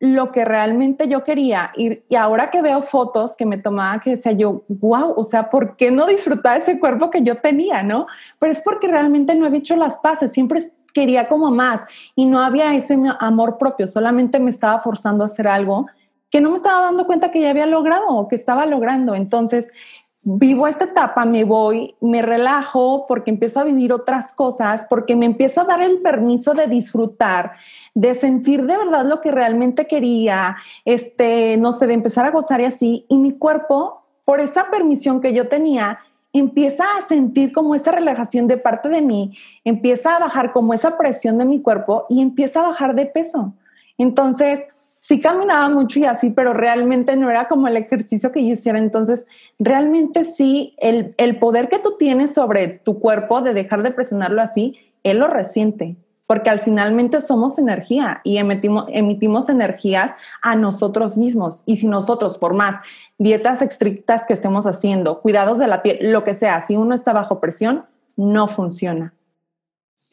lo 0.00 0.32
que 0.32 0.44
realmente 0.44 1.06
yo 1.06 1.22
quería. 1.22 1.70
Y, 1.76 2.02
ahora 2.16 2.50
que 2.50 2.60
veo 2.60 2.82
fotos 2.82 3.36
que 3.36 3.46
me 3.46 3.56
tomaba, 3.56 4.00
que 4.00 4.10
decía 4.10 4.32
yo, 4.32 4.64
wow, 4.66 5.14
o 5.16 5.22
sea, 5.22 5.48
¿por 5.48 5.76
qué 5.76 5.92
no 5.92 6.04
disfrutar 6.04 6.56
ese 6.56 6.80
cuerpo 6.80 7.10
que 7.10 7.22
yo 7.22 7.36
tenía, 7.36 7.84
no? 7.84 8.08
Pero 8.40 8.50
es 8.50 8.60
porque 8.62 8.88
realmente 8.88 9.36
no 9.36 9.46
he 9.46 9.56
hecho 9.56 9.76
las 9.76 9.96
paces, 9.98 10.32
siempre 10.32 10.72
quería 10.92 11.28
como 11.28 11.52
más 11.52 11.84
y 12.16 12.24
no 12.24 12.40
había 12.40 12.74
ese 12.74 12.98
amor 13.20 13.58
propio, 13.58 13.86
solamente 13.86 14.40
me 14.40 14.50
estaba 14.50 14.80
forzando 14.80 15.22
a 15.22 15.26
hacer 15.26 15.46
algo 15.46 15.86
que 16.34 16.40
no 16.40 16.50
me 16.50 16.56
estaba 16.56 16.80
dando 16.80 17.06
cuenta 17.06 17.30
que 17.30 17.40
ya 17.40 17.50
había 17.50 17.64
logrado 17.64 18.08
o 18.08 18.26
que 18.26 18.34
estaba 18.34 18.66
logrando. 18.66 19.14
Entonces, 19.14 19.70
vivo 20.20 20.66
esta 20.66 20.82
etapa, 20.82 21.24
me 21.24 21.44
voy, 21.44 21.94
me 22.00 22.22
relajo 22.22 23.06
porque 23.06 23.30
empiezo 23.30 23.60
a 23.60 23.62
vivir 23.62 23.92
otras 23.92 24.32
cosas, 24.32 24.84
porque 24.90 25.14
me 25.14 25.26
empiezo 25.26 25.60
a 25.60 25.64
dar 25.64 25.80
el 25.80 26.02
permiso 26.02 26.52
de 26.52 26.66
disfrutar, 26.66 27.52
de 27.94 28.16
sentir 28.16 28.66
de 28.66 28.76
verdad 28.76 29.04
lo 29.04 29.20
que 29.20 29.30
realmente 29.30 29.86
quería, 29.86 30.56
este, 30.84 31.56
no 31.56 31.70
sé, 31.70 31.86
de 31.86 31.94
empezar 31.94 32.26
a 32.26 32.32
gozar 32.32 32.60
y 32.60 32.64
así. 32.64 33.06
Y 33.08 33.16
mi 33.18 33.38
cuerpo, 33.38 34.02
por 34.24 34.40
esa 34.40 34.72
permisión 34.72 35.20
que 35.20 35.32
yo 35.34 35.46
tenía, 35.46 36.00
empieza 36.32 36.82
a 36.98 37.02
sentir 37.02 37.52
como 37.52 37.76
esa 37.76 37.92
relajación 37.92 38.48
de 38.48 38.56
parte 38.56 38.88
de 38.88 39.02
mí, 39.02 39.38
empieza 39.62 40.16
a 40.16 40.18
bajar 40.18 40.52
como 40.52 40.74
esa 40.74 40.98
presión 40.98 41.38
de 41.38 41.44
mi 41.44 41.62
cuerpo 41.62 42.06
y 42.08 42.20
empieza 42.20 42.58
a 42.58 42.70
bajar 42.70 42.96
de 42.96 43.06
peso. 43.06 43.54
Entonces, 43.98 44.66
sí 45.04 45.20
caminaba 45.20 45.68
mucho 45.68 45.98
y 45.98 46.06
así, 46.06 46.30
pero 46.30 46.54
realmente 46.54 47.14
no 47.14 47.30
era 47.30 47.46
como 47.46 47.68
el 47.68 47.76
ejercicio 47.76 48.32
que 48.32 48.42
yo 48.42 48.54
hiciera. 48.54 48.78
Entonces, 48.78 49.26
realmente 49.58 50.24
sí, 50.24 50.74
el, 50.78 51.14
el 51.18 51.38
poder 51.38 51.68
que 51.68 51.78
tú 51.78 51.96
tienes 51.98 52.32
sobre 52.32 52.68
tu 52.68 53.00
cuerpo 53.00 53.42
de 53.42 53.52
dejar 53.52 53.82
de 53.82 53.90
presionarlo 53.90 54.40
así, 54.40 54.78
él 55.02 55.18
lo 55.18 55.26
resiente, 55.26 55.96
porque 56.26 56.48
al 56.48 56.58
finalmente 56.58 57.20
somos 57.20 57.58
energía 57.58 58.22
y 58.24 58.38
emitimos, 58.38 58.86
emitimos 58.88 59.50
energías 59.50 60.14
a 60.40 60.56
nosotros 60.56 61.18
mismos. 61.18 61.64
Y 61.66 61.76
si 61.76 61.86
nosotros, 61.86 62.38
por 62.38 62.54
más 62.54 62.76
dietas 63.18 63.60
estrictas 63.60 64.24
que 64.26 64.32
estemos 64.32 64.66
haciendo, 64.66 65.20
cuidados 65.20 65.58
de 65.58 65.66
la 65.66 65.82
piel, 65.82 66.12
lo 66.12 66.24
que 66.24 66.32
sea, 66.32 66.62
si 66.62 66.76
uno 66.76 66.94
está 66.94 67.12
bajo 67.12 67.40
presión, 67.40 67.84
no 68.16 68.48
funciona. 68.48 69.12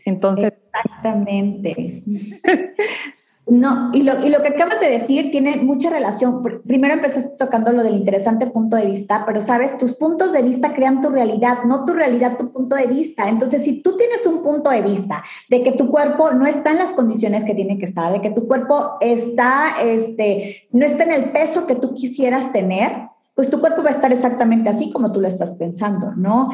Entonces. 0.03 0.51
Exactamente. 0.51 2.03
No, 3.47 3.89
y 3.91 4.03
lo, 4.03 4.25
y 4.25 4.29
lo 4.29 4.41
que 4.41 4.49
acabas 4.49 4.79
de 4.79 4.89
decir 4.89 5.31
tiene 5.31 5.57
mucha 5.57 5.89
relación. 5.89 6.41
Primero 6.65 6.93
empezaste 6.93 7.35
tocando 7.37 7.71
lo 7.71 7.83
del 7.83 7.95
interesante 7.95 8.47
punto 8.47 8.75
de 8.75 8.85
vista, 8.85 9.23
pero 9.25 9.41
sabes, 9.41 9.77
tus 9.77 9.93
puntos 9.93 10.31
de 10.31 10.43
vista 10.43 10.73
crean 10.73 11.01
tu 11.01 11.09
realidad, 11.09 11.63
no 11.65 11.83
tu 11.83 11.93
realidad, 11.93 12.37
tu 12.37 12.51
punto 12.51 12.75
de 12.75 12.85
vista. 12.85 13.27
Entonces, 13.27 13.63
si 13.63 13.81
tú 13.81 13.97
tienes 13.97 14.25
un 14.25 14.43
punto 14.43 14.69
de 14.69 14.81
vista 14.81 15.23
de 15.49 15.63
que 15.63 15.71
tu 15.71 15.89
cuerpo 15.89 16.31
no 16.31 16.45
está 16.45 16.71
en 16.71 16.77
las 16.77 16.93
condiciones 16.93 17.43
que 17.43 17.55
tiene 17.55 17.77
que 17.77 17.85
estar, 17.85 18.13
de 18.13 18.21
que 18.21 18.29
tu 18.29 18.47
cuerpo 18.47 18.97
está, 19.01 19.81
este, 19.83 20.67
no 20.71 20.85
está 20.85 21.03
en 21.03 21.11
el 21.11 21.31
peso 21.31 21.65
que 21.65 21.75
tú 21.75 21.93
quisieras 21.93 22.53
tener, 22.53 23.09
pues 23.33 23.49
tu 23.49 23.59
cuerpo 23.59 23.81
va 23.81 23.89
a 23.89 23.93
estar 23.93 24.11
exactamente 24.13 24.69
así 24.69 24.91
como 24.91 25.11
tú 25.11 25.19
lo 25.19 25.27
estás 25.27 25.53
pensando, 25.53 26.13
¿no? 26.15 26.49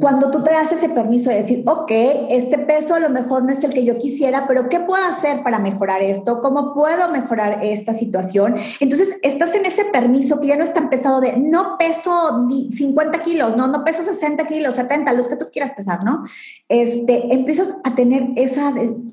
Cuando 0.00 0.30
tú 0.30 0.42
te 0.42 0.50
das 0.50 0.72
ese 0.72 0.88
permiso 0.88 1.30
de 1.30 1.36
decir, 1.36 1.62
ok, 1.66 1.90
este 2.30 2.58
peso 2.58 2.94
a 2.94 3.00
lo 3.00 3.10
mejor 3.10 3.44
no 3.44 3.52
es 3.52 3.62
el 3.64 3.72
que 3.72 3.84
yo 3.84 3.98
quisiera, 3.98 4.46
pero 4.48 4.68
¿qué 4.68 4.80
puedo 4.80 5.04
hacer 5.04 5.42
para 5.42 5.58
mejorar 5.58 6.02
esto? 6.02 6.40
¿Cómo 6.40 6.74
puedo 6.74 7.10
mejorar 7.10 7.60
esta 7.62 7.92
situación? 7.92 8.56
Entonces, 8.80 9.18
estás 9.22 9.54
en 9.54 9.66
ese 9.66 9.84
permiso 9.86 10.40
que 10.40 10.48
ya 10.48 10.56
no 10.56 10.62
es 10.62 10.72
tan 10.72 10.88
pesado 10.88 11.20
de 11.20 11.36
no 11.36 11.76
peso 11.78 12.48
50 12.48 13.18
kilos, 13.20 13.56
no, 13.56 13.66
no 13.68 13.84
peso 13.84 14.04
60 14.04 14.46
kilos, 14.46 14.74
70, 14.76 15.12
los 15.12 15.28
que 15.28 15.36
tú 15.36 15.46
quieras 15.52 15.72
pesar, 15.72 16.02
¿no? 16.04 16.24
Este, 16.68 17.34
empiezas 17.34 17.74
a 17.84 17.94
tener 17.94 18.28
esa, 18.36 18.72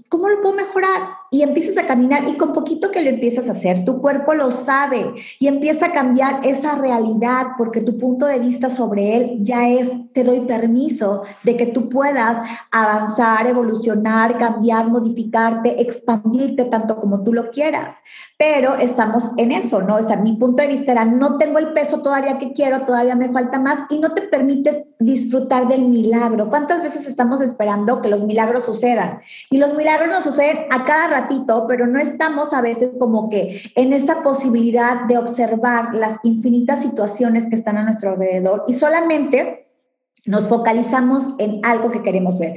¿cómo 0.10 0.30
lo 0.30 0.41
puedo 0.41 0.56
mejorar? 0.56 1.17
y 1.30 1.41
empiezas 1.41 1.78
a 1.78 1.86
caminar 1.86 2.23
y 2.28 2.34
con 2.34 2.54
poquito 2.54 2.91
que 2.91 3.02
lo 3.02 3.10
empiezas 3.10 3.50
a 3.50 3.52
hacer, 3.52 3.84
tu 3.84 4.00
cuerpo 4.00 4.34
lo 4.34 4.52
sabe 4.52 5.13
y 5.39 5.47
empieza 5.47 5.88
a 5.88 5.91
cambiar 5.91 6.39
esa 6.45 6.76
realidad 6.76 7.47
porque 7.58 7.82
tu 7.82 7.97
punto 7.97 8.26
de 8.26 8.39
vista 8.39 8.69
sobre 8.69 9.17
él 9.17 9.39
ya 9.41 9.67
es, 9.67 9.91
te 10.17 10.23
doy 10.23 10.39
permiso 10.39 11.21
de 11.43 11.56
que 11.56 11.67
tú 11.67 11.89
puedas 11.89 12.39
avanzar, 12.71 13.45
evolucionar, 13.45 14.39
cambiar, 14.39 14.89
modificarte, 14.89 15.80
expandirte 15.80 16.65
tanto 16.65 16.99
como 16.99 17.23
tú 17.23 17.34
lo 17.34 17.51
quieras. 17.51 17.97
Pero 18.36 18.77
estamos 18.77 19.30
en 19.38 19.51
eso, 19.51 19.84
¿no? 19.84 19.97
O 19.97 20.01
sea, 20.01 20.17
mi 20.17 20.34
punto 20.34 20.63
de 20.63 20.69
vista 20.69 20.91
era, 20.91 21.06
no 21.06 21.38
tengo 21.38 21.60
el 21.60 21.71
peso 21.73 22.01
todavía 22.01 22.39
que 22.39 22.51
quiero, 22.51 22.82
todavía 22.82 23.15
me 23.15 23.30
falta 23.30 23.60
más 23.60 23.82
y 23.91 23.99
no 23.99 24.15
te 24.15 24.23
permites 24.23 24.86
disfrutar 24.97 25.67
del 25.67 25.86
milagro. 25.86 26.49
¿Cuántas 26.49 26.82
veces 26.82 27.06
estamos 27.06 27.39
esperando 27.41 28.01
que 28.01 28.10
los 28.10 28.23
milagros 28.23 28.65
sucedan? 28.65 29.19
Y 29.51 29.60
los 29.60 29.75
milagros 29.75 30.10
no 30.10 30.23
suceden 30.23 30.65
a 30.71 30.84
cada 30.84 31.10
ratito, 31.10 31.65
pero 31.67 31.86
no 31.86 31.99
estamos 31.99 32.53
a 32.53 32.62
veces 32.63 32.97
como 32.97 33.30
que 33.30 33.71
en 33.75 33.93
esa 33.93 34.23
posibilidad 34.23 35.06
de 35.08 35.19
observar 35.19 35.93
las 35.93 36.17
infinitas 36.23 36.82
situaciones 36.82 37.45
que 37.45 37.56
están 37.56 37.77
a 37.77 37.84
nuestro 37.84 38.10
alrededor 38.10 38.63
y 38.67 38.73
solamente 38.73 39.66
nos 40.25 40.49
focalizamos 40.49 41.30
en 41.39 41.60
algo 41.63 41.91
que 41.91 42.03
queremos 42.03 42.39
ver. 42.39 42.56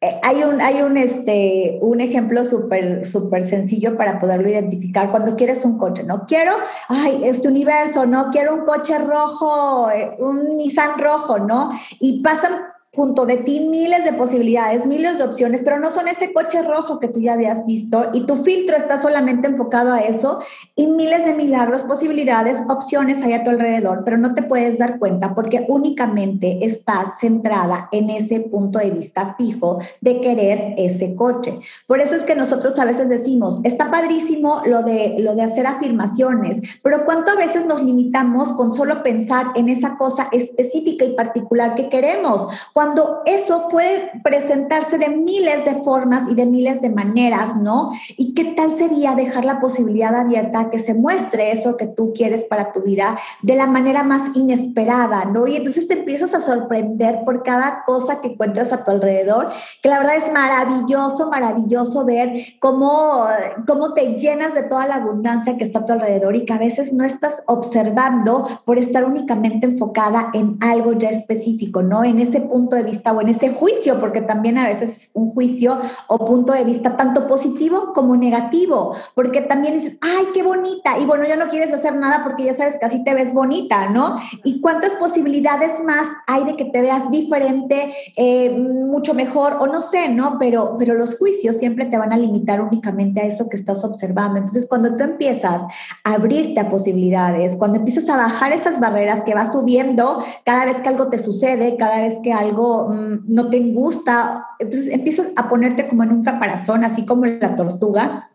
Eh, 0.00 0.18
hay 0.24 0.42
un, 0.42 0.60
hay 0.60 0.82
un, 0.82 0.96
este, 0.96 1.78
un 1.80 2.00
ejemplo 2.00 2.44
súper 2.44 3.06
súper 3.06 3.44
sencillo 3.44 3.96
para 3.96 4.18
poderlo 4.18 4.48
identificar 4.48 5.12
cuando 5.12 5.36
quieres 5.36 5.64
un 5.64 5.78
coche, 5.78 6.02
¿no? 6.02 6.26
Quiero, 6.26 6.52
ay, 6.88 7.20
este 7.22 7.46
universo, 7.46 8.04
¿no? 8.04 8.30
Quiero 8.30 8.52
un 8.52 8.64
coche 8.64 8.98
rojo, 8.98 9.88
eh, 9.92 10.16
un 10.18 10.54
Nissan 10.54 10.98
rojo, 10.98 11.38
¿no? 11.38 11.70
Y 12.00 12.20
pasan 12.20 12.71
junto 12.94 13.24
de 13.24 13.38
ti 13.38 13.60
miles 13.60 14.04
de 14.04 14.12
posibilidades, 14.12 14.84
miles 14.84 15.16
de 15.16 15.24
opciones, 15.24 15.62
pero 15.64 15.80
no 15.80 15.90
son 15.90 16.08
ese 16.08 16.34
coche 16.34 16.60
rojo 16.60 17.00
que 17.00 17.08
tú 17.08 17.20
ya 17.20 17.32
habías 17.32 17.64
visto 17.64 18.10
y 18.12 18.26
tu 18.26 18.44
filtro 18.44 18.76
está 18.76 19.00
solamente 19.00 19.48
enfocado 19.48 19.94
a 19.94 20.00
eso 20.00 20.40
y 20.76 20.88
miles 20.88 21.24
de 21.24 21.32
milagros, 21.32 21.84
posibilidades, 21.84 22.60
opciones 22.68 23.22
hay 23.22 23.32
a 23.32 23.44
tu 23.44 23.50
alrededor, 23.50 24.02
pero 24.04 24.18
no 24.18 24.34
te 24.34 24.42
puedes 24.42 24.78
dar 24.78 24.98
cuenta 24.98 25.34
porque 25.34 25.64
únicamente 25.68 26.66
estás 26.66 27.18
centrada 27.18 27.88
en 27.92 28.10
ese 28.10 28.40
punto 28.40 28.78
de 28.78 28.90
vista 28.90 29.36
fijo 29.38 29.78
de 30.02 30.20
querer 30.20 30.74
ese 30.76 31.14
coche. 31.16 31.60
Por 31.86 32.00
eso 32.00 32.14
es 32.14 32.24
que 32.24 32.34
nosotros 32.34 32.78
a 32.78 32.84
veces 32.84 33.08
decimos, 33.08 33.60
está 33.64 33.90
padrísimo 33.90 34.60
lo 34.66 34.82
de, 34.82 35.16
lo 35.20 35.34
de 35.34 35.40
hacer 35.40 35.66
afirmaciones, 35.66 36.60
pero 36.82 37.06
¿cuánto 37.06 37.30
a 37.30 37.36
veces 37.36 37.64
nos 37.64 37.82
limitamos 37.82 38.52
con 38.52 38.74
solo 38.74 39.02
pensar 39.02 39.46
en 39.54 39.70
esa 39.70 39.96
cosa 39.96 40.28
específica 40.30 41.06
y 41.06 41.14
particular 41.14 41.74
que 41.74 41.88
queremos? 41.88 42.48
Cuando 42.82 43.22
eso 43.26 43.68
puede 43.68 44.10
presentarse 44.24 44.98
de 44.98 45.08
miles 45.08 45.64
de 45.64 45.84
formas 45.84 46.28
y 46.28 46.34
de 46.34 46.46
miles 46.46 46.80
de 46.80 46.90
maneras, 46.90 47.54
¿no? 47.54 47.92
¿Y 48.16 48.34
qué 48.34 48.56
tal 48.56 48.76
sería 48.76 49.14
dejar 49.14 49.44
la 49.44 49.60
posibilidad 49.60 50.16
abierta 50.16 50.58
a 50.58 50.70
que 50.70 50.80
se 50.80 50.92
muestre 50.92 51.52
eso 51.52 51.76
que 51.76 51.86
tú 51.86 52.12
quieres 52.12 52.44
para 52.44 52.72
tu 52.72 52.82
vida 52.82 53.16
de 53.40 53.54
la 53.54 53.68
manera 53.68 54.02
más 54.02 54.36
inesperada, 54.36 55.26
¿no? 55.26 55.46
Y 55.46 55.54
entonces 55.54 55.86
te 55.86 55.94
empiezas 55.94 56.34
a 56.34 56.40
sorprender 56.40 57.20
por 57.24 57.44
cada 57.44 57.84
cosa 57.84 58.20
que 58.20 58.32
encuentras 58.32 58.72
a 58.72 58.82
tu 58.82 58.90
alrededor, 58.90 59.50
que 59.80 59.88
la 59.88 59.98
verdad 59.98 60.16
es 60.16 60.32
maravilloso, 60.32 61.30
maravilloso 61.30 62.04
ver 62.04 62.32
cómo, 62.58 63.26
cómo 63.64 63.94
te 63.94 64.16
llenas 64.16 64.54
de 64.54 64.64
toda 64.64 64.88
la 64.88 64.96
abundancia 64.96 65.56
que 65.56 65.62
está 65.62 65.78
a 65.78 65.84
tu 65.84 65.92
alrededor 65.92 66.34
y 66.34 66.44
que 66.44 66.52
a 66.52 66.58
veces 66.58 66.92
no 66.92 67.04
estás 67.04 67.44
observando 67.46 68.44
por 68.64 68.76
estar 68.76 69.04
únicamente 69.04 69.68
enfocada 69.68 70.30
en 70.34 70.58
algo 70.60 70.94
ya 70.94 71.10
específico, 71.10 71.84
¿no? 71.84 72.02
En 72.02 72.18
ese 72.18 72.40
punto 72.40 72.71
de 72.76 72.82
vista 72.82 73.12
o 73.12 73.20
en 73.20 73.28
ese 73.28 73.50
juicio, 73.50 74.00
porque 74.00 74.20
también 74.20 74.58
a 74.58 74.68
veces 74.68 74.90
es 74.90 75.10
un 75.14 75.30
juicio 75.30 75.78
o 76.08 76.24
punto 76.24 76.52
de 76.52 76.64
vista 76.64 76.96
tanto 76.96 77.26
positivo 77.26 77.92
como 77.94 78.16
negativo, 78.16 78.94
porque 79.14 79.40
también 79.42 79.74
dices, 79.74 79.96
ay, 80.00 80.26
qué 80.34 80.42
bonita, 80.42 80.98
y 80.98 81.04
bueno, 81.04 81.24
ya 81.26 81.36
no 81.36 81.48
quieres 81.48 81.72
hacer 81.72 81.96
nada 81.96 82.22
porque 82.22 82.44
ya 82.44 82.54
sabes 82.54 82.76
que 82.76 82.86
así 82.86 83.04
te 83.04 83.14
ves 83.14 83.34
bonita, 83.34 83.88
¿no? 83.88 84.16
Y 84.44 84.60
cuántas 84.60 84.94
posibilidades 84.94 85.82
más 85.84 86.06
hay 86.26 86.44
de 86.44 86.56
que 86.56 86.66
te 86.66 86.80
veas 86.80 87.10
diferente, 87.10 87.92
eh, 88.16 88.50
mucho 88.50 89.14
mejor, 89.14 89.56
o 89.60 89.66
no 89.66 89.80
sé, 89.80 90.08
¿no? 90.08 90.36
Pero, 90.38 90.76
pero 90.78 90.94
los 90.94 91.16
juicios 91.16 91.56
siempre 91.56 91.86
te 91.86 91.98
van 91.98 92.12
a 92.12 92.16
limitar 92.16 92.60
únicamente 92.60 93.20
a 93.20 93.24
eso 93.24 93.48
que 93.48 93.56
estás 93.56 93.84
observando. 93.84 94.38
Entonces, 94.38 94.66
cuando 94.68 94.96
tú 94.96 95.04
empiezas 95.04 95.62
a 96.04 96.14
abrirte 96.14 96.60
a 96.60 96.70
posibilidades, 96.70 97.56
cuando 97.56 97.78
empiezas 97.78 98.08
a 98.08 98.16
bajar 98.16 98.52
esas 98.52 98.80
barreras 98.80 99.22
que 99.24 99.34
vas 99.34 99.52
subiendo 99.52 100.22
cada 100.44 100.64
vez 100.64 100.78
que 100.78 100.88
algo 100.88 101.08
te 101.08 101.18
sucede, 101.18 101.76
cada 101.76 102.00
vez 102.00 102.16
que 102.22 102.32
algo 102.32 102.61
mm, 102.88 103.24
no 103.26 103.48
te 103.48 103.60
gusta, 103.72 104.46
entonces 104.58 104.88
empiezas 104.92 105.28
a 105.36 105.48
ponerte 105.48 105.88
como 105.88 106.02
en 106.02 106.12
un 106.12 106.24
caparazón, 106.24 106.84
así 106.84 107.06
como 107.06 107.26
la 107.26 107.54
tortuga, 107.54 108.31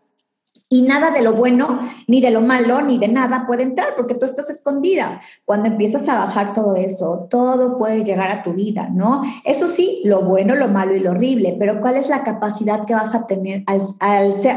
y 0.70 0.82
nada 0.82 1.12
de 1.12 1.22
lo 1.22 1.34
bueno, 1.34 1.80
ni 2.08 2.20
de 2.20 2.30
lo 2.30 2.42
malo, 2.42 2.82
ni 2.82 2.98
de 2.98 3.08
nada 3.08 3.46
puede 3.48 3.64
entrar 3.64 3.90
porque 3.96 4.16
tú 4.16 4.26
estás 4.26 4.50
escondida. 4.50 5.22
Cuando 5.46 5.70
empiezas 5.70 6.10
a 6.10 6.18
bajar 6.18 6.54
todo 6.54 6.76
eso, 6.76 7.28
todo 7.30 7.78
puede 7.78 8.04
llegar 8.04 8.32
a 8.32 8.44
tu 8.44 8.54
vida, 8.54 8.90
¿no? 8.92 9.22
Eso 9.46 9.68
sí, 9.68 10.02
lo 10.04 10.24
bueno, 10.24 10.56
lo 10.56 10.68
malo 10.68 10.94
y 10.96 11.00
lo 11.00 11.12
horrible, 11.12 11.56
pero 11.58 11.80
¿cuál 11.80 11.96
es 11.96 12.10
la 12.10 12.24
capacidad 12.24 12.86
que 12.86 12.94
vas 12.94 13.16
a 13.16 13.28
tener 13.28 13.64
al, 13.66 13.82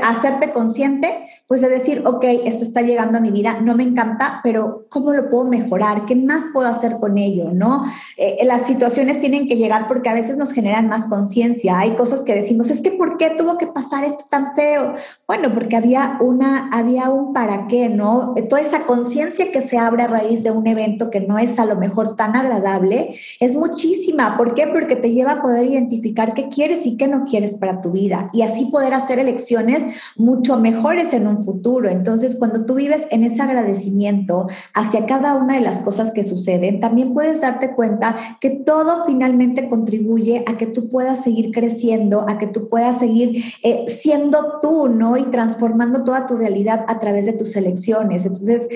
hacerte 0.03 0.53
consciente? 0.53 1.27
Pues 1.47 1.61
de 1.61 1.69
decir, 1.69 2.03
ok, 2.07 2.25
esto 2.45 2.65
está 2.65 2.81
llegando 2.81 3.19
a 3.19 3.21
mi 3.21 3.31
vida, 3.31 3.61
no 3.61 3.75
me 3.77 3.83
encanta, 3.83 4.41
pero 4.43 4.87
¿cómo 4.89 5.13
lo 5.13 5.31
puedo 5.31 5.45
mejorar? 5.45 6.07
¿Qué 6.07 6.15
más 6.15 6.45
puedo 6.53 6.69
hacer 6.69 6.99
con 6.99 7.19
ello, 7.19 7.51
no? 7.53 7.83
Eh, 8.17 8.39
las 8.45 8.67
situaciones 8.67 9.19
tienen 9.19 9.49
que 9.49 9.57
llegar 9.57 9.89
porque 9.89 10.09
a 10.09 10.15
veces 10.15 10.37
nos 10.37 10.53
generan 10.53 10.89
más 10.89 11.07
conciencia. 11.09 11.79
Hay 11.79 11.97
cosas 11.97 12.23
que 12.23 12.35
decimos, 12.35 12.71
es 12.71 12.81
que 12.81 12.93
¿por 12.93 13.17
qué 13.17 13.31
tuvo 13.31 13.59
que 13.59 13.67
pasar 13.67 14.05
esto 14.05 14.25
tan 14.31 14.55
feo? 14.55 14.95
Bueno, 15.27 15.53
porque 15.53 15.77
había 15.77 16.00
una, 16.21 16.69
había 16.73 17.11
un 17.11 17.33
para 17.33 17.67
qué, 17.67 17.89
¿no? 17.89 18.35
Toda 18.49 18.61
esa 18.61 18.85
conciencia 18.85 19.51
que 19.51 19.61
se 19.61 19.79
abre 19.79 20.03
a 20.03 20.07
raíz 20.07 20.43
de 20.43 20.51
un 20.51 20.67
evento 20.67 21.11
que 21.11 21.21
no 21.21 21.39
es 21.39 21.59
a 21.59 21.65
lo 21.65 21.77
mejor 21.77 22.17
tan 22.17 22.37
agradable, 22.37 23.15
es 23.41 23.55
muchísima. 23.55 24.37
¿Por 24.37 24.55
qué? 24.55 24.67
Porque 24.67 24.97
te 24.97 25.13
lleva 25.13 25.33
a 25.33 25.43
poder 25.43 25.67
identificar 25.67 26.35
qué 26.35 26.49
quieres 26.49 26.87
y 26.87 26.97
qué 26.97 27.09
no 27.09 27.25
quieres 27.25 27.55
para 27.55 27.81
tu 27.81 27.91
vida 27.93 28.31
y 28.33 28.43
así 28.43 28.67
poder 28.67 28.95
hacer 28.95 29.19
elecciones 29.19 29.85
mucho 30.17 30.59
mejores 30.59 31.13
en 31.13 31.27
un 31.27 31.45
futuro. 31.45 31.89
Entonces, 31.89 32.37
cuando 32.37 32.65
tú 32.65 32.75
vives 32.75 33.07
en 33.11 33.25
ese 33.25 33.43
agradecimiento 33.43 34.49
hacia 34.75 35.07
cada 35.07 35.35
una 35.35 35.55
de 35.55 35.61
las 35.61 35.81
cosas 35.81 36.11
que 36.11 36.25
suceden, 36.25 36.81
también 36.81 37.15
puedes 37.15 37.41
darte 37.41 37.75
cuenta 37.75 38.17
que 38.41 38.51
todo 38.51 39.05
finalmente 39.07 39.69
contribuye 39.69 40.45
a 40.47 40.57
que 40.57 40.67
tú 40.67 40.89
puedas 40.89 41.23
seguir 41.23 41.53
creciendo, 41.53 42.25
a 42.29 42.39
que 42.39 42.47
tú 42.47 42.69
puedas 42.69 42.99
seguir 42.99 43.45
eh, 43.63 43.85
siendo 43.89 44.61
tú, 44.63 44.89
¿no? 44.89 45.17
Y 45.17 45.25
transformando 45.25 45.90
toda 46.05 46.27
tu 46.27 46.37
realidad 46.37 46.85
a 46.89 46.99
través 46.99 47.27
de 47.27 47.33
tus 47.33 47.55
elecciones. 47.57 48.25
Entonces, 48.25 48.69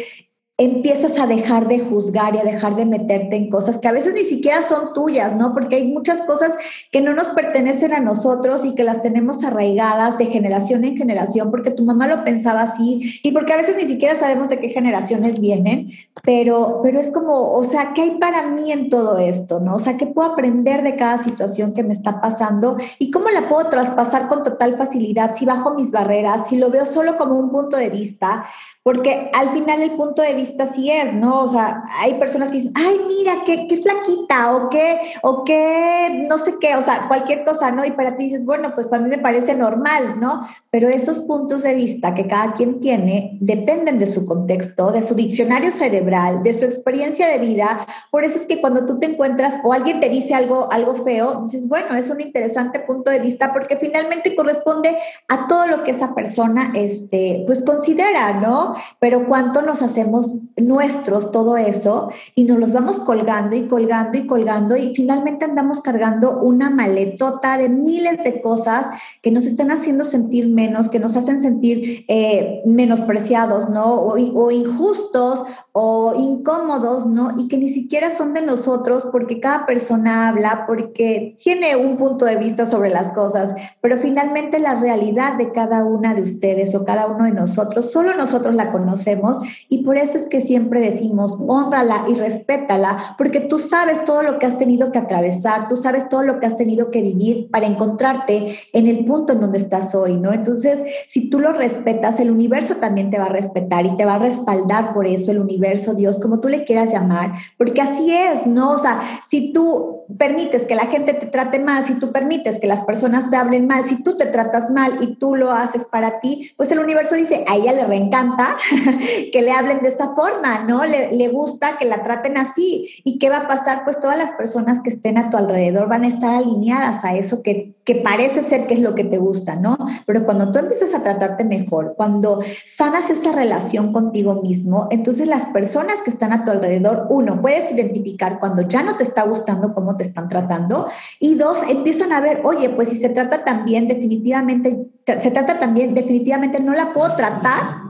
empiezas 0.57 1.19
a 1.19 1.27
dejar 1.27 1.67
de 1.67 1.81
juzgar 1.81 2.37
y 2.37 2.39
a 2.39 2.45
dejar 2.45 2.77
de 2.77 2.87
meterte 2.87 3.35
en 3.35 3.51
cosas 3.51 3.79
que 3.79 3.89
a 3.89 3.93
veces 3.93 4.15
ni 4.15 4.25
siquiera 4.25 4.63
son 4.63 4.93
tuyas, 4.93 5.35
¿no? 5.35 5.53
Porque 5.53 5.77
hay 5.77 5.93
muchas 5.93 6.23
cosas 6.23 6.53
que 6.93 7.01
no 7.01 7.13
nos 7.13 7.27
pertenecen 7.29 7.93
a 7.93 7.99
nosotros 7.99 8.65
y 8.65 8.77
que 8.77 8.85
las 8.85 9.03
tenemos 9.03 9.43
arraigadas 9.43 10.17
de 10.17 10.27
generación 10.27 10.85
en 10.85 10.97
generación 10.97 11.51
porque 11.51 11.73
tu 11.73 11.85
mamá 11.85 12.07
lo 12.07 12.23
pensaba 12.23 12.63
así 12.63 13.21
y 13.25 13.33
porque 13.33 13.53
a 13.53 13.57
veces 13.57 13.75
ni 13.75 13.83
siquiera 13.83 14.15
sabemos 14.15 14.49
de 14.49 14.61
qué 14.61 14.69
generaciones 14.69 15.41
vienen, 15.41 15.89
pero, 16.23 16.79
pero 16.85 17.01
es 17.01 17.11
como, 17.11 17.53
o 17.53 17.65
sea, 17.65 17.93
¿qué 17.93 18.03
hay 18.03 18.19
para 18.21 18.47
mí 18.47 18.71
en 18.71 18.91
todo 18.91 19.19
esto, 19.19 19.59
¿no? 19.59 19.75
O 19.75 19.81
sea, 19.81 19.97
¿qué 19.97 20.07
puedo 20.07 20.31
aprender 20.31 20.85
de 20.85 20.95
cada 20.95 21.19
situación 21.19 21.73
que 21.73 21.83
me 21.83 21.93
está 21.93 22.21
pasando 22.21 22.77
y 23.01 23.11
cómo 23.11 23.27
la 23.31 23.49
puedo 23.49 23.69
traspasar 23.69 24.29
con 24.29 24.45
total 24.45 24.77
facilidad 24.77 25.35
si 25.35 25.47
bajo 25.47 25.75
mis 25.75 25.91
barreras, 25.91 26.49
si 26.49 26.59
lo 26.59 26.71
veo 26.71 26.87
solo 26.87 27.17
como 27.17 27.35
un 27.35 27.51
punto 27.51 27.77
de 27.77 27.91
vista, 27.91 28.47
porque 28.85 29.31
al 29.33 29.49
final 29.55 29.81
el 29.81 29.93
punto 29.93 30.21
de 30.21 30.35
vista 30.35 30.67
sí 30.67 30.91
es, 30.91 31.15
¿no? 31.15 31.41
O 31.41 31.49
sea, 31.49 31.85
hay 32.01 32.15
personas 32.15 32.49
que 32.51 32.57
dicen, 32.59 32.75
ay, 32.77 33.01
mira, 33.09 33.43
qué, 33.47 33.67
qué 33.67 33.79
flaquita, 33.79 34.55
o 34.55 34.69
qué, 34.69 35.01
o 35.23 35.43
qué, 35.43 36.27
no 36.29 36.37
sé 36.37 36.57
qué, 36.61 36.77
o 36.77 36.83
sea, 36.83 37.09
cualquier 37.09 37.45
cosa, 37.45 37.71
¿no? 37.71 37.87
Y 37.87 37.93
para 37.93 38.15
ti 38.15 38.25
dices, 38.25 38.45
bueno, 38.45 38.75
pues 38.75 38.87
para 38.87 39.03
mí 39.03 39.09
me 39.09 39.17
parece 39.17 39.55
normal, 39.55 40.21
¿no? 40.21 40.47
Pero 40.71 40.91
esos 40.91 41.21
puntos 41.21 41.63
de 41.63 41.73
vista 41.73 42.13
que 42.13 42.29
cada 42.29 42.53
quien 42.53 42.79
tiene 42.79 43.39
dependen 43.41 43.99
de 43.99 44.05
su 44.05 44.27
contexto, 44.27 44.93
de 44.93 45.01
su 45.01 45.15
diccionario 45.15 45.71
cerebral, 45.71 46.43
de 46.43 46.53
su 46.53 46.67
experiencia 46.67 47.27
de 47.29 47.39
vida. 47.39 47.87
Por 48.11 48.25
eso 48.25 48.39
es 48.39 48.45
que 48.45 48.61
cuando 48.61 48.85
tú 48.85 48.99
te 48.99 49.07
encuentras 49.07 49.61
o 49.65 49.73
alguien 49.73 49.99
te 50.01 50.11
dice 50.11 50.35
algo, 50.35 50.71
algo 50.71 50.95
feo, 50.95 51.41
dices, 51.43 51.67
bueno, 51.69 51.97
es 51.97 52.11
un 52.11 52.21
interesante 52.21 52.81
punto 52.81 53.09
de 53.09 53.21
vista 53.21 53.51
porque 53.51 53.79
finalmente 53.79 54.37
corresponde 54.37 54.95
a 55.31 55.47
todo 55.49 55.69
lo 55.69 55.85
que 55.85 55.93
esa 55.93 56.15
persona, 56.15 56.71
este, 56.75 57.45
pues 57.47 57.63
considera, 57.63 58.35
¿no? 58.35 58.74
Pero 58.99 59.27
cuánto 59.27 59.63
nos 59.63 59.83
hacemos 59.83 60.37
nuestros 60.57 61.33
todo 61.33 61.57
eso 61.57 62.11
y 62.35 62.45
nos 62.45 62.59
los 62.59 62.73
vamos 62.73 62.99
colgando 63.01 63.57
y 63.57 63.67
colgando 63.67 64.19
y 64.19 64.27
colgando 64.27 64.77
y 64.77 64.95
finalmente 64.95 65.45
andamos 65.45 65.81
cargando 65.81 66.41
una 66.41 66.71
maletota 66.71 67.57
de 67.59 67.69
miles 67.69 68.23
de 68.25 68.41
cosas 68.41 68.87
que 69.23 69.31
nos 69.31 69.47
están 69.47 69.71
haciendo 69.71 70.05
sentir 70.05 70.49
menos, 70.49 70.89
que 70.89 70.99
nos 70.99 71.17
hacen 71.17 71.41
sentir 71.41 72.05
eh, 72.09 72.63
menospreciados, 72.67 73.71
¿no? 73.71 73.95
O, 73.95 74.13
o 74.13 74.51
injustos 74.51 75.45
o 75.77 76.15
incómodos, 76.17 77.05
¿no? 77.05 77.35
Y 77.37 77.49
que 77.49 77.59
ni 77.59 77.69
siquiera 77.69 78.13
son 78.13 78.33
de 78.33 78.43
nosotros 78.43 79.09
porque 79.11 79.41
cada 79.41 79.67
persona 79.67 80.29
habla, 80.29 80.67
porque 80.69 81.35
tiene 81.43 81.75
un 81.75 81.97
punto 81.97 82.27
de 82.27 82.37
vista 82.37 82.65
sobre 82.65 82.91
las 82.91 83.11
cosas, 83.11 83.57
pero 83.81 83.99
finalmente 83.99 84.61
la 84.61 84.77
realidad 84.77 85.35
de 85.35 85.51
cada 85.51 85.85
una 85.85 86.15
de 86.15 86.23
ustedes 86.23 86.77
o 86.77 86.85
cada 86.85 87.09
uno 87.09 87.25
de 87.25 87.33
nosotros, 87.33 87.91
solo 87.91 88.15
nosotros 88.15 88.55
la 88.55 88.71
conocemos 88.71 89.41
y 89.69 89.83
por 89.83 89.99
eso 89.99 90.17
es 90.17 90.27
que 90.27 90.41
siempre 90.41 90.81
decimos, 90.81 91.39
honrala 91.45 92.05
y 92.09 92.15
respétala, 92.15 93.17
porque 93.19 93.41
tú 93.41 93.59
sabes 93.59 94.05
todo 94.05 94.23
lo 94.23 94.39
que 94.39 94.47
has 94.47 94.59
tenido 94.59 94.93
que 94.93 94.99
atravesar, 94.99 95.67
tú 95.67 95.77
sabes 95.77 96.09
todo 96.09 96.23
lo 96.23 96.39
que 96.39 96.47
has 96.47 96.57
tenido 96.57 96.93
que 96.93 97.03
vivir 97.03 97.51
para 97.51 97.67
encontrarte 97.67 98.61
en 98.73 98.87
el 98.87 99.05
punto 99.05 99.33
en 99.33 99.41
donde 99.41 99.59
estás 99.59 99.93
hoy, 99.97 100.19
¿no? 100.19 100.33
Entonces, 100.33 100.85
si 101.09 101.31
tú 101.31 101.41
lo 101.41 101.53
respetas, 101.53 102.21
el 102.21 102.31
universo 102.31 102.77
también 102.77 103.11
te 103.11 103.19
va 103.19 103.25
a 103.25 103.31
respetar 103.31 103.87
y 103.87 103.97
te 103.97 104.05
va 104.05 104.15
a 104.15 104.19
respaldar 104.19 104.95
por 104.95 105.09
eso 105.09 105.33
el 105.33 105.41
universo 105.41 105.64
Dios, 105.95 106.19
como 106.19 106.41
tú 106.41 106.49
le 106.49 106.65
quieras 106.65 106.93
llamar, 106.93 107.35
porque 107.57 107.81
así 107.81 108.15
es, 108.15 108.47
¿no? 108.47 108.73
O 108.73 108.79
sea, 108.79 109.01
si 109.29 109.53
tú 109.53 110.04
permites 110.19 110.65
que 110.65 110.75
la 110.75 110.87
gente 110.87 111.15
te 111.15 111.27
trate 111.27 111.59
mal, 111.59 111.85
si 111.85 111.95
tú 111.99 112.13
permites 112.13 112.59
que 112.59 112.67
las 112.67 112.83
personas 112.83 113.31
te 113.31 113.37
hablen 113.37 113.67
mal, 113.67 113.87
si 113.87 114.03
tú 114.03 114.17
te 114.17 114.27
tratas 114.27 114.71
mal 114.71 114.99
y 115.01 115.17
tú 115.17 115.37
lo 115.37 115.51
haces 115.51 115.85
para 115.85 116.21
ti, 116.21 116.53
pues 116.57 116.71
el 116.73 116.79
universo 116.79 117.15
dice, 117.15 117.45
a 117.49 117.57
ella 117.57 117.73
le 117.73 117.85
reencanta 117.85 118.57
que 119.33 119.43
le 119.43 119.53
hablen 119.53 119.81
de 119.81 119.89
esa 119.89 120.15
forma, 120.15 120.65
¿no? 120.65 120.85
Le, 120.85 121.13
le 121.13 121.29
gusta 121.29 121.79
que 121.79 121.85
la 121.85 122.03
traten 122.03 122.37
así. 122.39 122.89
¿Y 123.05 123.19
qué 123.19 123.31
va 123.31 123.39
a 123.39 123.49
pasar? 123.49 123.85
Pues 123.85 124.01
todas 124.01 124.19
las 124.19 124.33
personas 124.33 124.81
que 124.81 124.91
estén 124.91 125.19
a 125.19 125.31
tu 125.31 125.37
alrededor 125.37 125.89
van 125.89 126.05
a 126.05 126.09
estar 126.09 126.35
alineadas 126.35 127.05
a 127.05 127.15
eso 127.15 127.43
que, 127.43 127.75
que 127.85 127.97
parece 127.97 128.43
ser 128.43 128.67
que 128.67 128.75
es 128.75 128.81
lo 128.81 128.95
que 128.95 129.05
te 129.05 129.19
gusta, 129.19 129.57
¿no? 129.57 129.77
Pero 130.07 130.25
cuando 130.25 130.51
tú 130.53 130.59
empiezas 130.59 130.95
a 130.95 131.03
tratarte 131.03 131.45
mejor, 131.45 131.95
cuando 131.97 132.41
sanas 132.67 133.11
esa 133.11 133.33
relación 133.33 133.93
contigo 133.93 134.43
mismo, 134.43 134.89
entonces 134.91 135.29
las 135.29 135.47
personas 135.47 136.03
que 136.03 136.11
están 136.11 136.33
a 136.33 136.45
tu 136.45 136.51
alrededor, 136.51 137.07
uno, 137.11 137.41
puedes 137.41 137.71
identificar 137.71 138.39
cuando 138.39 138.63
ya 138.63 138.83
no 138.83 138.97
te 138.97 139.03
está 139.03 139.25
gustando 139.25 139.75
cómo 139.75 139.94
te 139.97 140.05
están 140.05 140.29
tratando 140.29 140.89
y 141.19 141.35
dos, 141.35 141.59
empiezan 141.69 142.13
a 142.13 142.21
ver, 142.21 142.43
oye, 142.45 142.71
pues 142.71 142.89
si 142.89 142.97
se 142.97 143.09
trata 143.09 143.45
también 143.45 143.89
definitivamente, 143.89 144.87
se 145.07 145.31
trata 145.31 145.59
también 145.59 145.95
definitivamente, 145.95 146.63
no 146.63 146.73
la 146.73 146.93
puedo 146.93 147.15
tratar 147.15 147.85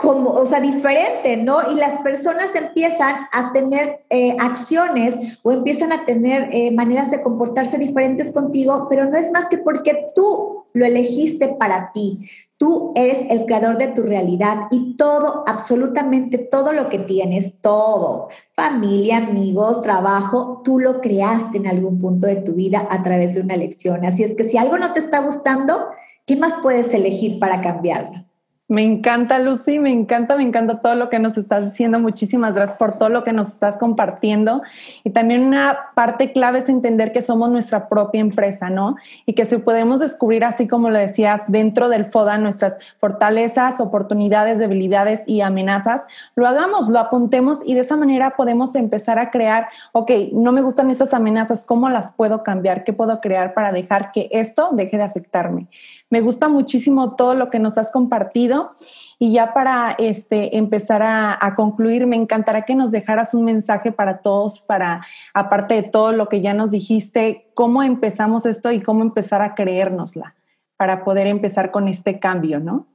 como, 0.00 0.30
o 0.30 0.46
sea, 0.46 0.60
diferente, 0.60 1.36
¿no? 1.36 1.70
Y 1.70 1.74
las 1.74 2.00
personas 2.00 2.54
empiezan 2.54 3.26
a 3.32 3.52
tener 3.52 4.06
eh, 4.08 4.34
acciones 4.40 5.38
o 5.42 5.52
empiezan 5.52 5.92
a 5.92 6.06
tener 6.06 6.48
eh, 6.52 6.70
maneras 6.70 7.10
de 7.10 7.20
comportarse 7.20 7.76
diferentes 7.76 8.32
contigo, 8.32 8.86
pero 8.88 9.04
no 9.04 9.18
es 9.18 9.30
más 9.30 9.46
que 9.48 9.58
porque 9.58 10.06
tú 10.14 10.64
lo 10.72 10.86
elegiste 10.86 11.48
para 11.48 11.92
ti. 11.92 12.30
Tú 12.60 12.92
eres 12.94 13.20
el 13.30 13.46
creador 13.46 13.78
de 13.78 13.88
tu 13.88 14.02
realidad 14.02 14.66
y 14.70 14.94
todo, 14.98 15.44
absolutamente 15.46 16.36
todo 16.36 16.72
lo 16.72 16.90
que 16.90 16.98
tienes, 16.98 17.62
todo, 17.62 18.28
familia, 18.52 19.16
amigos, 19.16 19.80
trabajo, 19.80 20.60
tú 20.62 20.78
lo 20.78 21.00
creaste 21.00 21.56
en 21.56 21.66
algún 21.66 21.98
punto 21.98 22.26
de 22.26 22.36
tu 22.36 22.52
vida 22.52 22.86
a 22.90 23.02
través 23.02 23.32
de 23.32 23.40
una 23.40 23.56
lección. 23.56 24.04
Así 24.04 24.24
es 24.24 24.34
que 24.34 24.44
si 24.44 24.58
algo 24.58 24.76
no 24.76 24.92
te 24.92 24.98
está 24.98 25.20
gustando, 25.20 25.86
¿qué 26.26 26.36
más 26.36 26.52
puedes 26.60 26.92
elegir 26.92 27.38
para 27.38 27.62
cambiarlo? 27.62 28.26
Me 28.70 28.84
encanta, 28.84 29.40
Lucy, 29.40 29.80
me 29.80 29.90
encanta, 29.90 30.36
me 30.36 30.44
encanta 30.44 30.80
todo 30.80 30.94
lo 30.94 31.08
que 31.08 31.18
nos 31.18 31.36
estás 31.36 31.64
diciendo. 31.64 31.98
Muchísimas 31.98 32.54
gracias 32.54 32.78
por 32.78 32.98
todo 32.98 33.08
lo 33.08 33.24
que 33.24 33.32
nos 33.32 33.48
estás 33.48 33.76
compartiendo. 33.78 34.62
Y 35.02 35.10
también 35.10 35.42
una 35.42 35.76
parte 35.96 36.30
clave 36.30 36.60
es 36.60 36.68
entender 36.68 37.10
que 37.10 37.20
somos 37.20 37.50
nuestra 37.50 37.88
propia 37.88 38.20
empresa, 38.20 38.70
¿no? 38.70 38.94
Y 39.26 39.32
que 39.32 39.44
si 39.44 39.56
podemos 39.56 39.98
descubrir, 39.98 40.44
así 40.44 40.68
como 40.68 40.88
lo 40.88 41.00
decías, 41.00 41.42
dentro 41.48 41.88
del 41.88 42.06
FODA, 42.06 42.38
nuestras 42.38 42.78
fortalezas, 43.00 43.80
oportunidades, 43.80 44.60
debilidades 44.60 45.26
y 45.26 45.40
amenazas, 45.40 46.06
lo 46.36 46.46
hagamos, 46.46 46.88
lo 46.88 47.00
apuntemos 47.00 47.58
y 47.66 47.74
de 47.74 47.80
esa 47.80 47.96
manera 47.96 48.36
podemos 48.36 48.76
empezar 48.76 49.18
a 49.18 49.32
crear, 49.32 49.66
ok, 49.90 50.12
no 50.32 50.52
me 50.52 50.62
gustan 50.62 50.90
esas 50.90 51.12
amenazas, 51.12 51.64
¿cómo 51.64 51.88
las 51.88 52.12
puedo 52.12 52.44
cambiar? 52.44 52.84
¿Qué 52.84 52.92
puedo 52.92 53.20
crear 53.20 53.52
para 53.52 53.72
dejar 53.72 54.12
que 54.12 54.28
esto 54.30 54.68
deje 54.74 54.96
de 54.96 55.02
afectarme? 55.02 55.66
Me 56.10 56.20
gusta 56.20 56.48
muchísimo 56.48 57.14
todo 57.14 57.34
lo 57.34 57.50
que 57.50 57.60
nos 57.60 57.78
has 57.78 57.92
compartido 57.92 58.72
y 59.18 59.32
ya 59.32 59.54
para 59.54 59.92
este, 59.92 60.56
empezar 60.58 61.02
a, 61.04 61.54
concluir, 61.54 62.06
me 62.06 62.16
encantará 62.16 62.62
que 62.62 62.74
nos 62.74 62.90
dejaras 62.90 63.32
un 63.32 63.44
mensaje 63.44 63.92
para 63.92 64.18
todos, 64.18 64.58
para, 64.58 65.06
aparte 65.34 65.74
de 65.74 65.82
todo 65.84 66.10
lo 66.10 66.28
que 66.28 66.40
ya 66.40 66.52
nos 66.52 66.72
dijiste, 66.72 67.50
cómo 67.54 67.84
empezamos 67.84 68.44
esto 68.44 68.72
y 68.72 68.80
cómo 68.80 69.02
empezar 69.02 69.40
a 69.40 69.54
creérnosla 69.54 70.34
para 70.76 71.04
poder 71.04 71.28
empezar 71.28 71.70
con 71.70 71.86
este 71.86 72.18
cambio, 72.18 72.58
¿no? 72.58 72.86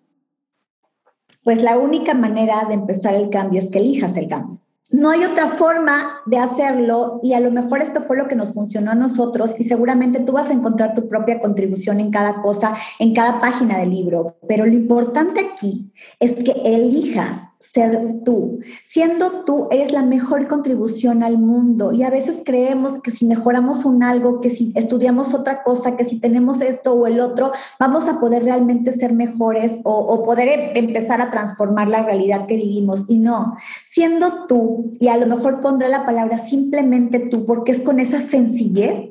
Pues 1.44 1.64
la 1.64 1.78
única 1.78 2.16
manera 2.16 2.66
de 2.68 2.74
empezar 2.74 3.14
el 3.14 3.30
cambio 3.30 3.60
es 3.60 3.72
que 3.72 3.78
elijas 3.78 4.18
el 4.18 4.28
cambio. 4.28 4.65
No 4.92 5.10
hay 5.10 5.24
otra 5.24 5.50
forma 5.50 6.22
de 6.28 6.38
hacerlo 6.38 7.20
y 7.24 7.34
a 7.34 7.40
lo 7.40 7.50
mejor 7.50 7.82
esto 7.82 8.02
fue 8.02 8.18
lo 8.18 8.28
que 8.28 8.36
nos 8.36 8.54
funcionó 8.54 8.92
a 8.92 8.96
nosotros 8.96 9.56
y 9.58 9.64
seguramente 9.64 10.20
tú 10.20 10.32
vas 10.32 10.52
a 10.52 10.54
encontrar 10.54 10.94
tu 10.94 11.10
propia 11.10 11.40
contribución 11.40 12.00
en 12.00 12.12
cada 12.12 12.42
cosa, 12.44 12.76
en 13.00 13.14
cada 13.16 13.42
página 13.42 13.80
del 13.80 13.90
libro. 13.90 14.38
Pero 14.48 14.66
lo 14.66 14.74
importante 14.74 15.40
aquí 15.40 15.92
es 16.20 16.34
que 16.34 16.52
elijas 16.64 17.40
ser 17.72 18.22
tú. 18.24 18.60
Siendo 18.84 19.44
tú, 19.44 19.68
eres 19.72 19.92
la 19.92 20.04
mejor 20.04 20.48
contribución 20.48 21.24
al 21.24 21.38
mundo. 21.38 21.92
Y 21.92 22.04
a 22.04 22.10
veces 22.10 22.42
creemos 22.46 23.02
que 23.02 23.12
si 23.12 23.26
mejoramos 23.26 23.86
un 23.86 24.04
algo, 24.04 24.40
que 24.40 24.50
si 24.50 24.72
estudiamos 24.76 25.34
otra 25.34 25.64
cosa, 25.64 25.96
que 25.96 26.06
si 26.06 26.20
tenemos 26.20 26.62
esto 26.62 26.94
o 26.94 27.08
el 27.08 27.20
otro, 27.20 27.52
vamos 27.80 28.08
a 28.08 28.20
poder 28.20 28.44
realmente 28.44 28.92
ser 28.92 29.14
mejores 29.14 29.80
o, 29.84 29.94
o 29.94 30.24
poder 30.24 30.48
em, 30.48 30.86
empezar 30.86 31.22
a 31.22 31.32
transformar 31.32 31.90
la 31.90 32.04
realidad 32.04 32.46
que 32.46 32.56
vivimos. 32.56 33.06
Y 33.08 33.18
no, 33.18 33.58
siendo 33.86 34.46
tú, 34.48 34.92
y 35.00 35.08
a 35.08 35.18
lo 35.18 35.26
mejor 35.26 35.62
pondré 35.62 35.90
la 35.90 36.06
palabra 36.06 36.38
simplemente 36.38 37.20
tú, 37.20 37.46
porque 37.46 37.72
es 37.72 37.82
con 37.82 38.00
esa 38.00 38.22
sencillez, 38.22 39.10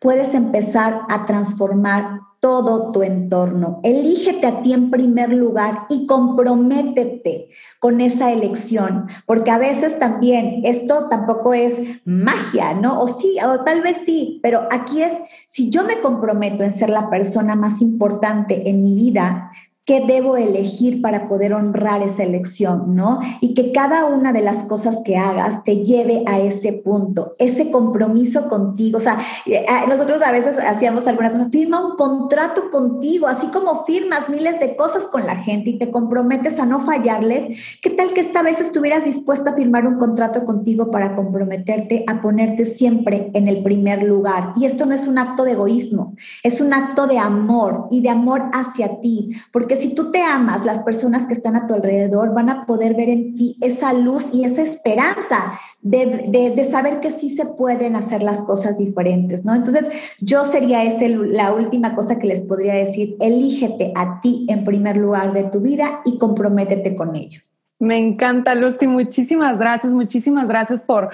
puedes 0.00 0.34
empezar 0.34 1.02
a 1.08 1.26
transformar 1.26 2.20
todo 2.40 2.90
tu 2.90 3.02
entorno. 3.02 3.80
Elígete 3.82 4.46
a 4.46 4.62
ti 4.62 4.72
en 4.72 4.90
primer 4.90 5.28
lugar 5.30 5.84
y 5.90 6.06
comprométete 6.06 7.50
con 7.78 8.00
esa 8.00 8.32
elección, 8.32 9.06
porque 9.26 9.50
a 9.50 9.58
veces 9.58 9.98
también 9.98 10.62
esto 10.64 11.08
tampoco 11.08 11.52
es 11.52 11.78
magia, 12.04 12.74
¿no? 12.74 13.00
O 13.00 13.06
sí, 13.06 13.36
o 13.44 13.62
tal 13.62 13.82
vez 13.82 13.98
sí, 14.04 14.40
pero 14.42 14.66
aquí 14.70 15.02
es, 15.02 15.12
si 15.48 15.70
yo 15.70 15.84
me 15.84 16.00
comprometo 16.00 16.64
en 16.64 16.72
ser 16.72 16.88
la 16.88 17.10
persona 17.10 17.54
más 17.56 17.82
importante 17.82 18.70
en 18.70 18.82
mi 18.82 18.94
vida, 18.94 19.52
qué 19.90 20.00
debo 20.06 20.36
elegir 20.36 21.02
para 21.02 21.26
poder 21.26 21.52
honrar 21.52 22.00
esa 22.00 22.22
elección, 22.22 22.94
¿no? 22.94 23.18
Y 23.40 23.54
que 23.54 23.72
cada 23.72 24.04
una 24.04 24.32
de 24.32 24.40
las 24.40 24.62
cosas 24.62 25.00
que 25.04 25.16
hagas 25.16 25.64
te 25.64 25.78
lleve 25.78 26.22
a 26.28 26.38
ese 26.38 26.72
punto, 26.72 27.32
ese 27.40 27.72
compromiso 27.72 28.48
contigo. 28.48 28.98
O 28.98 29.00
sea, 29.00 29.18
eh, 29.46 29.64
nosotros 29.88 30.22
a 30.22 30.30
veces 30.30 30.58
hacíamos 30.58 31.08
alguna 31.08 31.32
cosa, 31.32 31.48
firma 31.48 31.84
un 31.84 31.96
contrato 31.96 32.70
contigo, 32.70 33.26
así 33.26 33.48
como 33.48 33.84
firmas 33.84 34.28
miles 34.28 34.60
de 34.60 34.76
cosas 34.76 35.08
con 35.08 35.26
la 35.26 35.34
gente 35.34 35.70
y 35.70 35.78
te 35.80 35.90
comprometes 35.90 36.60
a 36.60 36.66
no 36.66 36.86
fallarles. 36.86 37.80
¿Qué 37.82 37.90
tal 37.90 38.12
que 38.12 38.20
esta 38.20 38.42
vez 38.42 38.60
estuvieras 38.60 39.04
dispuesta 39.04 39.50
a 39.50 39.56
firmar 39.56 39.88
un 39.88 39.98
contrato 39.98 40.44
contigo 40.44 40.92
para 40.92 41.16
comprometerte 41.16 42.04
a 42.06 42.20
ponerte 42.20 42.64
siempre 42.64 43.32
en 43.34 43.48
el 43.48 43.64
primer 43.64 44.04
lugar? 44.04 44.52
Y 44.54 44.66
esto 44.66 44.86
no 44.86 44.94
es 44.94 45.08
un 45.08 45.18
acto 45.18 45.42
de 45.42 45.54
egoísmo, 45.54 46.14
es 46.44 46.60
un 46.60 46.74
acto 46.74 47.08
de 47.08 47.18
amor 47.18 47.88
y 47.90 48.02
de 48.02 48.10
amor 48.10 48.50
hacia 48.52 49.00
ti, 49.00 49.32
porque 49.52 49.79
si 49.80 49.94
tú 49.94 50.10
te 50.10 50.22
amas, 50.22 50.64
las 50.64 50.80
personas 50.80 51.26
que 51.26 51.32
están 51.32 51.56
a 51.56 51.66
tu 51.66 51.74
alrededor 51.74 52.32
van 52.34 52.48
a 52.48 52.66
poder 52.66 52.94
ver 52.94 53.08
en 53.08 53.34
ti 53.34 53.56
esa 53.60 53.92
luz 53.92 54.30
y 54.32 54.44
esa 54.44 54.62
esperanza 54.62 55.58
de, 55.82 56.66
saber 56.70 57.00
que 57.00 57.10
sí 57.10 57.30
se 57.30 57.46
pueden 57.46 57.96
hacer 57.96 58.22
las 58.22 58.42
cosas 58.42 58.78
diferentes, 58.78 59.44
¿no? 59.44 59.54
Entonces, 59.54 59.90
yo 60.20 60.44
sería 60.44 60.84
esa 60.84 61.08
la 61.08 61.52
última 61.52 61.94
cosa 61.94 62.18
que 62.18 62.26
les 62.26 62.40
podría 62.40 62.74
decir, 62.74 63.16
elígete 63.20 63.92
a 63.96 64.20
ti 64.20 64.46
en 64.48 64.64
primer 64.64 64.96
lugar 64.96 65.32
de 65.32 65.44
tu 65.44 65.60
vida 65.60 66.00
y 66.04 66.18
comprométete 66.18 66.94
con 66.94 67.16
ello. 67.16 67.40
Me 67.78 67.98
encanta, 67.98 68.54
Lucy. 68.54 68.86
Muchísimas 68.86 69.58
gracias, 69.58 69.92
muchísimas 69.92 70.46
gracias 70.46 70.82
por 70.82 71.10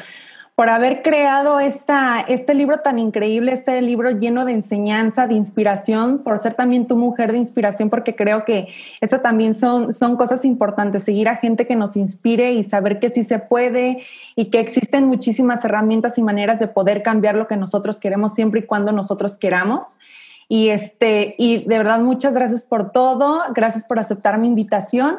por 0.57 0.71
haber 0.71 1.03
creado 1.03 1.61
esta, 1.61 2.23
este 2.23 2.55
libro 2.55 2.79
tan 2.79 2.99
increíble, 2.99 3.53
este 3.53 3.83
libro 3.83 4.13
lleno 4.13 4.47
de 4.47 4.53
enseñanza, 4.53 5.27
de 5.27 5.35
inspiración, 5.35 6.21
por 6.25 6.39
ser 6.39 6.55
también 6.55 6.87
tu 6.87 6.97
mujer 6.97 7.31
de 7.33 7.37
inspiración, 7.37 7.91
porque 7.91 8.17
creo 8.17 8.47
que 8.47 8.69
eso 9.03 9.21
también 9.21 9.55
son, 9.55 9.93
son 9.93 10.17
cosas 10.17 10.47
importantes, 10.47 11.05
seguir 11.05 11.29
a 11.29 11.37
gente 11.37 11.67
que 11.67 11.77
nos 11.77 11.95
inspire 11.95 12.55
y 12.55 12.65
saber 12.65 13.01
que 13.01 13.11
sí 13.11 13.23
se 13.23 13.39
puede 13.39 14.03
y 14.35 14.47
que 14.47 14.61
existen 14.61 15.07
muchísimas 15.07 15.63
herramientas 15.63 16.17
y 16.17 16.23
maneras 16.23 16.59
de 16.59 16.69
poder 16.69 17.03
cambiar 17.03 17.35
lo 17.35 17.47
que 17.49 17.59
nosotros 17.59 18.01
queremos 18.01 18.33
siempre 18.33 18.61
y 18.61 18.65
cuando 18.65 18.93
nosotros 18.93 19.37
queramos. 19.37 19.99
Y, 20.49 20.71
este, 20.71 21.35
y 21.37 21.67
de 21.67 21.77
verdad, 21.77 22.01
muchas 22.01 22.33
gracias 22.33 22.65
por 22.65 22.93
todo, 22.93 23.43
gracias 23.55 23.85
por 23.85 23.99
aceptar 23.99 24.39
mi 24.39 24.47
invitación 24.47 25.17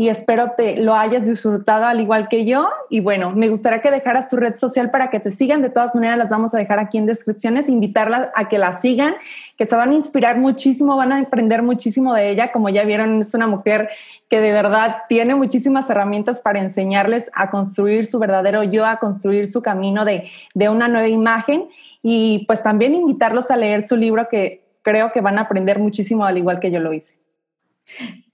y 0.00 0.10
espero 0.10 0.52
te 0.56 0.76
lo 0.76 0.94
hayas 0.94 1.26
disfrutado 1.26 1.84
al 1.86 2.00
igual 2.00 2.28
que 2.28 2.44
yo. 2.44 2.70
Y 2.88 3.00
bueno, 3.00 3.32
me 3.32 3.48
gustaría 3.48 3.82
que 3.82 3.90
dejaras 3.90 4.28
tu 4.28 4.36
red 4.36 4.54
social 4.54 4.92
para 4.92 5.10
que 5.10 5.18
te 5.18 5.32
sigan. 5.32 5.60
De 5.60 5.70
todas 5.70 5.92
maneras, 5.92 6.16
las 6.16 6.30
vamos 6.30 6.54
a 6.54 6.58
dejar 6.58 6.78
aquí 6.78 6.98
en 6.98 7.06
descripciones, 7.06 7.68
invitarlas 7.68 8.28
a 8.36 8.48
que 8.48 8.58
la 8.58 8.78
sigan, 8.78 9.16
que 9.56 9.66
se 9.66 9.74
van 9.74 9.90
a 9.90 9.94
inspirar 9.94 10.38
muchísimo, 10.38 10.96
van 10.96 11.10
a 11.10 11.18
aprender 11.18 11.62
muchísimo 11.62 12.14
de 12.14 12.30
ella. 12.30 12.52
Como 12.52 12.68
ya 12.68 12.84
vieron, 12.84 13.22
es 13.22 13.34
una 13.34 13.48
mujer 13.48 13.88
que 14.30 14.38
de 14.40 14.52
verdad 14.52 14.98
tiene 15.08 15.34
muchísimas 15.34 15.90
herramientas 15.90 16.40
para 16.42 16.60
enseñarles 16.60 17.28
a 17.34 17.50
construir 17.50 18.06
su 18.06 18.20
verdadero 18.20 18.62
yo, 18.62 18.86
a 18.86 18.98
construir 18.98 19.48
su 19.48 19.62
camino 19.62 20.04
de, 20.04 20.30
de 20.54 20.68
una 20.68 20.86
nueva 20.86 21.08
imagen. 21.08 21.70
Y 22.04 22.44
pues 22.46 22.62
también 22.62 22.94
invitarlos 22.94 23.50
a 23.50 23.56
leer 23.56 23.82
su 23.82 23.96
libro 23.96 24.28
que 24.28 24.62
creo 24.82 25.10
que 25.10 25.20
van 25.20 25.38
a 25.38 25.42
aprender 25.42 25.80
muchísimo 25.80 26.24
al 26.24 26.38
igual 26.38 26.60
que 26.60 26.70
yo 26.70 26.78
lo 26.78 26.92
hice. 26.92 27.18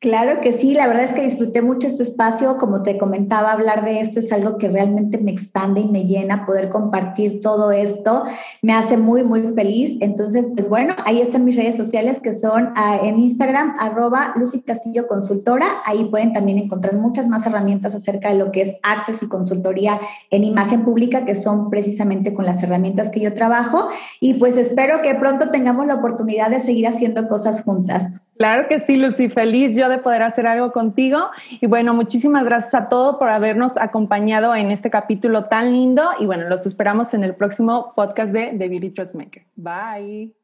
Claro 0.05 0.43
que 0.43 0.53
sí, 0.53 0.75
la 0.75 0.87
verdad 0.87 1.05
es 1.05 1.15
que 1.15 1.23
disfruté 1.23 1.63
mucho 1.63 1.87
este 1.87 2.03
espacio, 2.03 2.59
como 2.59 2.83
te 2.83 2.99
comentaba, 2.99 3.53
hablar 3.53 3.87
de 3.87 4.01
esto 4.01 4.19
es 4.19 4.31
algo 4.33 4.59
que 4.59 4.69
realmente 4.69 5.17
me 5.17 5.31
expande 5.31 5.81
y 5.81 5.89
me 5.89 6.05
llena, 6.05 6.45
poder 6.45 6.69
compartir 6.69 7.41
todo 7.41 7.73
esto 7.73 8.25
me 8.61 8.75
hace 8.75 8.99
muy, 8.99 9.25
muy 9.25 9.41
feliz. 9.55 9.97
Entonces, 10.03 10.51
pues 10.55 10.69
bueno, 10.69 10.95
ahí 11.07 11.23
están 11.23 11.47
mis 11.47 11.57
redes 11.57 11.79
sociales 11.79 12.21
que 12.21 12.35
son 12.35 12.75
ah, 12.77 12.99
en 13.03 13.19
Instagram, 13.19 13.77
arroba 13.79 14.35
Lucy 14.37 14.61
Castillo 14.61 15.07
Consultora, 15.07 15.69
ahí 15.87 16.05
pueden 16.05 16.35
también 16.35 16.59
encontrar 16.59 16.97
muchas 16.97 17.27
más 17.27 17.47
herramientas 17.47 17.95
acerca 17.95 18.29
de 18.29 18.35
lo 18.35 18.53
que 18.53 18.61
es 18.61 18.77
Access 18.83 19.23
y 19.23 19.29
consultoría 19.29 19.99
en 20.29 20.45
imagen 20.45 20.85
pública, 20.85 21.25
que 21.25 21.35
son 21.35 21.71
precisamente 21.71 22.35
con 22.35 22.45
las 22.45 22.63
herramientas 22.63 23.09
que 23.09 23.21
yo 23.21 23.33
trabajo. 23.33 23.89
Y 24.21 24.35
pues 24.35 24.59
espero 24.59 25.01
que 25.01 25.15
pronto 25.15 25.49
tengamos 25.49 25.87
la 25.87 25.95
oportunidad 25.95 26.51
de 26.51 26.61
seguir 26.61 26.89
haciendo 26.89 27.27
cosas 27.27 27.63
juntas. 27.63 28.21
Claro 28.37 28.67
que 28.69 28.81
sí, 28.81 28.97
Lucy, 28.97 29.29
feliz 29.29 29.77
yo 29.77 29.89
de 29.89 29.94
poder 29.99 30.23
hacer 30.23 30.47
algo 30.47 30.73
contigo. 30.73 31.31
Y 31.61 31.67
bueno, 31.67 31.95
muchísimas 31.95 32.45
gracias 32.45 32.75
a 32.75 32.89
todos 32.89 33.17
por 33.17 33.29
habernos 33.29 33.77
acompañado 33.77 34.55
en 34.55 34.71
este 34.71 34.91
capítulo 34.91 35.45
tan 35.47 35.73
lindo. 35.73 36.11
Y 36.19 36.27
bueno, 36.27 36.49
los 36.49 36.67
esperamos 36.67 37.15
en 37.15 37.25
el 37.25 37.35
próximo 37.35 37.93
podcast 37.95 38.33
de 38.33 38.55
The 38.59 38.69
Beauty 38.69 38.91
Trust 38.91 39.15
Maker. 39.15 39.45
Bye. 39.57 40.44